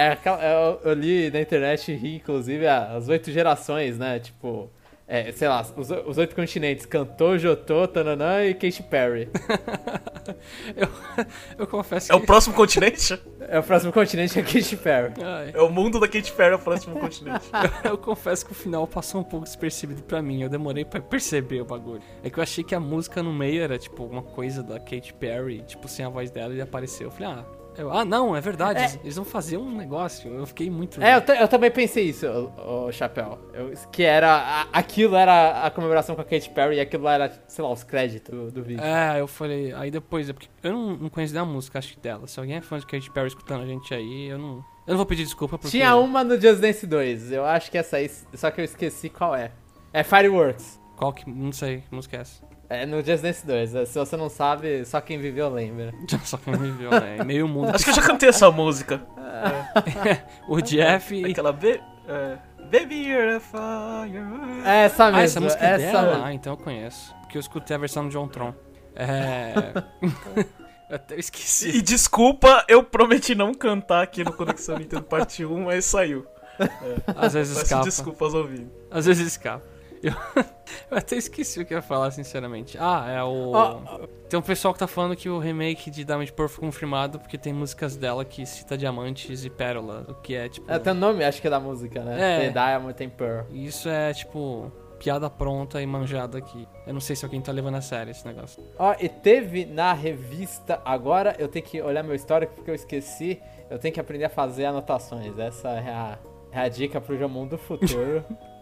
é 0.07 0.09
aquela- 0.13 0.41
eu, 0.41 0.79
eu 0.85 0.93
li 0.93 1.29
na 1.29 1.41
internet 1.41 1.91
e 1.91 1.95
ri, 1.95 2.15
inclusive, 2.15 2.65
as 2.65 3.09
oito 3.09 3.29
gerações, 3.29 3.97
né? 3.97 4.17
Tipo, 4.19 4.69
é, 5.05 5.29
sei 5.33 5.49
lá, 5.49 5.61
os, 5.75 5.89
os 5.91 6.17
oito 6.17 6.33
continentes: 6.35 6.85
Cantor, 6.85 7.37
Jotô, 7.37 7.85
Tananã 7.85 8.45
e 8.45 8.53
Katy 8.53 8.83
Perry. 8.83 9.27
Eu, 10.75 10.87
eu 11.59 11.67
confesso 11.67 12.07
que... 12.07 12.11
É 12.11 12.15
o 12.15 12.19
próximo 12.21 12.55
continente? 12.55 13.19
É 13.47 13.59
o 13.59 13.63
próximo 13.63 13.93
continente 13.93 14.39
é 14.39 14.41
Katy 14.41 14.75
Perry. 14.77 15.13
Ai, 15.23 15.51
É 15.53 15.61
o 15.61 15.69
mundo 15.69 15.99
da 15.99 16.07
Katy 16.07 16.31
Perry, 16.31 16.53
é 16.53 16.55
o 16.55 16.59
próximo 16.59 16.99
continente. 16.99 17.45
eu 17.83 17.95
confesso 17.95 18.43
que 18.43 18.51
o 18.51 18.55
final 18.55 18.87
passou 18.87 19.21
um 19.21 19.23
pouco 19.23 19.45
despercebido 19.45 20.01
pra 20.01 20.19
mim. 20.19 20.41
Eu 20.41 20.49
demorei 20.49 20.83
pra 20.83 20.99
perceber 20.99 21.61
o 21.61 21.65
bagulho. 21.65 22.01
É 22.23 22.29
que 22.31 22.39
eu 22.39 22.41
achei 22.43 22.63
que 22.63 22.73
a 22.73 22.79
música 22.79 23.21
no 23.21 23.31
meio 23.31 23.61
era 23.61 23.77
tipo 23.77 24.01
alguma 24.01 24.23
coisa 24.23 24.63
da 24.63 24.79
Katy 24.79 25.13
Perry, 25.19 25.61
tipo 25.67 25.87
sem 25.87 26.03
a 26.03 26.09
voz 26.09 26.31
dela, 26.31 26.55
e 26.55 26.59
apareceu. 26.61 27.05
Eu 27.07 27.11
falei, 27.11 27.27
ah, 27.27 27.45
eu- 27.77 27.91
ah, 27.91 28.03
não, 28.05 28.35
é 28.35 28.41
verdade. 28.41 28.79
É. 28.79 28.99
eles- 29.03 29.15
vão 29.15 29.25
fazer 29.25 29.57
um 29.57 29.75
negócio. 29.75 30.31
Eu 30.33 30.45
fiquei 30.45 30.69
muito. 30.69 31.01
É, 31.01 31.15
eu, 31.15 31.35
eu 31.35 31.47
também 31.47 31.69
pensei 31.71 32.05
isso, 32.05 32.27
o, 32.27 32.91
Chapéu. 32.91 33.37
Eu- 33.53 33.73
que 33.91 34.03
era. 34.03 34.29
a- 34.31 34.67
aquilo 34.73 35.15
era 35.15 35.63
a 35.65 35.71
comemoração 35.71 36.15
com 36.15 36.21
a 36.21 36.25
Katy 36.25 36.49
Perry 36.51 36.77
e 36.77 36.79
aquilo 36.79 37.07
era, 37.07 37.31
sei 37.47 37.63
lá, 37.63 37.71
os 37.71 37.83
créditos 37.83 38.33
do, 38.33 38.51
do 38.51 38.63
vídeo. 38.63 38.83
É, 38.83 39.19
eu 39.19 39.27
falei. 39.27 39.73
Aí 39.73 39.89
depois, 39.91 40.29
é 40.29 40.33
porque 40.33 40.47
eu 40.63 40.73
não, 40.73 40.95
não 40.97 41.09
conheço 41.09 41.33
nem 41.33 41.41
a 41.41 41.45
música, 41.45 41.79
acho 41.79 41.93
que 41.93 41.99
dela. 41.99 42.27
Se 42.27 42.39
alguém 42.39 42.55
é 42.57 42.61
fã 42.61 42.77
de 42.79 42.85
Katy 42.85 43.11
Perry 43.11 43.27
escutando 43.27 43.63
a 43.63 43.65
gente 43.65 43.93
aí, 43.93 44.27
eu 44.27 44.37
não. 44.37 44.63
Eu 44.87 44.91
não 44.91 44.97
vou 44.97 45.05
pedir 45.05 45.23
desculpa 45.23 45.57
porque. 45.57 45.75
Tinha 45.77 45.95
uma 45.95 46.23
no 46.23 46.39
Just 46.39 46.59
Dance 46.61 46.85
2, 46.85 47.31
eu 47.31 47.43
acho 47.45 47.71
que 47.71 47.77
essa 47.77 47.97
aí, 47.97 48.09
só 48.35 48.51
que 48.51 48.61
eu 48.61 48.65
esqueci 48.65 49.09
qual 49.09 49.35
é. 49.35 49.51
É 49.91 50.03
Fireworks. 50.03 50.79
Qual 50.95 51.11
que. 51.11 51.29
Não 51.29 51.51
sei 51.51 51.81
que 51.81 51.93
música 51.95 52.17
é 52.17 52.21
essa. 52.21 52.44
É 52.69 52.85
no 52.85 53.03
Just 53.03 53.21
Dance 53.21 53.45
2. 53.45 53.75
é, 53.75 53.85
Se 53.85 53.99
você 53.99 54.17
não 54.17 54.29
sabe, 54.29 54.83
só 54.85 54.99
quem 54.99 55.19
viveu 55.19 55.49
lembra. 55.49 55.93
Só 56.23 56.37
quem 56.37 56.55
me 56.57 56.71
viu, 56.71 56.89
né? 56.89 57.23
Meio 57.23 57.47
mundo. 57.47 57.75
Acho 57.75 57.83
que 57.83 57.91
eu 57.91 57.95
já 57.95 58.01
cantei 58.01 58.29
essa 58.29 58.49
música. 58.51 59.01
O 60.47 60.61
Jeff. 60.61 61.25
Aquela 61.31 61.51
B. 61.51 61.79
É, 62.07 62.37
Baby, 62.71 63.07
you're 63.07 63.35
a 63.35 63.39
fire. 63.39 64.63
É 64.65 64.85
essa 64.85 65.05
mesmo. 65.05 65.17
Ah, 65.19 65.23
essa 65.23 65.41
música 65.41 65.63
é 65.65 65.71
essa 65.73 65.85
dela? 66.01 66.07
mesmo. 66.09 66.23
Ah, 66.25 66.33
então 66.33 66.53
eu 66.53 66.57
conheço. 66.57 67.13
Porque 67.21 67.37
eu 67.37 67.39
escutei 67.39 67.75
a 67.75 67.79
versão 67.79 68.05
do 68.05 68.09
John 68.09 68.27
Tron. 68.27 68.53
É. 68.95 69.53
eu 70.89 70.95
até 70.95 71.15
esqueci. 71.19 71.69
E 71.77 71.81
desculpa, 71.81 72.63
eu 72.67 72.81
prometi 72.83 73.35
não 73.35 73.53
cantar 73.53 74.01
aqui 74.03 74.23
no 74.23 74.33
Conexão 74.33 74.77
Nintendo 74.77 75.03
Parte 75.03 75.45
1, 75.45 75.63
mas 75.65 75.85
saiu. 75.85 76.25
Às 77.15 77.33
vezes 77.33 77.53
Peço 77.53 77.65
escapa. 77.65 77.83
desculpa 77.83 78.25
aos 78.25 78.33
ouvintes. 78.33 78.71
Às 78.89 79.05
vezes 79.05 79.27
escapa. 79.27 79.65
Eu, 80.05 80.13
eu 80.91 80.97
até 80.97 81.15
esqueci 81.15 81.59
o 81.59 81.65
que 81.65 81.73
eu 81.73 81.77
ia 81.77 81.81
falar, 81.81 82.11
sinceramente. 82.11 82.77
Ah, 82.79 83.05
é 83.09 83.23
o. 83.23 83.51
Ó, 83.51 83.81
Tem 84.29 84.39
um 84.39 84.43
pessoal 84.43 84.73
que 84.73 84.79
tá 84.79 84.87
falando 84.87 85.15
que 85.15 85.27
o 85.27 85.39
remake 85.39 85.89
de 85.89 86.03
Diamond 86.03 86.31
Pearl 86.31 86.49
foi 86.49 86.63
confirmado 86.63 87.19
porque 87.19 87.37
tem 87.37 87.51
músicas 87.51 87.95
dela 87.95 88.23
que 88.23 88.45
cita 88.45 88.77
diamantes 88.77 89.43
e 89.43 89.49
pérola, 89.49 90.05
o 90.07 90.13
que 90.13 90.35
é 90.35 90.47
tipo. 90.47 90.71
É, 90.71 90.77
tem 90.77 90.93
o 90.93 90.95
nome, 90.95 91.23
acho 91.23 91.41
que 91.41 91.47
é 91.47 91.49
da 91.49 91.59
música, 91.59 92.03
né? 92.03 92.45
É. 92.45 92.49
The 92.49 92.51
Diamond 92.51 92.93
tem 92.93 93.09
Pearl. 93.09 93.45
Isso 93.51 93.89
é 93.89 94.13
tipo. 94.13 94.71
Piada 94.99 95.29
pronta 95.29 95.81
e 95.81 95.85
manjada 95.85 96.37
aqui. 96.37 96.65
Eu 96.87 96.93
não 96.93 97.01
sei 97.01 97.17
se 97.17 97.25
alguém 97.25 97.41
tá 97.41 97.51
levando 97.51 97.75
a 97.75 97.81
sério 97.81 98.11
esse 98.11 98.25
negócio. 98.25 98.63
Ó, 98.79 98.95
e 98.97 99.09
teve 99.09 99.65
na 99.65 99.91
revista. 99.91 100.81
Agora 100.85 101.35
eu 101.37 101.49
tenho 101.49 101.65
que 101.65 101.81
olhar 101.81 102.01
meu 102.01 102.15
histórico 102.15 102.53
porque 102.55 102.71
eu 102.71 102.75
esqueci. 102.75 103.41
Eu 103.69 103.77
tenho 103.77 103.93
que 103.93 103.99
aprender 103.99 104.23
a 104.25 104.29
fazer 104.29 104.65
anotações. 104.65 105.37
Essa 105.37 105.67
é 105.69 105.89
a, 105.89 106.17
é 106.49 106.59
a 106.61 106.69
dica 106.69 107.01
pro 107.01 107.17
Jomon 107.17 107.45
do 107.45 107.57
futuro. 107.57 108.23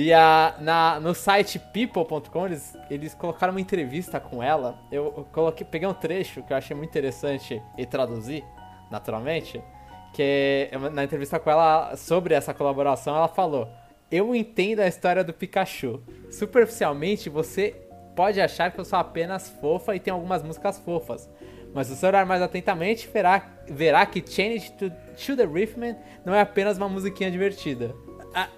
e 0.00 0.12
a, 0.12 0.54
na, 0.60 1.00
no 1.00 1.12
site 1.12 1.58
people.com 1.58 2.46
eles, 2.46 2.76
eles 2.88 3.14
colocaram 3.14 3.52
uma 3.52 3.60
entrevista 3.60 4.20
com 4.20 4.40
ela. 4.40 4.78
Eu, 4.92 5.26
coloquei, 5.32 5.66
peguei 5.66 5.88
um 5.88 5.92
trecho 5.92 6.40
que 6.44 6.52
eu 6.52 6.56
achei 6.56 6.76
muito 6.76 6.90
interessante 6.90 7.60
e 7.76 7.84
traduzi, 7.84 8.44
naturalmente. 8.92 9.60
Que 10.14 10.68
é 10.70 10.78
na 10.78 11.02
entrevista 11.02 11.40
com 11.40 11.50
ela 11.50 11.96
sobre 11.96 12.32
essa 12.32 12.54
colaboração, 12.54 13.16
ela 13.16 13.26
falou: 13.26 13.68
Eu 14.08 14.36
entendo 14.36 14.78
a 14.78 14.86
história 14.86 15.24
do 15.24 15.32
Pikachu. 15.32 16.00
Superficialmente, 16.30 17.28
você 17.28 17.74
pode 18.14 18.40
achar 18.40 18.70
que 18.70 18.78
eu 18.78 18.84
sou 18.84 19.00
apenas 19.00 19.50
fofa 19.50 19.96
e 19.96 19.98
tem 19.98 20.12
algumas 20.12 20.44
músicas 20.44 20.78
fofas. 20.78 21.28
Mas 21.74 21.88
se 21.88 21.96
você 21.96 22.06
olhar 22.06 22.24
mais 22.24 22.40
atentamente, 22.40 23.08
verá, 23.12 23.44
verá 23.66 24.06
que 24.06 24.22
Change 24.24 24.70
to, 24.74 24.90
to 24.90 25.36
the 25.36 25.44
Rhythm 25.44 25.96
não 26.24 26.32
é 26.32 26.40
apenas 26.40 26.76
uma 26.76 26.88
musiquinha 26.88 27.32
divertida. 27.32 27.96
Ah, 28.32 28.48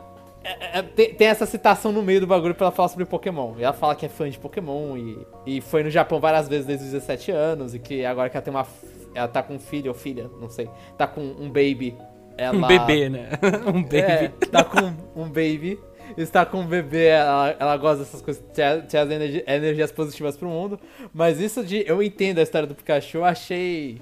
é- 0.45 0.79
é- 0.79 0.83
tem, 0.83 1.15
tem 1.15 1.27
essa 1.29 1.47
citação 1.47 1.93
no 1.93 2.03
meio 2.03 2.21
do 2.21 2.27
bagulho 2.27 2.55
pra 2.55 2.67
ela 2.67 2.75
falar 2.75 2.89
sobre 2.89 3.05
Pokémon. 3.05 3.55
E 3.59 3.63
ela 3.65 3.73
fala 3.73 3.95
que 3.95 4.07
é 4.07 4.09
fã 4.09 4.29
de 4.29 4.39
Pokémon 4.39 4.97
e, 4.97 5.19
e 5.47 5.61
foi 5.61 5.83
no 5.83 5.91
Japão 5.91 6.19
várias 6.21 6.49
vezes 6.49 6.67
desde 6.67 6.85
os 6.87 6.93
17 6.93 7.31
anos. 7.31 7.75
E 7.75 7.79
que 7.79 8.05
agora 8.05 8.29
que 8.31 8.37
ela 8.37 8.43
tem 8.45 8.53
uma. 8.53 8.67
Ela 9.15 9.29
tá 9.29 9.43
com 9.43 9.55
um 9.55 9.59
filho 9.59 9.89
ou 9.89 9.95
filha, 9.95 10.31
não 10.41 10.49
sei. 10.49 10.69
Tá 10.97 11.07
com 11.07 11.21
um 11.21 11.49
baby. 11.49 11.97
Ela, 12.39 12.57
Um 12.57 12.67
bebê, 12.67 13.09
né? 13.09 13.29
um 13.67 13.83
baby. 13.83 13.97
é, 13.99 14.29
tá 14.51 14.65
com 14.65 14.93
um 15.21 15.25
baby. 15.29 15.79
Está 16.17 16.45
com 16.45 16.59
um 16.61 16.67
bebê, 16.67 17.07
ela, 17.07 17.55
ela 17.59 17.77
gosta 17.77 17.99
dessas 17.99 18.21
coisas, 18.21 18.43
traz 18.53 18.85
traz 18.89 19.09
energi- 19.11 19.45
energias 19.47 19.93
positivas 19.93 20.37
pro 20.37 20.49
mundo. 20.49 20.79
Mas 21.15 21.39
isso 21.41 21.65
de 21.65 21.85
eu 21.87 22.03
entendo 22.03 22.39
a 22.39 22.43
história 22.43 22.67
do 22.67 22.75
Pikachu, 22.75 23.19
eu 23.19 23.25
achei. 23.25 24.01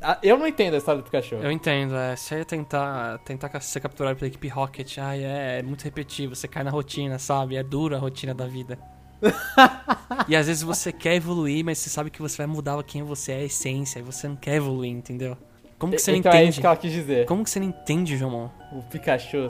Ah, 0.00 0.18
Eu 0.22 0.38
não 0.38 0.46
entendo 0.46 0.74
a 0.74 0.78
história 0.78 1.00
do 1.00 1.04
Pikachu. 1.04 1.36
Eu 1.36 1.50
entendo, 1.50 1.94
é. 1.96 2.14
Se 2.16 2.34
ia 2.34 2.44
tentar, 2.44 3.18
tentar 3.18 3.58
ser 3.60 3.80
capturado 3.80 4.16
pela 4.16 4.28
equipe 4.28 4.48
Rocket, 4.48 4.98
ai, 4.98 5.24
é, 5.24 5.58
é 5.58 5.62
muito 5.62 5.82
repetitivo, 5.82 6.34
você 6.34 6.46
cai 6.46 6.62
na 6.62 6.70
rotina, 6.70 7.18
sabe? 7.18 7.56
É 7.56 7.62
dura 7.62 7.96
a 7.96 8.00
rotina 8.00 8.34
da 8.34 8.46
vida. 8.46 8.78
e 10.28 10.36
às 10.36 10.46
vezes 10.46 10.62
você 10.62 10.92
quer 10.92 11.14
evoluir, 11.14 11.64
mas 11.64 11.78
você 11.78 11.88
sabe 11.90 12.10
que 12.10 12.20
você 12.20 12.36
vai 12.38 12.46
mudar 12.46 12.82
quem 12.82 13.02
você 13.02 13.32
é, 13.32 13.36
a 13.36 13.42
essência, 13.44 13.98
e 13.98 14.02
você 14.02 14.28
não 14.28 14.36
quer 14.36 14.56
evoluir, 14.56 14.90
entendeu? 14.92 15.36
Como 15.78 15.92
que 15.92 15.98
você 15.98 16.14
então 16.16 16.30
não 16.30 16.38
é 16.38 16.42
entende? 16.42 16.50
isso 16.52 16.60
que 16.60 16.66
ela 16.66 16.76
quis 16.76 16.92
dizer. 16.92 17.26
Como 17.26 17.42
que 17.42 17.50
você 17.50 17.58
não 17.60 17.66
entende, 17.68 18.16
Jomon? 18.16 18.48
O 18.72 18.82
Pikachu. 18.82 19.48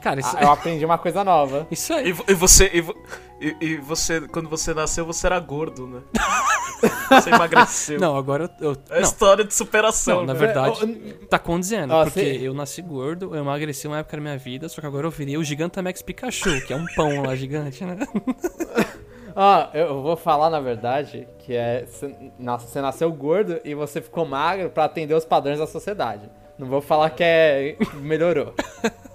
Cara, 0.00 0.20
isso, 0.20 0.36
Ah, 0.36 0.42
eu 0.42 0.50
aprendi 0.52 0.84
uma 0.84 0.98
coisa 0.98 1.24
nova. 1.24 1.66
isso 1.70 1.92
aí. 1.92 2.08
E, 2.08 2.12
vo- 2.12 2.24
e 2.28 2.34
você, 2.34 2.70
e, 2.72 2.80
vo- 2.80 2.94
e- 3.40 3.56
e 3.60 3.76
você, 3.78 4.20
quando 4.28 4.48
você 4.48 4.72
nasceu, 4.72 5.04
você 5.04 5.26
era 5.26 5.38
gordo, 5.40 5.86
né? 5.86 6.00
Você 7.10 7.30
emagreceu. 7.30 7.98
Não, 8.00 8.16
agora 8.16 8.50
eu. 8.60 8.72
eu 8.72 8.76
É 8.90 8.96
não, 8.96 9.02
história 9.02 9.44
de 9.44 9.54
superação. 9.54 10.18
Não, 10.18 10.26
na 10.26 10.34
verdade- 10.34 11.14
tá 11.30 11.38
condizendo. 11.38 11.92
Ó, 11.94 12.04
porque 12.04 12.20
cê- 12.20 12.38
eu 12.46 12.52
nasci 12.54 12.82
gordo, 12.82 13.34
eu 13.34 13.40
emagreci 13.40 13.86
uma 13.86 13.98
época 13.98 14.16
da 14.16 14.22
minha 14.22 14.36
vida, 14.38 14.68
só 14.68 14.80
que 14.80 14.86
agora 14.86 15.06
eu 15.06 15.10
virei 15.10 15.36
o 15.36 15.44
Gigantamax 15.44 16.02
Pikachu, 16.02 16.60
que 16.66 16.72
é 16.72 16.76
um 16.76 16.86
pão 16.94 17.22
lá 17.22 17.34
gigante, 17.34 17.84
né? 17.84 17.96
Ó, 19.38 19.68
eu 19.74 20.00
vou 20.02 20.16
falar 20.16 20.48
na 20.48 20.60
verdade 20.60 21.28
que 21.40 21.54
é 21.54 21.84
você 21.86 22.14
nas- 22.38 22.62
você 22.62 22.80
nasceu 22.80 23.12
gordo 23.12 23.60
e 23.64 23.74
você 23.74 24.00
ficou 24.00 24.24
magro 24.24 24.70
pra 24.70 24.84
atender 24.84 25.12
os 25.14 25.24
padrões 25.26 25.58
da 25.58 25.66
sociedade. 25.66 26.28
Não 26.58 26.66
vou 26.66 26.80
falar 26.80 27.10
que 27.10 27.22
é 27.22 27.76
melhorou. 28.00 28.54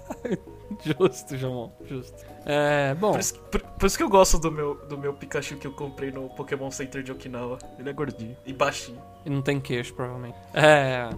Justo, 0.84 1.36
João, 1.36 1.72
justo. 1.84 2.24
É, 2.44 2.94
bom, 2.94 3.12
Por 3.12 3.20
isso, 3.20 3.38
por- 3.38 3.60
por 3.62 3.86
isso 3.86 3.96
que 3.96 4.02
eu 4.02 4.08
gosto 4.08 4.38
do 4.38 4.50
meu, 4.50 4.74
do 4.86 4.98
meu 4.98 5.12
Pikachu 5.14 5.56
que 5.56 5.66
eu 5.66 5.72
comprei 5.72 6.10
no 6.10 6.28
Pokémon 6.30 6.70
Center 6.70 7.02
de 7.02 7.12
Okinawa. 7.12 7.58
Ele 7.78 7.88
é 7.88 7.92
gordinho 7.92 8.36
e 8.44 8.52
baixinho. 8.52 9.00
e 9.24 9.30
não 9.30 9.40
tem 9.42 9.60
queixo, 9.60 9.94
provavelmente. 9.94 10.36
É. 10.54 11.08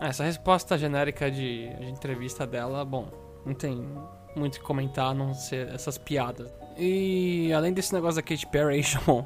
Essa 0.00 0.24
resposta 0.24 0.76
genérica 0.76 1.30
de, 1.30 1.68
de 1.76 1.86
entrevista 1.88 2.44
dela, 2.46 2.84
bom, 2.84 3.08
não 3.46 3.54
tem 3.54 3.86
muito 4.34 4.56
o 4.56 4.58
que 4.58 4.64
comentar 4.64 5.06
a 5.12 5.14
não 5.14 5.32
ser 5.32 5.68
essas 5.72 5.96
piadas. 5.96 6.52
E 6.76 7.52
além 7.52 7.72
desse 7.72 7.94
negócio 7.94 8.16
da 8.16 8.22
Katy 8.28 8.46
Perry, 8.48 8.82
João, 8.82 9.24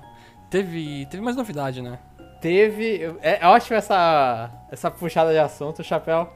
teve, 0.51 1.07
teve 1.07 1.23
mais 1.23 1.37
novidade, 1.37 1.81
né? 1.81 1.99
Teve. 2.43 3.17
É 3.23 3.45
ótimo 3.47 3.77
essa, 3.77 4.51
essa 4.71 4.91
puxada 4.91 5.33
de 5.33 5.39
assunto, 5.39 5.83
Chapéu. 5.83 6.31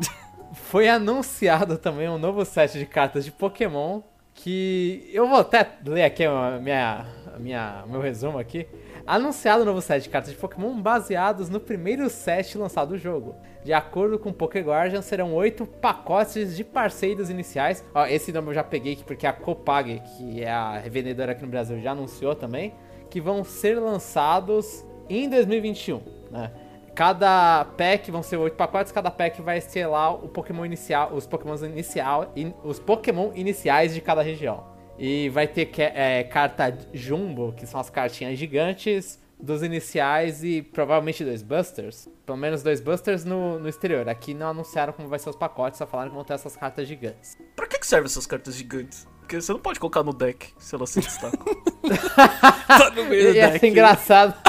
Foi 0.52 0.88
anunciado 0.88 1.78
também 1.78 2.08
um 2.08 2.18
novo 2.18 2.44
set 2.44 2.78
de 2.78 2.84
cartas 2.86 3.24
de 3.24 3.32
Pokémon. 3.32 4.02
Que 4.40 5.10
eu 5.12 5.28
vou 5.28 5.40
até 5.40 5.68
ler 5.84 6.04
aqui 6.04 6.24
a 6.24 6.58
minha, 6.60 7.06
a 7.34 7.38
minha, 7.40 7.84
meu 7.88 8.00
resumo 8.00 8.38
aqui. 8.38 8.68
Anunciado 9.04 9.62
um 9.62 9.66
novo 9.66 9.80
set 9.80 10.04
de 10.04 10.08
cartas 10.08 10.30
de 10.30 10.38
Pokémon 10.38 10.80
baseados 10.80 11.48
no 11.48 11.58
primeiro 11.58 12.08
set 12.08 12.56
lançado 12.56 12.90
do 12.90 12.98
jogo. 12.98 13.34
De 13.64 13.72
acordo 13.72 14.16
com 14.16 14.28
o 14.28 14.32
Poké 14.32 14.60
Guardian, 14.60 15.02
serão 15.02 15.34
oito 15.34 15.66
pacotes 15.66 16.56
de 16.56 16.62
parceiros 16.62 17.30
iniciais. 17.30 17.84
Ó, 17.92 18.06
esse 18.06 18.32
nome 18.32 18.50
eu 18.50 18.54
já 18.54 18.62
peguei 18.62 18.92
aqui 18.92 19.02
porque 19.02 19.26
a 19.26 19.32
Copag, 19.32 20.00
que 20.00 20.42
é 20.42 20.50
a 20.50 20.78
revendedora 20.78 21.32
aqui 21.32 21.42
no 21.42 21.48
Brasil, 21.48 21.80
já 21.80 21.90
anunciou 21.90 22.36
também. 22.36 22.74
Que 23.10 23.20
vão 23.20 23.42
ser 23.42 23.80
lançados 23.80 24.86
em 25.08 25.28
2021, 25.28 26.00
né? 26.30 26.52
Cada 26.98 27.64
pack 27.76 28.10
vão 28.10 28.24
ser 28.24 28.38
oito 28.38 28.56
pacotes, 28.56 28.90
cada 28.90 29.08
pack 29.08 29.40
vai 29.40 29.60
ser 29.60 29.86
lá 29.86 30.10
o 30.10 30.28
Pokémon 30.28 30.66
inicial, 30.66 31.12
os 31.14 31.28
Pokémon 31.28 31.54
inicial, 31.64 32.32
in- 32.34 32.52
os 32.64 32.80
Pokémon 32.80 33.30
iniciais 33.36 33.94
de 33.94 34.00
cada 34.00 34.20
região. 34.20 34.66
E 34.98 35.28
vai 35.28 35.46
ter 35.46 35.66
que- 35.66 35.80
é, 35.80 36.24
carta 36.24 36.76
Jumbo, 36.92 37.52
que 37.52 37.68
são 37.68 37.78
as 37.78 37.88
cartinhas 37.88 38.36
gigantes 38.36 39.16
dos 39.40 39.62
iniciais 39.62 40.42
e 40.42 40.60
provavelmente 40.60 41.24
dois 41.24 41.40
Busters. 41.40 42.08
Pelo 42.26 42.36
menos 42.36 42.64
dois 42.64 42.80
Busters 42.80 43.24
no, 43.24 43.60
no 43.60 43.68
exterior. 43.68 44.08
Aqui 44.08 44.34
não 44.34 44.48
anunciaram 44.48 44.92
como 44.92 45.06
vai 45.06 45.20
ser 45.20 45.30
os 45.30 45.36
pacotes, 45.36 45.78
só 45.78 45.86
falaram 45.86 46.10
que 46.10 46.16
vão 46.16 46.24
ter 46.24 46.34
essas 46.34 46.56
cartas 46.56 46.88
gigantes. 46.88 47.38
Pra 47.54 47.68
que, 47.68 47.78
que 47.78 47.86
servem 47.86 48.06
essas 48.06 48.26
cartas 48.26 48.56
gigantes? 48.56 49.06
Porque 49.20 49.40
você 49.40 49.52
não 49.52 49.60
pode 49.60 49.78
colocar 49.78 50.02
no 50.02 50.12
deck 50.12 50.48
se 50.58 50.74
elas 50.74 50.90
se 50.90 50.98
destacam. 51.00 51.46
Tá 52.66 52.90
no 52.90 53.04
meio 53.04 53.30
do 53.30 53.36
Ia 53.36 53.46
deck. 53.50 53.60
ser 53.60 53.68
engraçado. 53.68 54.34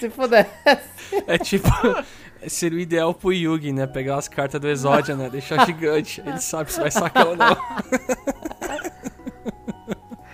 Se 0.00 0.08
puder. 0.08 0.48
É 1.26 1.38
tipo. 1.38 1.68
Seria 2.46 2.76
o 2.76 2.80
ideal 2.80 3.14
pro 3.14 3.32
Yugi, 3.32 3.72
né? 3.72 3.86
Pegar 3.86 4.16
as 4.16 4.28
cartas 4.28 4.60
do 4.60 4.68
Exódia, 4.68 5.16
né? 5.16 5.30
Deixar 5.30 5.64
gigante. 5.64 6.20
Ele 6.26 6.38
sabe 6.38 6.70
se 6.70 6.78
vai 6.78 6.90
sacar 6.90 7.26
ou 7.28 7.34
não. 7.36 7.56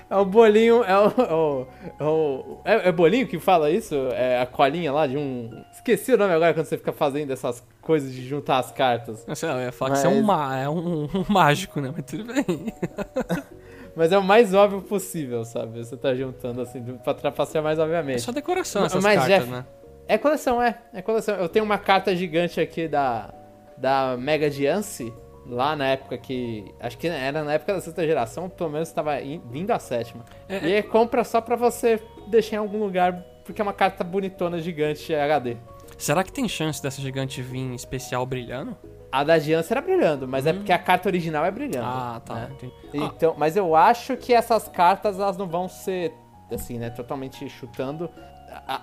É 0.09 0.17
o 0.17 0.25
bolinho. 0.25 0.83
É 0.83 0.99
o. 0.99 1.07
É, 1.07 1.33
o, 1.33 1.67
é, 2.01 2.05
o- 2.05 2.59
é- 2.65 2.89
é 2.89 2.93
bolinho 2.93 3.29
que 3.29 3.39
fala 3.39 3.71
isso? 3.71 3.95
É 4.13 4.41
a 4.41 4.47
colinha 4.47 4.91
lá 4.93 5.07
de 5.07 5.17
um. 5.17 5.51
Esqueci 5.73 6.13
o 6.13 6.19
nome 6.19 6.35
agora 6.35 6.53
quando 6.53 6.67
você 6.67 6.77
fica 6.77 6.93
fazendo 6.93 7.33
essas 7.33 7.63
coisas 7.81 8.13
de 8.13 8.27
juntar 8.27 8.59
as 8.59 8.73
cartas. 8.73 9.25
Não 9.27 9.37
sei, 9.37 9.49
eu 9.49 9.59
ia 9.61 9.71
falar 9.73 9.93
que 9.93 9.99
você 9.99 10.07
é 10.09 10.11
um, 10.11 10.23
Mas- 10.23 10.63
é 10.65 10.69
um, 10.69 11.05
um 11.05 11.25
mágico, 11.29 11.81
né? 11.81 11.93
Mas 11.97 12.05
tudo 12.07 12.25
bem. 12.25 12.45
Mas 13.95 14.11
é 14.13 14.19
o 14.19 14.23
mais 14.23 14.53
óbvio 14.55 14.83
possível, 14.83 15.45
sabe? 15.45 15.85
Você 15.85 15.97
tá 15.97 16.13
juntando 16.15 16.61
assim, 16.63 16.81
pra 17.05 17.13
trapacear 17.15 17.63
mais 17.63 17.79
É 17.79 17.83
obviamente. 17.83 18.21
só 18.23 18.33
decoração 18.33 18.83
Mas, 18.83 18.95
essas 18.95 19.05
Jeff, 19.05 19.29
cartas, 19.29 19.49
né? 19.49 19.65
É 20.13 20.19
coleção, 20.19 20.61
é. 20.63 20.79
É 20.93 21.01
coleção. 21.03 21.37
Eu 21.37 21.49
tenho 21.49 21.65
uma 21.65 21.79
carta 21.79 22.15
gigante 22.15 22.61
aqui 22.61 22.89
da. 22.89 23.33
Da 23.77 24.17
Mega 24.19 24.51
Diance. 24.51 25.13
Lá 25.47 25.75
na 25.75 25.87
época 25.89 26.19
que. 26.19 26.65
Acho 26.81 26.99
que 26.99 27.09
era 27.09 27.43
na 27.43 27.55
época 27.55 27.75
da 27.75 27.81
sexta 27.81 28.05
geração, 28.07 28.49
pelo 28.49 28.71
menos 28.71 28.89
estava 28.89 29.21
in- 29.23 29.41
vindo 29.51 29.71
a 29.71 29.79
sétima. 29.79 30.25
É, 30.49 30.59
E 30.69 30.75
aí 30.77 30.83
compra 30.83 31.25
só 31.25 31.41
pra 31.41 31.57
você 31.57 32.01
deixar 32.29 32.57
em 32.57 32.59
algum 32.59 32.79
lugar, 32.79 33.25
porque 33.45 33.61
é 33.61 33.65
uma 33.65 33.73
carta 33.73 34.05
bonitona 34.05 34.59
gigante 34.59 35.15
HD. 35.15 35.57
Será 35.97 36.23
que 36.23 36.33
tem 36.33 36.49
chance 36.49 36.83
dessa 36.83 37.01
gigante 37.01 37.41
vir 37.43 37.75
especial 37.75 38.25
brilhando? 38.27 38.77
A 39.13 39.25
da 39.25 39.39
Diance 39.39 39.73
era 39.73 39.81
brilhando, 39.81 40.29
mas 40.29 40.47
é 40.47 40.53
porque 40.53 40.73
a 40.73 40.79
carta 40.79 41.09
original 41.09 41.45
é 41.45 41.51
brilhando. 41.51 41.85
Ah, 41.87 42.23
tá. 42.25 42.35
né? 42.35 42.49
entendi. 42.53 42.73
Ah, 43.05 43.11
Então, 43.17 43.35
mas 43.37 43.57
eu 43.57 43.75
acho 43.75 44.17
que 44.17 44.33
essas 44.33 44.69
cartas 44.69 45.19
elas 45.19 45.37
não 45.37 45.47
vão 45.49 45.69
ser 45.69 46.13
assim, 46.53 46.79
né, 46.79 46.91
totalmente 46.91 47.49
chutando. 47.49 48.09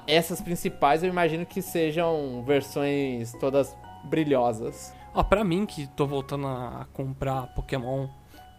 Essas 0.07 0.41
principais 0.41 1.03
eu 1.03 1.09
imagino 1.09 1.45
que 1.45 1.61
sejam 1.61 2.43
versões 2.45 3.34
todas 3.39 3.76
brilhosas. 4.05 4.93
Ó, 5.13 5.24
pra 5.24 5.43
mim 5.43 5.65
que 5.65 5.88
tô 5.88 6.05
voltando 6.05 6.47
a 6.47 6.88
comprar 6.93 7.47
Pokémon, 7.53 8.07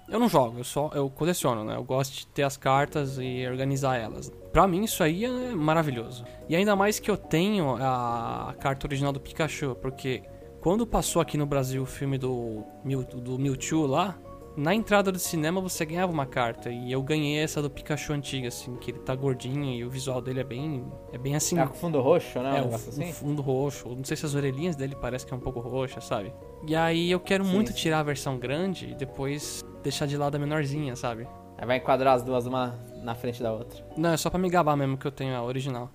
eu 0.08 0.18
não 0.18 0.28
jogo, 0.28 0.58
eu 0.58 0.64
só 0.64 0.90
eu 0.94 1.08
coleciono, 1.10 1.64
né? 1.64 1.76
Eu 1.76 1.84
gosto 1.84 2.14
de 2.14 2.26
ter 2.26 2.42
as 2.42 2.56
cartas 2.56 3.18
e 3.18 3.46
organizar 3.46 3.96
elas. 3.96 4.30
Pra 4.52 4.66
mim 4.66 4.84
isso 4.84 5.02
aí 5.02 5.24
é 5.24 5.54
maravilhoso. 5.54 6.24
E 6.48 6.56
ainda 6.56 6.74
mais 6.74 6.98
que 6.98 7.10
eu 7.10 7.16
tenho 7.16 7.76
a 7.76 8.54
carta 8.58 8.86
original 8.86 9.12
do 9.12 9.20
Pikachu, 9.20 9.76
porque 9.82 10.22
quando 10.60 10.86
passou 10.86 11.20
aqui 11.20 11.36
no 11.36 11.46
Brasil 11.46 11.82
o 11.82 11.86
filme 11.86 12.18
do, 12.18 12.64
Mew, 12.82 13.04
do 13.04 13.38
Mewtwo 13.38 13.86
lá, 13.86 14.18
na 14.58 14.74
entrada 14.74 15.12
do 15.12 15.20
cinema 15.20 15.60
você 15.60 15.86
ganhava 15.86 16.10
uma 16.12 16.26
carta 16.26 16.68
e 16.68 16.90
eu 16.90 17.00
ganhei 17.00 17.38
essa 17.38 17.62
do 17.62 17.70
Pikachu 17.70 18.12
antiga, 18.12 18.48
assim, 18.48 18.74
que 18.74 18.90
ele 18.90 18.98
tá 18.98 19.14
gordinho 19.14 19.66
e 19.66 19.84
o 19.84 19.88
visual 19.88 20.20
dele 20.20 20.40
é 20.40 20.44
bem 20.44 20.84
é 21.12 21.16
bem 21.18 21.36
assim. 21.36 21.56
É 21.60 21.64
com 21.64 21.74
fundo 21.74 22.00
roxo, 22.00 22.40
né? 22.40 22.58
É, 22.58 22.62
um 22.62 22.74
assim. 22.74 23.08
o 23.08 23.12
fundo 23.12 23.40
roxo. 23.40 23.88
Não 23.94 24.02
sei 24.02 24.16
se 24.16 24.26
as 24.26 24.34
orelhinhas 24.34 24.74
dele 24.74 24.96
parece 25.00 25.24
que 25.24 25.32
é 25.32 25.36
um 25.36 25.40
pouco 25.40 25.60
roxa, 25.60 26.00
sabe? 26.00 26.32
E 26.66 26.74
aí 26.74 27.08
eu 27.08 27.20
quero 27.20 27.44
Sim, 27.44 27.52
muito 27.52 27.70
sim. 27.70 27.76
tirar 27.76 28.00
a 28.00 28.02
versão 28.02 28.36
grande 28.36 28.90
e 28.90 28.94
depois 28.96 29.64
deixar 29.80 30.06
de 30.06 30.16
lado 30.16 30.34
a 30.34 30.38
menorzinha, 30.40 30.96
sabe? 30.96 31.28
Aí 31.56 31.64
vai 31.64 31.76
enquadrar 31.76 32.14
as 32.14 32.24
duas 32.24 32.44
uma 32.44 32.84
na 33.04 33.14
frente 33.14 33.40
da 33.40 33.52
outra. 33.52 33.84
Não, 33.96 34.10
é 34.10 34.16
só 34.16 34.28
pra 34.28 34.40
me 34.40 34.50
gabar 34.50 34.76
mesmo 34.76 34.98
que 34.98 35.06
eu 35.06 35.12
tenho 35.12 35.36
a 35.36 35.42
original. 35.42 35.88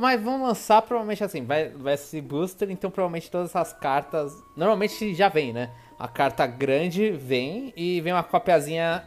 Mas 0.00 0.20
vão 0.20 0.42
lançar 0.42 0.82
provavelmente 0.82 1.22
assim, 1.22 1.44
vai, 1.44 1.68
vai 1.68 1.96
ser 1.96 2.20
booster, 2.20 2.68
então 2.70 2.90
provavelmente 2.90 3.30
todas 3.30 3.50
essas 3.50 3.72
cartas. 3.74 4.32
Normalmente 4.56 5.14
já 5.14 5.28
vem, 5.28 5.52
né? 5.52 5.70
A 5.98 6.06
carta 6.06 6.46
grande 6.46 7.10
vem 7.10 7.72
e 7.76 8.00
vem 8.00 8.12
uma 8.12 8.22
copiazinha 8.22 9.04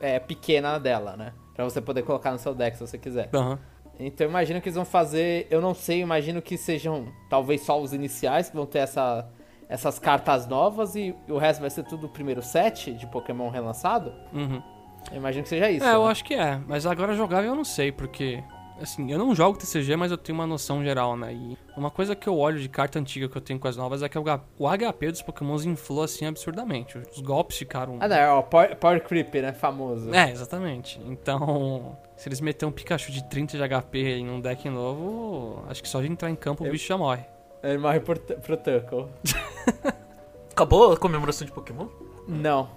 é, 0.00 0.18
pequena 0.18 0.78
dela, 0.78 1.16
né? 1.16 1.32
Pra 1.54 1.64
você 1.64 1.80
poder 1.80 2.02
colocar 2.02 2.32
no 2.32 2.38
seu 2.38 2.54
deck 2.54 2.76
se 2.76 2.86
você 2.86 2.98
quiser. 2.98 3.30
Aham. 3.32 3.58
Então 3.98 4.26
eu 4.26 4.30
imagino 4.30 4.60
que 4.60 4.68
eles 4.68 4.76
vão 4.76 4.84
fazer. 4.84 5.46
Eu 5.50 5.60
não 5.60 5.74
sei, 5.74 5.98
eu 5.98 6.02
imagino 6.02 6.42
que 6.42 6.56
sejam 6.56 7.06
talvez 7.28 7.60
só 7.60 7.80
os 7.80 7.92
iniciais 7.92 8.50
que 8.50 8.56
vão 8.56 8.66
ter 8.66 8.80
essa, 8.80 9.28
essas 9.68 9.98
cartas 9.98 10.46
novas 10.46 10.96
e 10.96 11.14
o 11.28 11.38
resto 11.38 11.60
vai 11.60 11.70
ser 11.70 11.84
tudo 11.84 12.06
o 12.06 12.10
primeiro 12.10 12.42
set 12.42 12.92
de 12.92 13.06
Pokémon 13.06 13.50
relançado. 13.50 14.12
Uhum. 14.32 14.62
Eu 15.10 15.16
imagino 15.16 15.42
que 15.42 15.48
seja 15.48 15.70
isso. 15.70 15.84
É, 15.84 15.94
eu 15.94 16.04
né? 16.04 16.10
acho 16.10 16.24
que 16.24 16.34
é. 16.34 16.60
Mas 16.66 16.86
agora 16.86 17.14
jogável 17.14 17.50
eu 17.50 17.56
não 17.56 17.64
sei, 17.64 17.92
porque. 17.92 18.42
Assim, 18.82 19.10
eu 19.12 19.18
não 19.18 19.32
jogo 19.34 19.56
TCG, 19.56 19.94
mas 19.96 20.10
eu 20.10 20.18
tenho 20.18 20.36
uma 20.36 20.46
noção 20.46 20.82
geral, 20.82 21.16
né? 21.16 21.32
E 21.32 21.56
uma 21.76 21.90
coisa 21.90 22.16
que 22.16 22.28
eu 22.28 22.36
olho 22.36 22.58
de 22.58 22.68
carta 22.68 22.98
antiga 22.98 23.28
que 23.28 23.36
eu 23.36 23.40
tenho 23.40 23.58
com 23.60 23.68
as 23.68 23.76
novas 23.76 24.02
é 24.02 24.08
que 24.08 24.18
o 24.18 24.24
o 24.58 24.68
HP 24.68 25.10
dos 25.12 25.22
Pokémons 25.22 25.64
inflou 25.64 26.02
assim 26.02 26.26
absurdamente. 26.26 26.98
Os 26.98 27.20
golpes 27.20 27.56
ficaram. 27.58 27.96
Ah, 28.00 28.08
não, 28.08 28.16
é 28.16 28.32
o 28.32 28.42
Power, 28.42 28.76
Power 28.76 29.02
Creep, 29.04 29.34
né? 29.36 29.52
Famoso. 29.52 30.12
É, 30.12 30.30
exatamente. 30.32 31.00
Então, 31.06 31.96
se 32.16 32.28
eles 32.28 32.40
meterem 32.40 32.68
um 32.70 32.72
Pikachu 32.74 33.12
de 33.12 33.22
30 33.24 33.56
de 33.56 33.62
HP 33.68 33.98
em 34.16 34.28
um 34.28 34.40
deck 34.40 34.68
novo, 34.68 35.62
acho 35.68 35.80
que 35.82 35.88
só 35.88 36.00
de 36.00 36.08
entrar 36.08 36.28
em 36.28 36.34
campo 36.34 36.64
o 36.64 36.66
Eu- 36.66 36.72
bicho 36.72 36.88
já 36.88 36.98
morre. 36.98 37.24
Ele 37.62 37.78
morre 37.78 38.00
por, 38.00 38.18
pro 38.18 38.56
Tuckle. 38.56 39.06
Acabou 40.50 40.92
a 40.92 40.96
comemoração 40.96 41.46
de 41.46 41.52
Pokémon? 41.52 41.86
Não. 42.28 42.68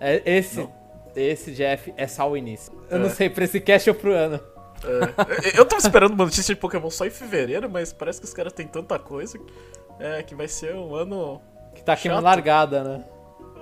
É, 0.00 0.20
esse, 0.26 0.68
esse, 1.16 1.52
Jeff, 1.52 1.94
é 1.96 2.06
só 2.06 2.28
o 2.30 2.36
início. 2.36 2.72
Eu 2.90 2.98
não 2.98 3.06
É. 3.06 3.10
sei 3.10 3.30
pra 3.30 3.44
esse 3.44 3.60
cast 3.60 3.88
ou 3.88 3.94
pro 3.96 4.12
ano. 4.12 4.40
É, 4.84 5.58
eu 5.58 5.64
tava 5.64 5.80
esperando 5.80 6.12
uma 6.12 6.24
notícia 6.24 6.54
de 6.54 6.60
Pokémon 6.60 6.90
só 6.90 7.06
em 7.06 7.10
fevereiro, 7.10 7.68
mas 7.68 7.92
parece 7.92 8.20
que 8.20 8.26
os 8.26 8.34
caras 8.34 8.52
têm 8.52 8.66
tanta 8.66 8.98
coisa 8.98 9.38
é, 9.98 10.22
que 10.22 10.34
vai 10.34 10.48
ser 10.48 10.74
um 10.74 10.94
ano. 10.94 11.40
Que 11.74 11.82
tá 11.82 11.94
aqui 11.94 12.08
na 12.08 12.20
largada, 12.20 12.84
né? 12.84 13.04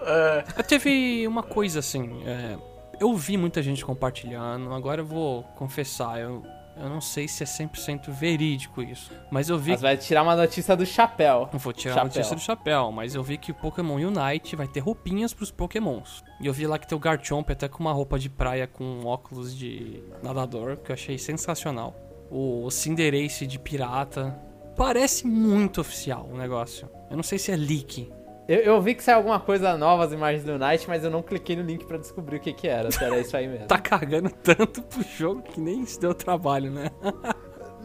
É, 0.05 0.63
Teve 0.63 1.27
uma 1.27 1.43
coisa 1.43 1.79
assim, 1.79 2.23
é, 2.27 2.57
eu 3.01 3.15
vi 3.15 3.37
muita 3.37 3.63
gente 3.63 3.85
compartilhando, 3.85 4.73
agora 4.75 5.01
eu 5.01 5.07
vou 5.07 5.45
confessar, 5.57 6.21
eu, 6.21 6.43
eu 6.77 6.89
não 6.89 7.01
sei 7.01 7.29
se 7.29 7.43
é 7.43 7.47
100% 7.47 8.11
verídico 8.11 8.83
isso, 8.83 9.11
mas 9.31 9.49
eu 9.49 9.59
vi 9.59 9.73
Mas 9.73 9.81
vai 9.81 9.97
tirar 9.97 10.23
uma 10.23 10.35
notícia 10.37 10.77
do 10.77 10.85
chapéu. 10.87 11.49
Não 11.53 11.59
vou 11.59 11.73
tirar 11.73 11.93
a 11.93 11.97
Chapéu. 11.97 12.09
notícia 12.09 12.37
do 12.37 12.41
chapéu, 12.41 12.91
mas 12.93 13.15
eu 13.15 13.23
vi 13.23 13.37
que 13.39 13.51
o 13.53 13.55
Pokémon 13.55 13.95
Unite 13.97 14.57
vai 14.57 14.67
ter 14.67 14.81
roupinhas 14.81 15.33
pros 15.35 15.51
Pokémons. 15.51 16.23
E 16.41 16.47
eu 16.47 16.53
vi 16.53 16.67
lá 16.67 16.79
que 16.79 16.87
tem 16.87 16.97
o 16.97 17.01
Garchomp 17.01 17.51
até 17.51 17.69
com 17.69 17.81
uma 17.81 17.93
roupa 17.93 18.19
de 18.19 18.29
praia 18.31 18.67
com 18.67 19.05
óculos 19.05 19.57
de 19.57 20.03
nadador, 20.23 20.77
que 20.79 20.91
eu 20.91 20.95
achei 20.95 21.19
sensacional. 21.19 21.95
o 22.31 22.71
Cinderace 22.71 23.47
de 23.47 23.59
pirata. 23.59 24.39
Parece 24.75 25.27
muito 25.27 25.83
oficial 25.83 26.27
o 26.33 26.37
negócio. 26.37 26.89
Eu 27.11 27.17
não 27.17 27.23
sei 27.23 27.39
se 27.39 27.53
é 27.53 27.57
leak. 27.57 28.11
Eu, 28.53 28.59
eu 28.61 28.83
vi 28.83 28.95
que 28.95 29.03
saiu 29.03 29.17
alguma 29.17 29.41
coisa 29.41 29.77
nova 29.79 30.05
as 30.05 30.13
imagens 30.13 30.45
do 30.45 30.59
Night, 30.59 30.87
mas 30.87 31.03
eu 31.03 31.11
não 31.11 31.23
cliquei 31.23 31.57
no 31.57 31.63
link 31.63 31.87
pra 31.87 31.97
descobrir 31.97 32.37
o 32.37 32.41
que 32.41 32.53
que 32.53 32.69
era. 32.69 32.91
Se 32.91 33.03
era 33.03 33.19
isso 33.19 33.35
aí 33.37 33.49
mesmo. 33.49 33.67
Tá 33.73 33.79
cagando 33.79 34.29
tanto 34.29 34.83
pro 34.83 35.03
jogo 35.03 35.41
que 35.43 35.59
nem 35.61 35.87
se 35.87 35.99
deu 35.99 36.13
trabalho, 36.15 36.71
né? 36.71 36.91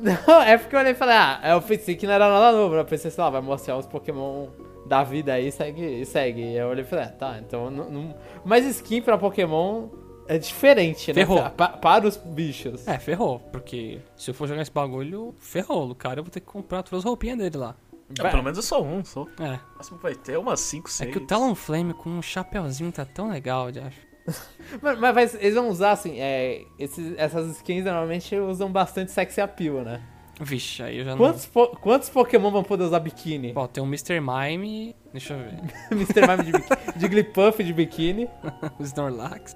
Não, 0.02 0.42
é 0.42 0.58
porque 0.58 0.76
eu 0.76 0.80
olhei 0.80 0.92
e 0.92 0.96
falei, 0.96 1.16
ah, 1.16 1.40
eu 1.46 1.62
pensei 1.62 1.96
que 1.96 2.06
não 2.06 2.14
era 2.14 2.28
nada 2.30 2.52
novo, 2.56 2.76
né? 2.76 2.82
Eu 2.82 2.86
pensei, 2.86 3.10
sei 3.10 3.24
lá, 3.24 3.30
vai 3.30 3.42
mostrar 3.42 3.78
os 3.78 3.86
Pokémon 3.88 4.48
da 4.86 5.04
vida 5.04 5.34
aí, 5.34 5.52
segue, 5.52 6.06
segue. 6.06 6.42
E 6.42 6.58
eu 6.58 6.68
olhei 6.68 6.84
e 6.84 6.88
falei, 6.88 7.06
ah, 7.06 7.10
tá, 7.10 7.40
então 7.40 7.72
não, 7.72 7.90
não... 7.90 8.16
Mas 8.46 8.66
skin 8.66 9.02
pra 9.02 9.18
Pokémon 9.18 9.88
é 10.28 10.38
diferente, 10.38 11.10
né? 11.10 11.14
Ferrou. 11.14 11.50
Pa- 11.52 11.70
para 11.70 12.06
os 12.06 12.18
bichos. 12.18 12.86
É, 12.88 13.00
ferrou. 13.00 13.40
Porque 13.52 14.00
se 14.18 14.30
eu 14.30 14.34
for 14.36 14.48
jogar 14.48 14.62
esse 14.62 14.72
bagulho, 14.72 15.34
ferrou. 15.40 15.90
O 15.90 15.96
cara 15.96 16.20
eu 16.20 16.24
vou 16.24 16.32
ter 16.32 16.42
que 16.42 16.46
comprar 16.46 16.84
todas 16.84 17.00
as 17.00 17.06
roupinhas 17.06 17.38
dele 17.38 17.58
lá. 17.58 17.76
Vai- 18.18 18.32
pelo 18.32 18.44
menos 18.44 18.58
é 18.58 18.62
só 18.62 18.82
um, 18.82 19.04
só. 19.04 19.26
É. 19.40 19.60
Máximo 19.76 19.98
vai 20.00 20.16
ter 20.16 20.38
umas 20.38 20.60
5, 20.62 20.88
É 20.88 20.92
6. 20.92 21.12
que 21.12 21.18
o 21.18 21.26
Talonflame 21.28 21.94
com 21.94 22.10
um 22.10 22.22
chapeuzinho 22.22 22.92
tá 22.92 23.04
tão 23.06 23.30
legal, 23.30 23.72
Jeff. 23.72 23.96
Mas, 24.82 25.00
mas 25.00 25.14
vai- 25.16 25.42
eles 25.42 25.56
vão 25.56 25.70
usar, 25.70 25.92
assim, 25.92 26.20
é, 26.20 26.62
esses- 26.78 27.18
essas 27.18 27.48
skins 27.58 27.86
normalmente 27.86 28.36
usam 28.36 28.70
bastante 28.72 29.12
sexy 29.12 29.40
appeal, 29.40 29.76
né? 29.84 30.02
Vixe, 30.40 30.84
aí 30.84 31.00
eu 31.00 31.06
já 31.06 31.12
não. 31.12 31.18
Quantos, 31.18 31.46
po- 31.48 31.68
quantos 31.78 32.10
Pokémon 32.10 32.52
vão 32.52 32.62
poder 32.64 32.84
usar 32.84 33.00
biquíni? 33.00 33.54
Bom, 33.54 33.66
tem 33.68 33.82
o 33.84 33.88
Mr. 33.88 34.20
Mime. 34.20 34.96
Deixa 35.12 35.34
eu 35.34 35.40
ver. 35.40 35.60
Mr. 35.92 36.28
Mime 36.28 36.44
de 36.44 36.52
biquíni. 36.52 36.78
Jigglypuff 37.00 37.64
de 37.64 37.74
biquíni. 37.74 38.30
o 38.78 38.84
Snorlax. 38.84 39.56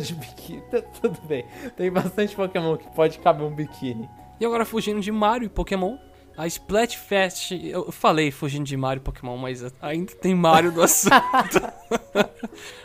de 0.00 0.14
biquíni, 0.14 0.60
tá 0.70 0.82
tudo 0.82 1.18
bem. 1.26 1.44
Tem 1.76 1.90
bastante 1.90 2.36
Pokémon 2.36 2.76
que 2.76 2.88
pode 2.94 3.18
caber 3.18 3.44
um 3.46 3.54
biquíni. 3.54 4.08
E 4.38 4.44
agora 4.44 4.64
fugindo 4.64 5.00
de 5.00 5.10
Mario 5.10 5.46
e 5.46 5.48
Pokémon. 5.48 5.96
A 6.40 6.46
Splatfest. 6.46 7.50
Eu 7.52 7.92
falei 7.92 8.30
fugindo 8.30 8.64
de 8.64 8.74
Mario 8.74 9.02
Pokémon, 9.02 9.36
mas 9.36 9.62
ainda 9.82 10.14
tem 10.14 10.34
Mario 10.34 10.72
do 10.72 10.80
assunto. 10.82 11.12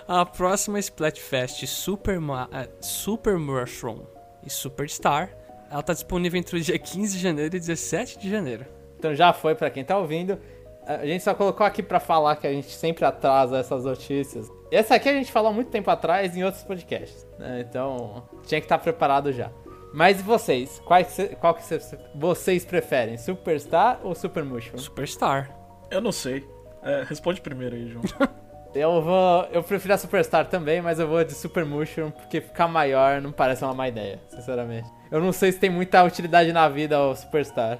a 0.06 0.26
próxima 0.26 0.78
Splatfest 0.78 1.66
Super, 1.66 2.20
Ma 2.20 2.50
eh, 2.52 2.68
Super 2.82 3.38
Mushroom 3.38 4.02
e 4.46 4.50
Superstar. 4.50 5.34
Ela 5.72 5.82
tá 5.82 5.94
disponível 5.94 6.38
entre 6.38 6.58
o 6.58 6.60
dia 6.60 6.78
15 6.78 7.16
de 7.16 7.24
janeiro 7.24 7.56
e 7.56 7.60
17 7.62 8.20
de 8.20 8.30
janeiro. 8.30 8.66
Então 9.00 9.16
já 9.16 9.32
foi 9.32 9.56
pra 9.56 9.70
quem 9.70 9.86
tá 9.86 9.98
ouvindo. 9.98 10.38
A 10.86 11.06
gente 11.06 11.24
só 11.24 11.34
colocou 11.34 11.66
aqui 11.66 11.82
pra 11.82 12.02
falar 12.02 12.36
que 12.36 12.46
a 12.46 12.52
gente 12.52 12.70
sempre 12.74 13.06
atrasa 13.06 13.58
essas 13.58 13.86
notícias. 13.86 14.52
Essa 14.70 14.96
aqui 14.96 15.08
a 15.08 15.14
gente 15.14 15.32
falou 15.32 15.54
muito 15.54 15.72
tempo 15.72 15.90
atrás 15.90 16.36
em 16.36 16.44
outros 16.44 16.66
podcasts, 16.66 17.26
né? 17.40 17.66
Então 17.66 18.28
tinha 18.46 18.60
que 18.60 18.66
estar 18.66 18.80
preparado 18.80 19.32
já. 19.32 19.50
Mas 19.96 20.20
e 20.20 20.24
vocês? 20.24 20.82
Quais, 20.86 21.08
cê- 21.08 21.30
qual 21.40 21.54
que 21.54 21.64
cê- 21.64 21.80
vocês 22.14 22.66
preferem? 22.66 23.18
Superstar 23.18 24.00
ou 24.04 24.14
Super 24.14 24.44
Mushroom? 24.44 24.78
Superstar. 24.78 25.50
Eu 25.90 26.02
não 26.02 26.12
sei. 26.12 26.46
É, 26.84 27.04
responde 27.08 27.40
primeiro 27.40 27.76
aí, 27.76 27.88
João. 27.90 28.04
Eu 28.76 29.02
vou. 29.02 29.46
Eu 29.54 29.64
prefiro 29.64 29.94
a 29.94 29.98
Superstar 29.98 30.48
também, 30.50 30.82
mas 30.82 31.00
eu 31.00 31.08
vou 31.08 31.24
de 31.24 31.32
Super 31.34 31.64
Mushroom 31.64 32.12
porque 32.12 32.42
ficar 32.42 32.68
maior 32.68 33.22
não 33.22 33.32
parece 33.32 33.64
uma 33.64 33.74
má 33.74 33.88
ideia, 33.88 34.20
sinceramente. 34.28 34.86
Eu 35.10 35.22
não 35.22 35.32
sei 35.32 35.54
se 35.54 35.60
tem 35.60 35.70
muita 35.70 36.04
utilidade 36.04 36.52
na 36.52 36.68
vida 36.68 37.00
o 37.00 37.16
Superstar. 37.16 37.80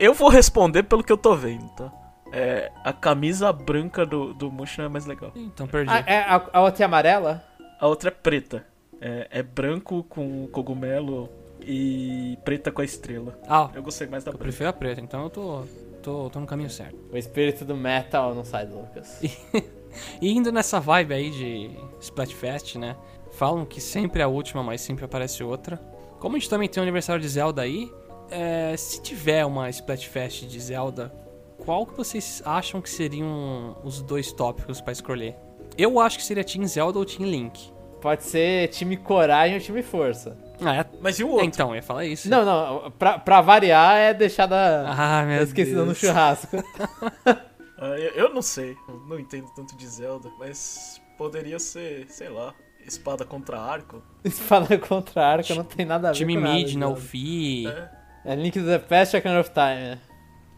eu 0.00 0.12
vou 0.12 0.28
responder 0.28 0.82
pelo 0.82 1.04
que 1.04 1.12
eu 1.12 1.16
tô 1.16 1.36
vendo, 1.36 1.68
tá? 1.76 1.92
É, 2.32 2.72
a 2.82 2.92
camisa 2.92 3.52
branca 3.52 4.04
do, 4.04 4.34
do 4.34 4.50
Mushroom 4.50 4.86
é 4.86 4.88
mais 4.88 5.06
legal. 5.06 5.30
Então 5.36 5.68
perdi. 5.68 5.92
Ah, 5.92 6.02
é, 6.04 6.18
a, 6.22 6.42
a 6.52 6.60
outra 6.62 6.82
é 6.82 6.86
amarela? 6.86 7.44
A 7.78 7.86
outra 7.86 8.08
é 8.08 8.12
preta. 8.12 8.66
É, 9.04 9.26
é 9.30 9.42
branco 9.42 10.04
com 10.08 10.46
cogumelo 10.46 11.28
e 11.60 12.38
preta 12.44 12.70
com 12.70 12.80
a 12.80 12.84
estrela. 12.84 13.36
Ah, 13.48 13.68
Eu 13.74 13.82
gostei 13.82 14.06
mais 14.06 14.22
da 14.22 14.28
eu 14.30 14.32
branca. 14.34 14.44
prefiro 14.44 14.68
a 14.68 14.72
preta, 14.72 15.00
então 15.00 15.24
eu 15.24 15.30
tô, 15.30 15.62
tô, 16.02 16.30
tô 16.30 16.38
no 16.40 16.46
caminho 16.46 16.70
certo. 16.70 16.96
O 17.12 17.16
espírito 17.16 17.64
do 17.64 17.76
metal 17.76 18.32
não 18.34 18.44
sai 18.44 18.66
do 18.66 18.76
Lucas. 18.76 19.20
E 20.22 20.32
indo 20.32 20.50
nessa 20.50 20.80
vibe 20.80 21.12
aí 21.12 21.30
de 21.30 21.70
Splatfest, 22.00 22.76
né? 22.76 22.96
Falam 23.32 23.66
que 23.66 23.78
sempre 23.78 24.22
é 24.22 24.24
a 24.24 24.28
última, 24.28 24.62
mas 24.62 24.80
sempre 24.80 25.04
aparece 25.04 25.44
outra. 25.44 25.76
Como 26.18 26.34
a 26.34 26.38
gente 26.38 26.48
também 26.48 26.66
tem 26.66 26.80
o 26.80 26.82
aniversário 26.84 27.20
de 27.20 27.28
Zelda 27.28 27.60
aí, 27.60 27.92
é, 28.30 28.74
se 28.74 29.02
tiver 29.02 29.44
uma 29.44 29.68
Splatfest 29.68 30.46
de 30.46 30.58
Zelda, 30.58 31.12
qual 31.58 31.84
que 31.84 31.94
vocês 31.94 32.42
acham 32.46 32.80
que 32.80 32.88
seriam 32.88 33.76
os 33.84 34.00
dois 34.00 34.32
tópicos 34.32 34.80
pra 34.80 34.92
escolher? 34.92 35.36
Eu 35.76 36.00
acho 36.00 36.16
que 36.16 36.24
seria 36.24 36.42
Team 36.42 36.66
Zelda 36.66 36.98
ou 36.98 37.04
Team 37.04 37.28
Link. 37.28 37.70
Pode 38.02 38.24
ser 38.24 38.68
time 38.68 38.96
coragem 38.96 39.54
ou 39.54 39.60
time 39.62 39.82
força. 39.82 40.36
Ah, 40.60 40.74
é? 40.76 40.84
Mas 41.00 41.18
e 41.18 41.24
o 41.24 41.28
outro? 41.30 41.46
Então, 41.46 41.70
eu 41.70 41.76
ia 41.76 41.82
falar 41.82 42.04
isso. 42.04 42.28
Não, 42.28 42.44
não, 42.44 42.90
pra, 42.90 43.18
pra 43.18 43.40
variar 43.40 43.96
é 43.96 44.12
deixada 44.12 44.84
Ah, 44.88 45.24
meu 45.24 45.42
esquecida 45.42 45.76
Deus. 45.76 45.88
no 45.88 45.94
churrasco. 45.94 46.56
Ah, 47.84 47.98
eu, 47.98 48.10
eu 48.12 48.32
não 48.34 48.42
sei. 48.42 48.76
Eu 48.88 48.94
não 49.08 49.18
entendo 49.18 49.48
tanto 49.56 49.76
de 49.76 49.84
Zelda, 49.88 50.30
mas 50.38 51.00
poderia 51.18 51.58
ser, 51.58 52.06
sei 52.08 52.28
lá, 52.28 52.54
espada 52.86 53.24
contra 53.24 53.58
arco. 53.60 54.00
Espada 54.22 54.78
contra 54.78 55.26
arco 55.26 55.52
não 55.52 55.64
tem 55.64 55.84
nada 55.84 56.10
a 56.10 56.12
ver 56.12 56.18
Time 56.18 56.34
com 56.36 56.40
nada. 56.42 56.54
Mid. 56.54 56.76
UFI. 56.80 57.66
É. 57.66 57.90
É 58.24 58.34
Link 58.36 58.56
to 58.56 58.64
the 58.64 58.78
Past 58.78 59.16
e 59.16 59.18
Ocarina 59.18 59.40
of 59.40 59.50
Time. 59.50 59.80
né? 59.80 59.98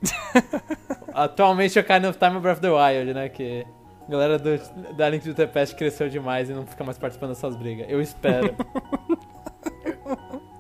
Atualmente 1.14 1.78
Ocarina 1.78 2.11
of 2.11 2.18
Time 2.18 2.36
é 2.36 2.40
Breath 2.40 2.57
of 2.59 2.61
the 2.61 2.70
Wild, 2.70 3.14
né? 3.14 3.28
Que 3.30 3.66
a 4.07 4.11
galera 4.11 4.38
do, 4.38 4.59
da 4.94 5.09
Link 5.09 5.24
to 5.24 5.34
the 5.34 5.46
Past 5.46 5.74
cresceu 5.76 6.09
demais 6.09 6.50
e 6.50 6.52
não 6.52 6.66
fica 6.66 6.84
mais 6.84 6.98
participando 6.98 7.30
dessas 7.30 7.57
brigas. 7.57 7.86
Eu 7.88 8.00
espero. 8.00 8.55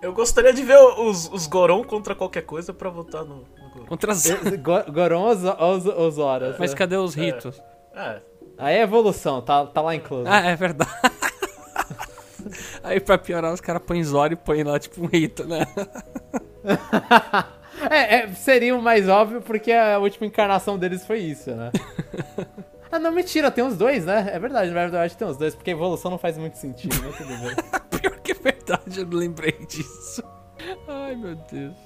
Eu 0.00 0.12
gostaria 0.12 0.52
de 0.52 0.62
ver 0.62 0.76
os, 0.76 1.30
os 1.32 1.46
Goron 1.46 1.82
contra 1.82 2.14
qualquer 2.14 2.42
coisa 2.42 2.74
pra 2.74 2.90
votar 2.90 3.24
no, 3.24 3.36
no 3.36 3.70
Goron. 3.72 3.86
Contra 3.86 4.12
as... 4.12 4.26
Go- 4.60 4.92
Goron 4.92 5.28
os, 5.28 5.42
os, 5.42 5.86
os 5.86 6.18
horas. 6.18 6.56
Mas 6.58 6.72
né? 6.72 6.76
cadê 6.76 6.96
os 6.96 7.14
ritos? 7.14 7.58
É, 7.94 8.20
Aí 8.58 8.76
é 8.76 8.82
evolução, 8.82 9.40
tá, 9.42 9.66
tá 9.66 9.80
lá 9.80 9.94
incluso. 9.94 10.28
Ah, 10.28 10.40
é 10.40 10.54
verdade. 10.54 10.90
Aí 12.84 13.00
pra 13.00 13.16
piorar, 13.16 13.52
os 13.52 13.60
caras 13.60 13.82
põem 13.82 14.04
Zoro 14.04 14.34
e 14.34 14.36
põem 14.36 14.62
lá 14.62 14.78
tipo 14.78 15.02
um 15.02 15.06
rito, 15.06 15.44
né? 15.46 15.66
É, 17.90 18.18
é, 18.20 18.28
seria 18.28 18.74
o 18.74 18.80
mais 18.80 19.08
óbvio 19.08 19.42
porque 19.42 19.72
a 19.72 19.98
última 19.98 20.26
encarnação 20.26 20.78
deles 20.78 21.04
foi 21.04 21.18
isso, 21.18 21.50
né? 21.50 21.70
Ah, 22.94 22.98
não, 23.00 23.10
mentira, 23.10 23.50
tem 23.50 23.64
os 23.64 23.76
dois, 23.76 24.04
né? 24.04 24.30
É 24.32 24.38
verdade, 24.38 24.70
na 24.70 24.80
verdade 24.82 25.16
tem 25.16 25.26
os 25.26 25.36
dois, 25.36 25.52
porque 25.52 25.72
evolução 25.72 26.12
não 26.12 26.18
faz 26.18 26.38
muito 26.38 26.56
sentido, 26.56 26.94
né? 27.02 27.12
Tudo 27.16 27.28
bem. 27.28 27.56
Pior 28.00 28.20
que 28.20 28.30
é 28.30 28.34
verdade, 28.36 29.00
eu 29.00 29.06
não 29.06 29.18
lembrei 29.18 29.52
disso. 29.66 30.22
Ai, 30.86 31.16
meu 31.16 31.34
Deus. 31.34 31.76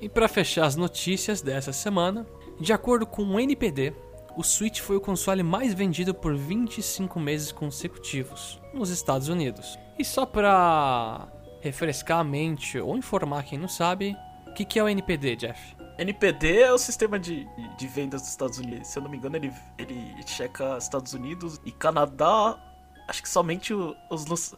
E 0.00 0.08
pra 0.08 0.26
fechar 0.26 0.66
as 0.66 0.74
notícias 0.74 1.40
dessa 1.40 1.72
semana, 1.72 2.26
de 2.60 2.72
acordo 2.72 3.06
com 3.06 3.22
o 3.22 3.38
NPD, 3.38 3.94
o 4.36 4.42
Switch 4.42 4.80
foi 4.80 4.96
o 4.96 5.00
console 5.00 5.44
mais 5.44 5.72
vendido 5.72 6.12
por 6.12 6.34
25 6.34 7.20
meses 7.20 7.52
consecutivos 7.52 8.60
nos 8.72 8.90
Estados 8.90 9.28
Unidos. 9.28 9.78
E 9.96 10.04
só 10.04 10.26
pra 10.26 11.28
refrescar 11.60 12.18
a 12.18 12.24
mente 12.24 12.76
ou 12.80 12.96
informar 12.96 13.44
quem 13.44 13.56
não 13.56 13.68
sabe, 13.68 14.16
o 14.48 14.52
que, 14.52 14.64
que 14.64 14.80
é 14.80 14.82
o 14.82 14.88
NPD, 14.88 15.36
Jeff? 15.36 15.83
NPD 15.98 16.60
é 16.62 16.72
o 16.72 16.78
sistema 16.78 17.18
de, 17.18 17.46
de 17.78 17.86
vendas 17.86 18.20
dos 18.22 18.30
Estados 18.30 18.58
Unidos. 18.58 18.88
Se 18.88 18.98
eu 18.98 19.02
não 19.02 19.10
me 19.10 19.16
engano, 19.16 19.36
ele, 19.36 19.52
ele 19.78 20.14
checa 20.26 20.76
Estados 20.78 21.12
Unidos 21.14 21.60
e 21.64 21.70
Canadá. 21.72 22.58
Acho 23.08 23.22
que 23.22 23.28
somente 23.28 23.72
o- 23.74 23.94
os, 24.10 24.54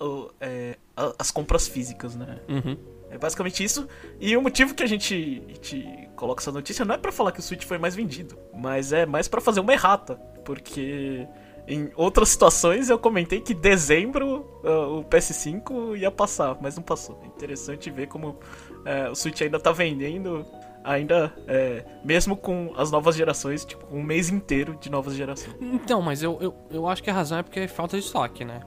o- 0.00 0.30
é, 0.40 0.76
as 1.18 1.30
compras 1.30 1.66
físicas, 1.68 2.14
né? 2.14 2.38
Uhum. 2.48 2.76
É 3.10 3.16
basicamente 3.18 3.62
isso. 3.62 3.88
E 4.20 4.36
o 4.36 4.42
motivo 4.42 4.74
que 4.74 4.82
a 4.82 4.86
gente, 4.86 5.42
a 5.48 5.52
gente 5.54 6.08
coloca 6.16 6.42
essa 6.42 6.50
notícia 6.52 6.84
não 6.84 6.94
é 6.96 6.98
pra 6.98 7.12
falar 7.12 7.30
que 7.32 7.38
o 7.40 7.42
Switch 7.42 7.64
foi 7.64 7.78
mais 7.78 7.94
vendido, 7.94 8.36
mas 8.52 8.92
é 8.92 9.06
mais 9.06 9.28
pra 9.28 9.40
fazer 9.40 9.60
uma 9.60 9.72
errata. 9.72 10.16
Porque 10.44 11.26
em 11.66 11.90
outras 11.94 12.28
situações 12.30 12.90
eu 12.90 12.98
comentei 12.98 13.40
que 13.40 13.54
dezembro 13.54 14.60
ah, 14.64 14.86
o 14.88 15.04
PS5 15.04 15.96
ia 15.96 16.10
passar, 16.10 16.58
mas 16.60 16.76
não 16.76 16.82
passou. 16.82 17.20
É 17.22 17.26
interessante 17.26 17.88
ver 17.90 18.08
como 18.08 18.36
é, 18.84 19.08
o 19.08 19.14
Switch 19.14 19.40
ainda 19.42 19.60
tá 19.60 19.70
vendendo, 19.70 20.44
ainda 20.84 21.34
é, 21.48 21.84
mesmo 22.04 22.36
com 22.36 22.72
as 22.76 22.90
novas 22.90 23.16
gerações, 23.16 23.64
tipo, 23.64 23.84
um 23.90 24.02
mês 24.02 24.28
inteiro 24.28 24.76
de 24.80 24.90
novas 24.90 25.14
gerações. 25.14 25.56
Então, 25.60 26.02
mas 26.02 26.22
eu, 26.22 26.38
eu, 26.40 26.54
eu 26.70 26.86
acho 26.86 27.02
que 27.02 27.10
a 27.10 27.14
razão 27.14 27.38
é 27.38 27.42
porque 27.42 27.60
é 27.60 27.68
falta 27.68 27.98
de 27.98 28.04
estoque, 28.04 28.44
né? 28.44 28.60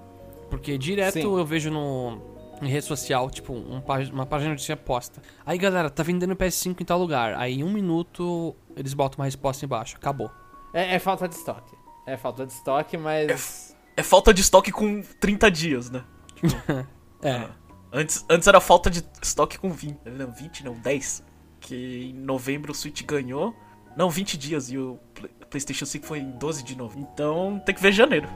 Porque 0.49 0.77
direto 0.77 1.13
Sim. 1.13 1.21
eu 1.21 1.45
vejo 1.45 1.69
no, 1.69 2.19
em 2.61 2.67
rede 2.67 2.85
social, 2.85 3.29
tipo, 3.29 3.53
um, 3.53 3.81
uma 4.11 4.25
página 4.25 4.49
de 4.49 4.55
notícia 4.55 4.75
posta. 4.75 5.21
Aí, 5.45 5.57
galera, 5.57 5.89
tá 5.89 6.01
vendendo 6.03 6.35
PS5 6.35 6.81
em 6.81 6.85
tal 6.85 6.99
lugar. 6.99 7.35
Aí, 7.35 7.59
em 7.59 7.63
um 7.63 7.71
minuto, 7.71 8.55
eles 8.75 8.93
botam 8.93 9.19
uma 9.19 9.25
resposta 9.25 9.63
embaixo. 9.63 9.95
Acabou. 9.97 10.31
É, 10.73 10.95
é 10.95 10.99
falta 10.99 11.27
de 11.27 11.35
estoque. 11.35 11.75
É 12.05 12.17
falta 12.17 12.45
de 12.45 12.53
estoque, 12.53 12.97
mas. 12.97 13.75
É 13.95 14.03
falta 14.03 14.33
de 14.33 14.41
estoque 14.41 14.71
com 14.71 15.01
30 15.19 15.51
dias, 15.51 15.89
né? 15.89 16.03
É. 17.23 17.31
Ah. 17.31 17.49
Antes, 17.91 18.23
antes 18.29 18.47
era 18.47 18.61
falta 18.61 18.91
de 18.91 19.03
estoque 19.23 19.57
com 19.57 19.71
20. 19.71 20.01
Não, 20.05 20.31
20 20.31 20.65
não, 20.65 20.75
10. 20.75 21.23
Que 21.67 22.11
em 22.11 22.13
novembro 22.13 22.71
o 22.71 22.75
Switch 22.75 23.03
ganhou. 23.03 23.53
Não, 23.97 24.09
20 24.09 24.37
dias 24.37 24.71
e 24.71 24.77
o 24.77 24.97
Play- 25.13 25.31
PlayStation 25.49 25.85
5 25.85 26.05
foi 26.05 26.19
em 26.19 26.31
12 26.37 26.63
de 26.63 26.77
novembro. 26.77 27.09
Então 27.13 27.61
tem 27.65 27.75
que 27.75 27.81
ver 27.81 27.91
janeiro. 27.91 28.27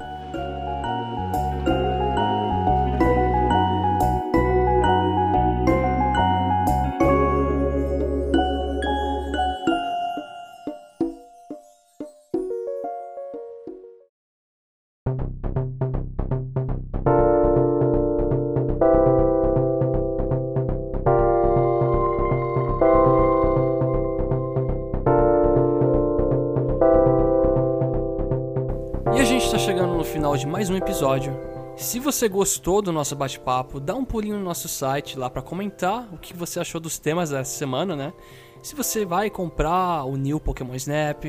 Você 32.22 32.30
gostou 32.30 32.84
do 32.84 32.92
nosso 32.92 33.16
bate-papo, 33.16 33.80
dá 33.80 33.96
um 33.96 34.06
pulinho 34.06 34.38
no 34.38 34.44
nosso 34.44 34.68
site 34.68 35.18
lá 35.18 35.28
para 35.28 35.42
comentar 35.42 36.08
o 36.14 36.20
que 36.20 36.36
você 36.36 36.60
achou 36.60 36.80
dos 36.80 37.00
temas 37.00 37.32
dessa 37.32 37.58
semana, 37.58 37.96
né? 37.96 38.14
Se 38.62 38.76
você 38.76 39.04
vai 39.04 39.28
comprar 39.28 40.04
o 40.04 40.16
New 40.16 40.40
Pokémon 40.40 40.76
Snap, 40.76 41.24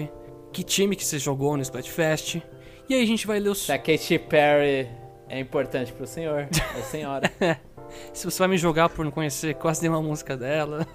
que 0.52 0.62
time 0.62 0.94
que 0.94 1.02
você 1.02 1.18
jogou 1.18 1.56
no 1.56 1.62
Splatfest. 1.62 2.42
E 2.90 2.94
aí 2.94 3.02
a 3.02 3.06
gente 3.06 3.26
vai 3.26 3.40
ler 3.40 3.48
os. 3.48 3.64
Se 3.64 3.72
a 3.72 3.78
Katy 3.78 4.18
Perry 4.18 4.86
é 5.30 5.40
importante 5.40 5.94
pro 5.94 6.06
senhor 6.06 6.46
ou 6.76 6.82
senhora. 6.84 7.32
Se 8.12 8.26
você 8.26 8.38
vai 8.38 8.48
me 8.48 8.58
jogar 8.58 8.90
por 8.90 9.02
não 9.02 9.12
conhecer 9.12 9.54
quase 9.54 9.80
nenhuma 9.80 10.02
música 10.02 10.36
dela. 10.36 10.86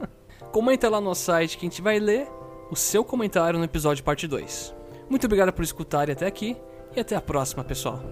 Comenta 0.52 0.90
lá 0.90 1.00
no 1.00 1.06
nosso 1.06 1.22
site 1.22 1.56
que 1.56 1.64
a 1.64 1.70
gente 1.70 1.80
vai 1.80 1.98
ler 1.98 2.28
o 2.70 2.76
seu 2.76 3.02
comentário 3.02 3.58
no 3.58 3.64
episódio 3.64 4.04
parte 4.04 4.28
2. 4.28 4.74
Muito 5.08 5.24
obrigado 5.24 5.50
por 5.50 5.62
escutar 5.62 6.10
até 6.10 6.26
aqui 6.26 6.58
e 6.94 7.00
até 7.00 7.16
a 7.16 7.22
próxima, 7.22 7.64
pessoal. 7.64 8.02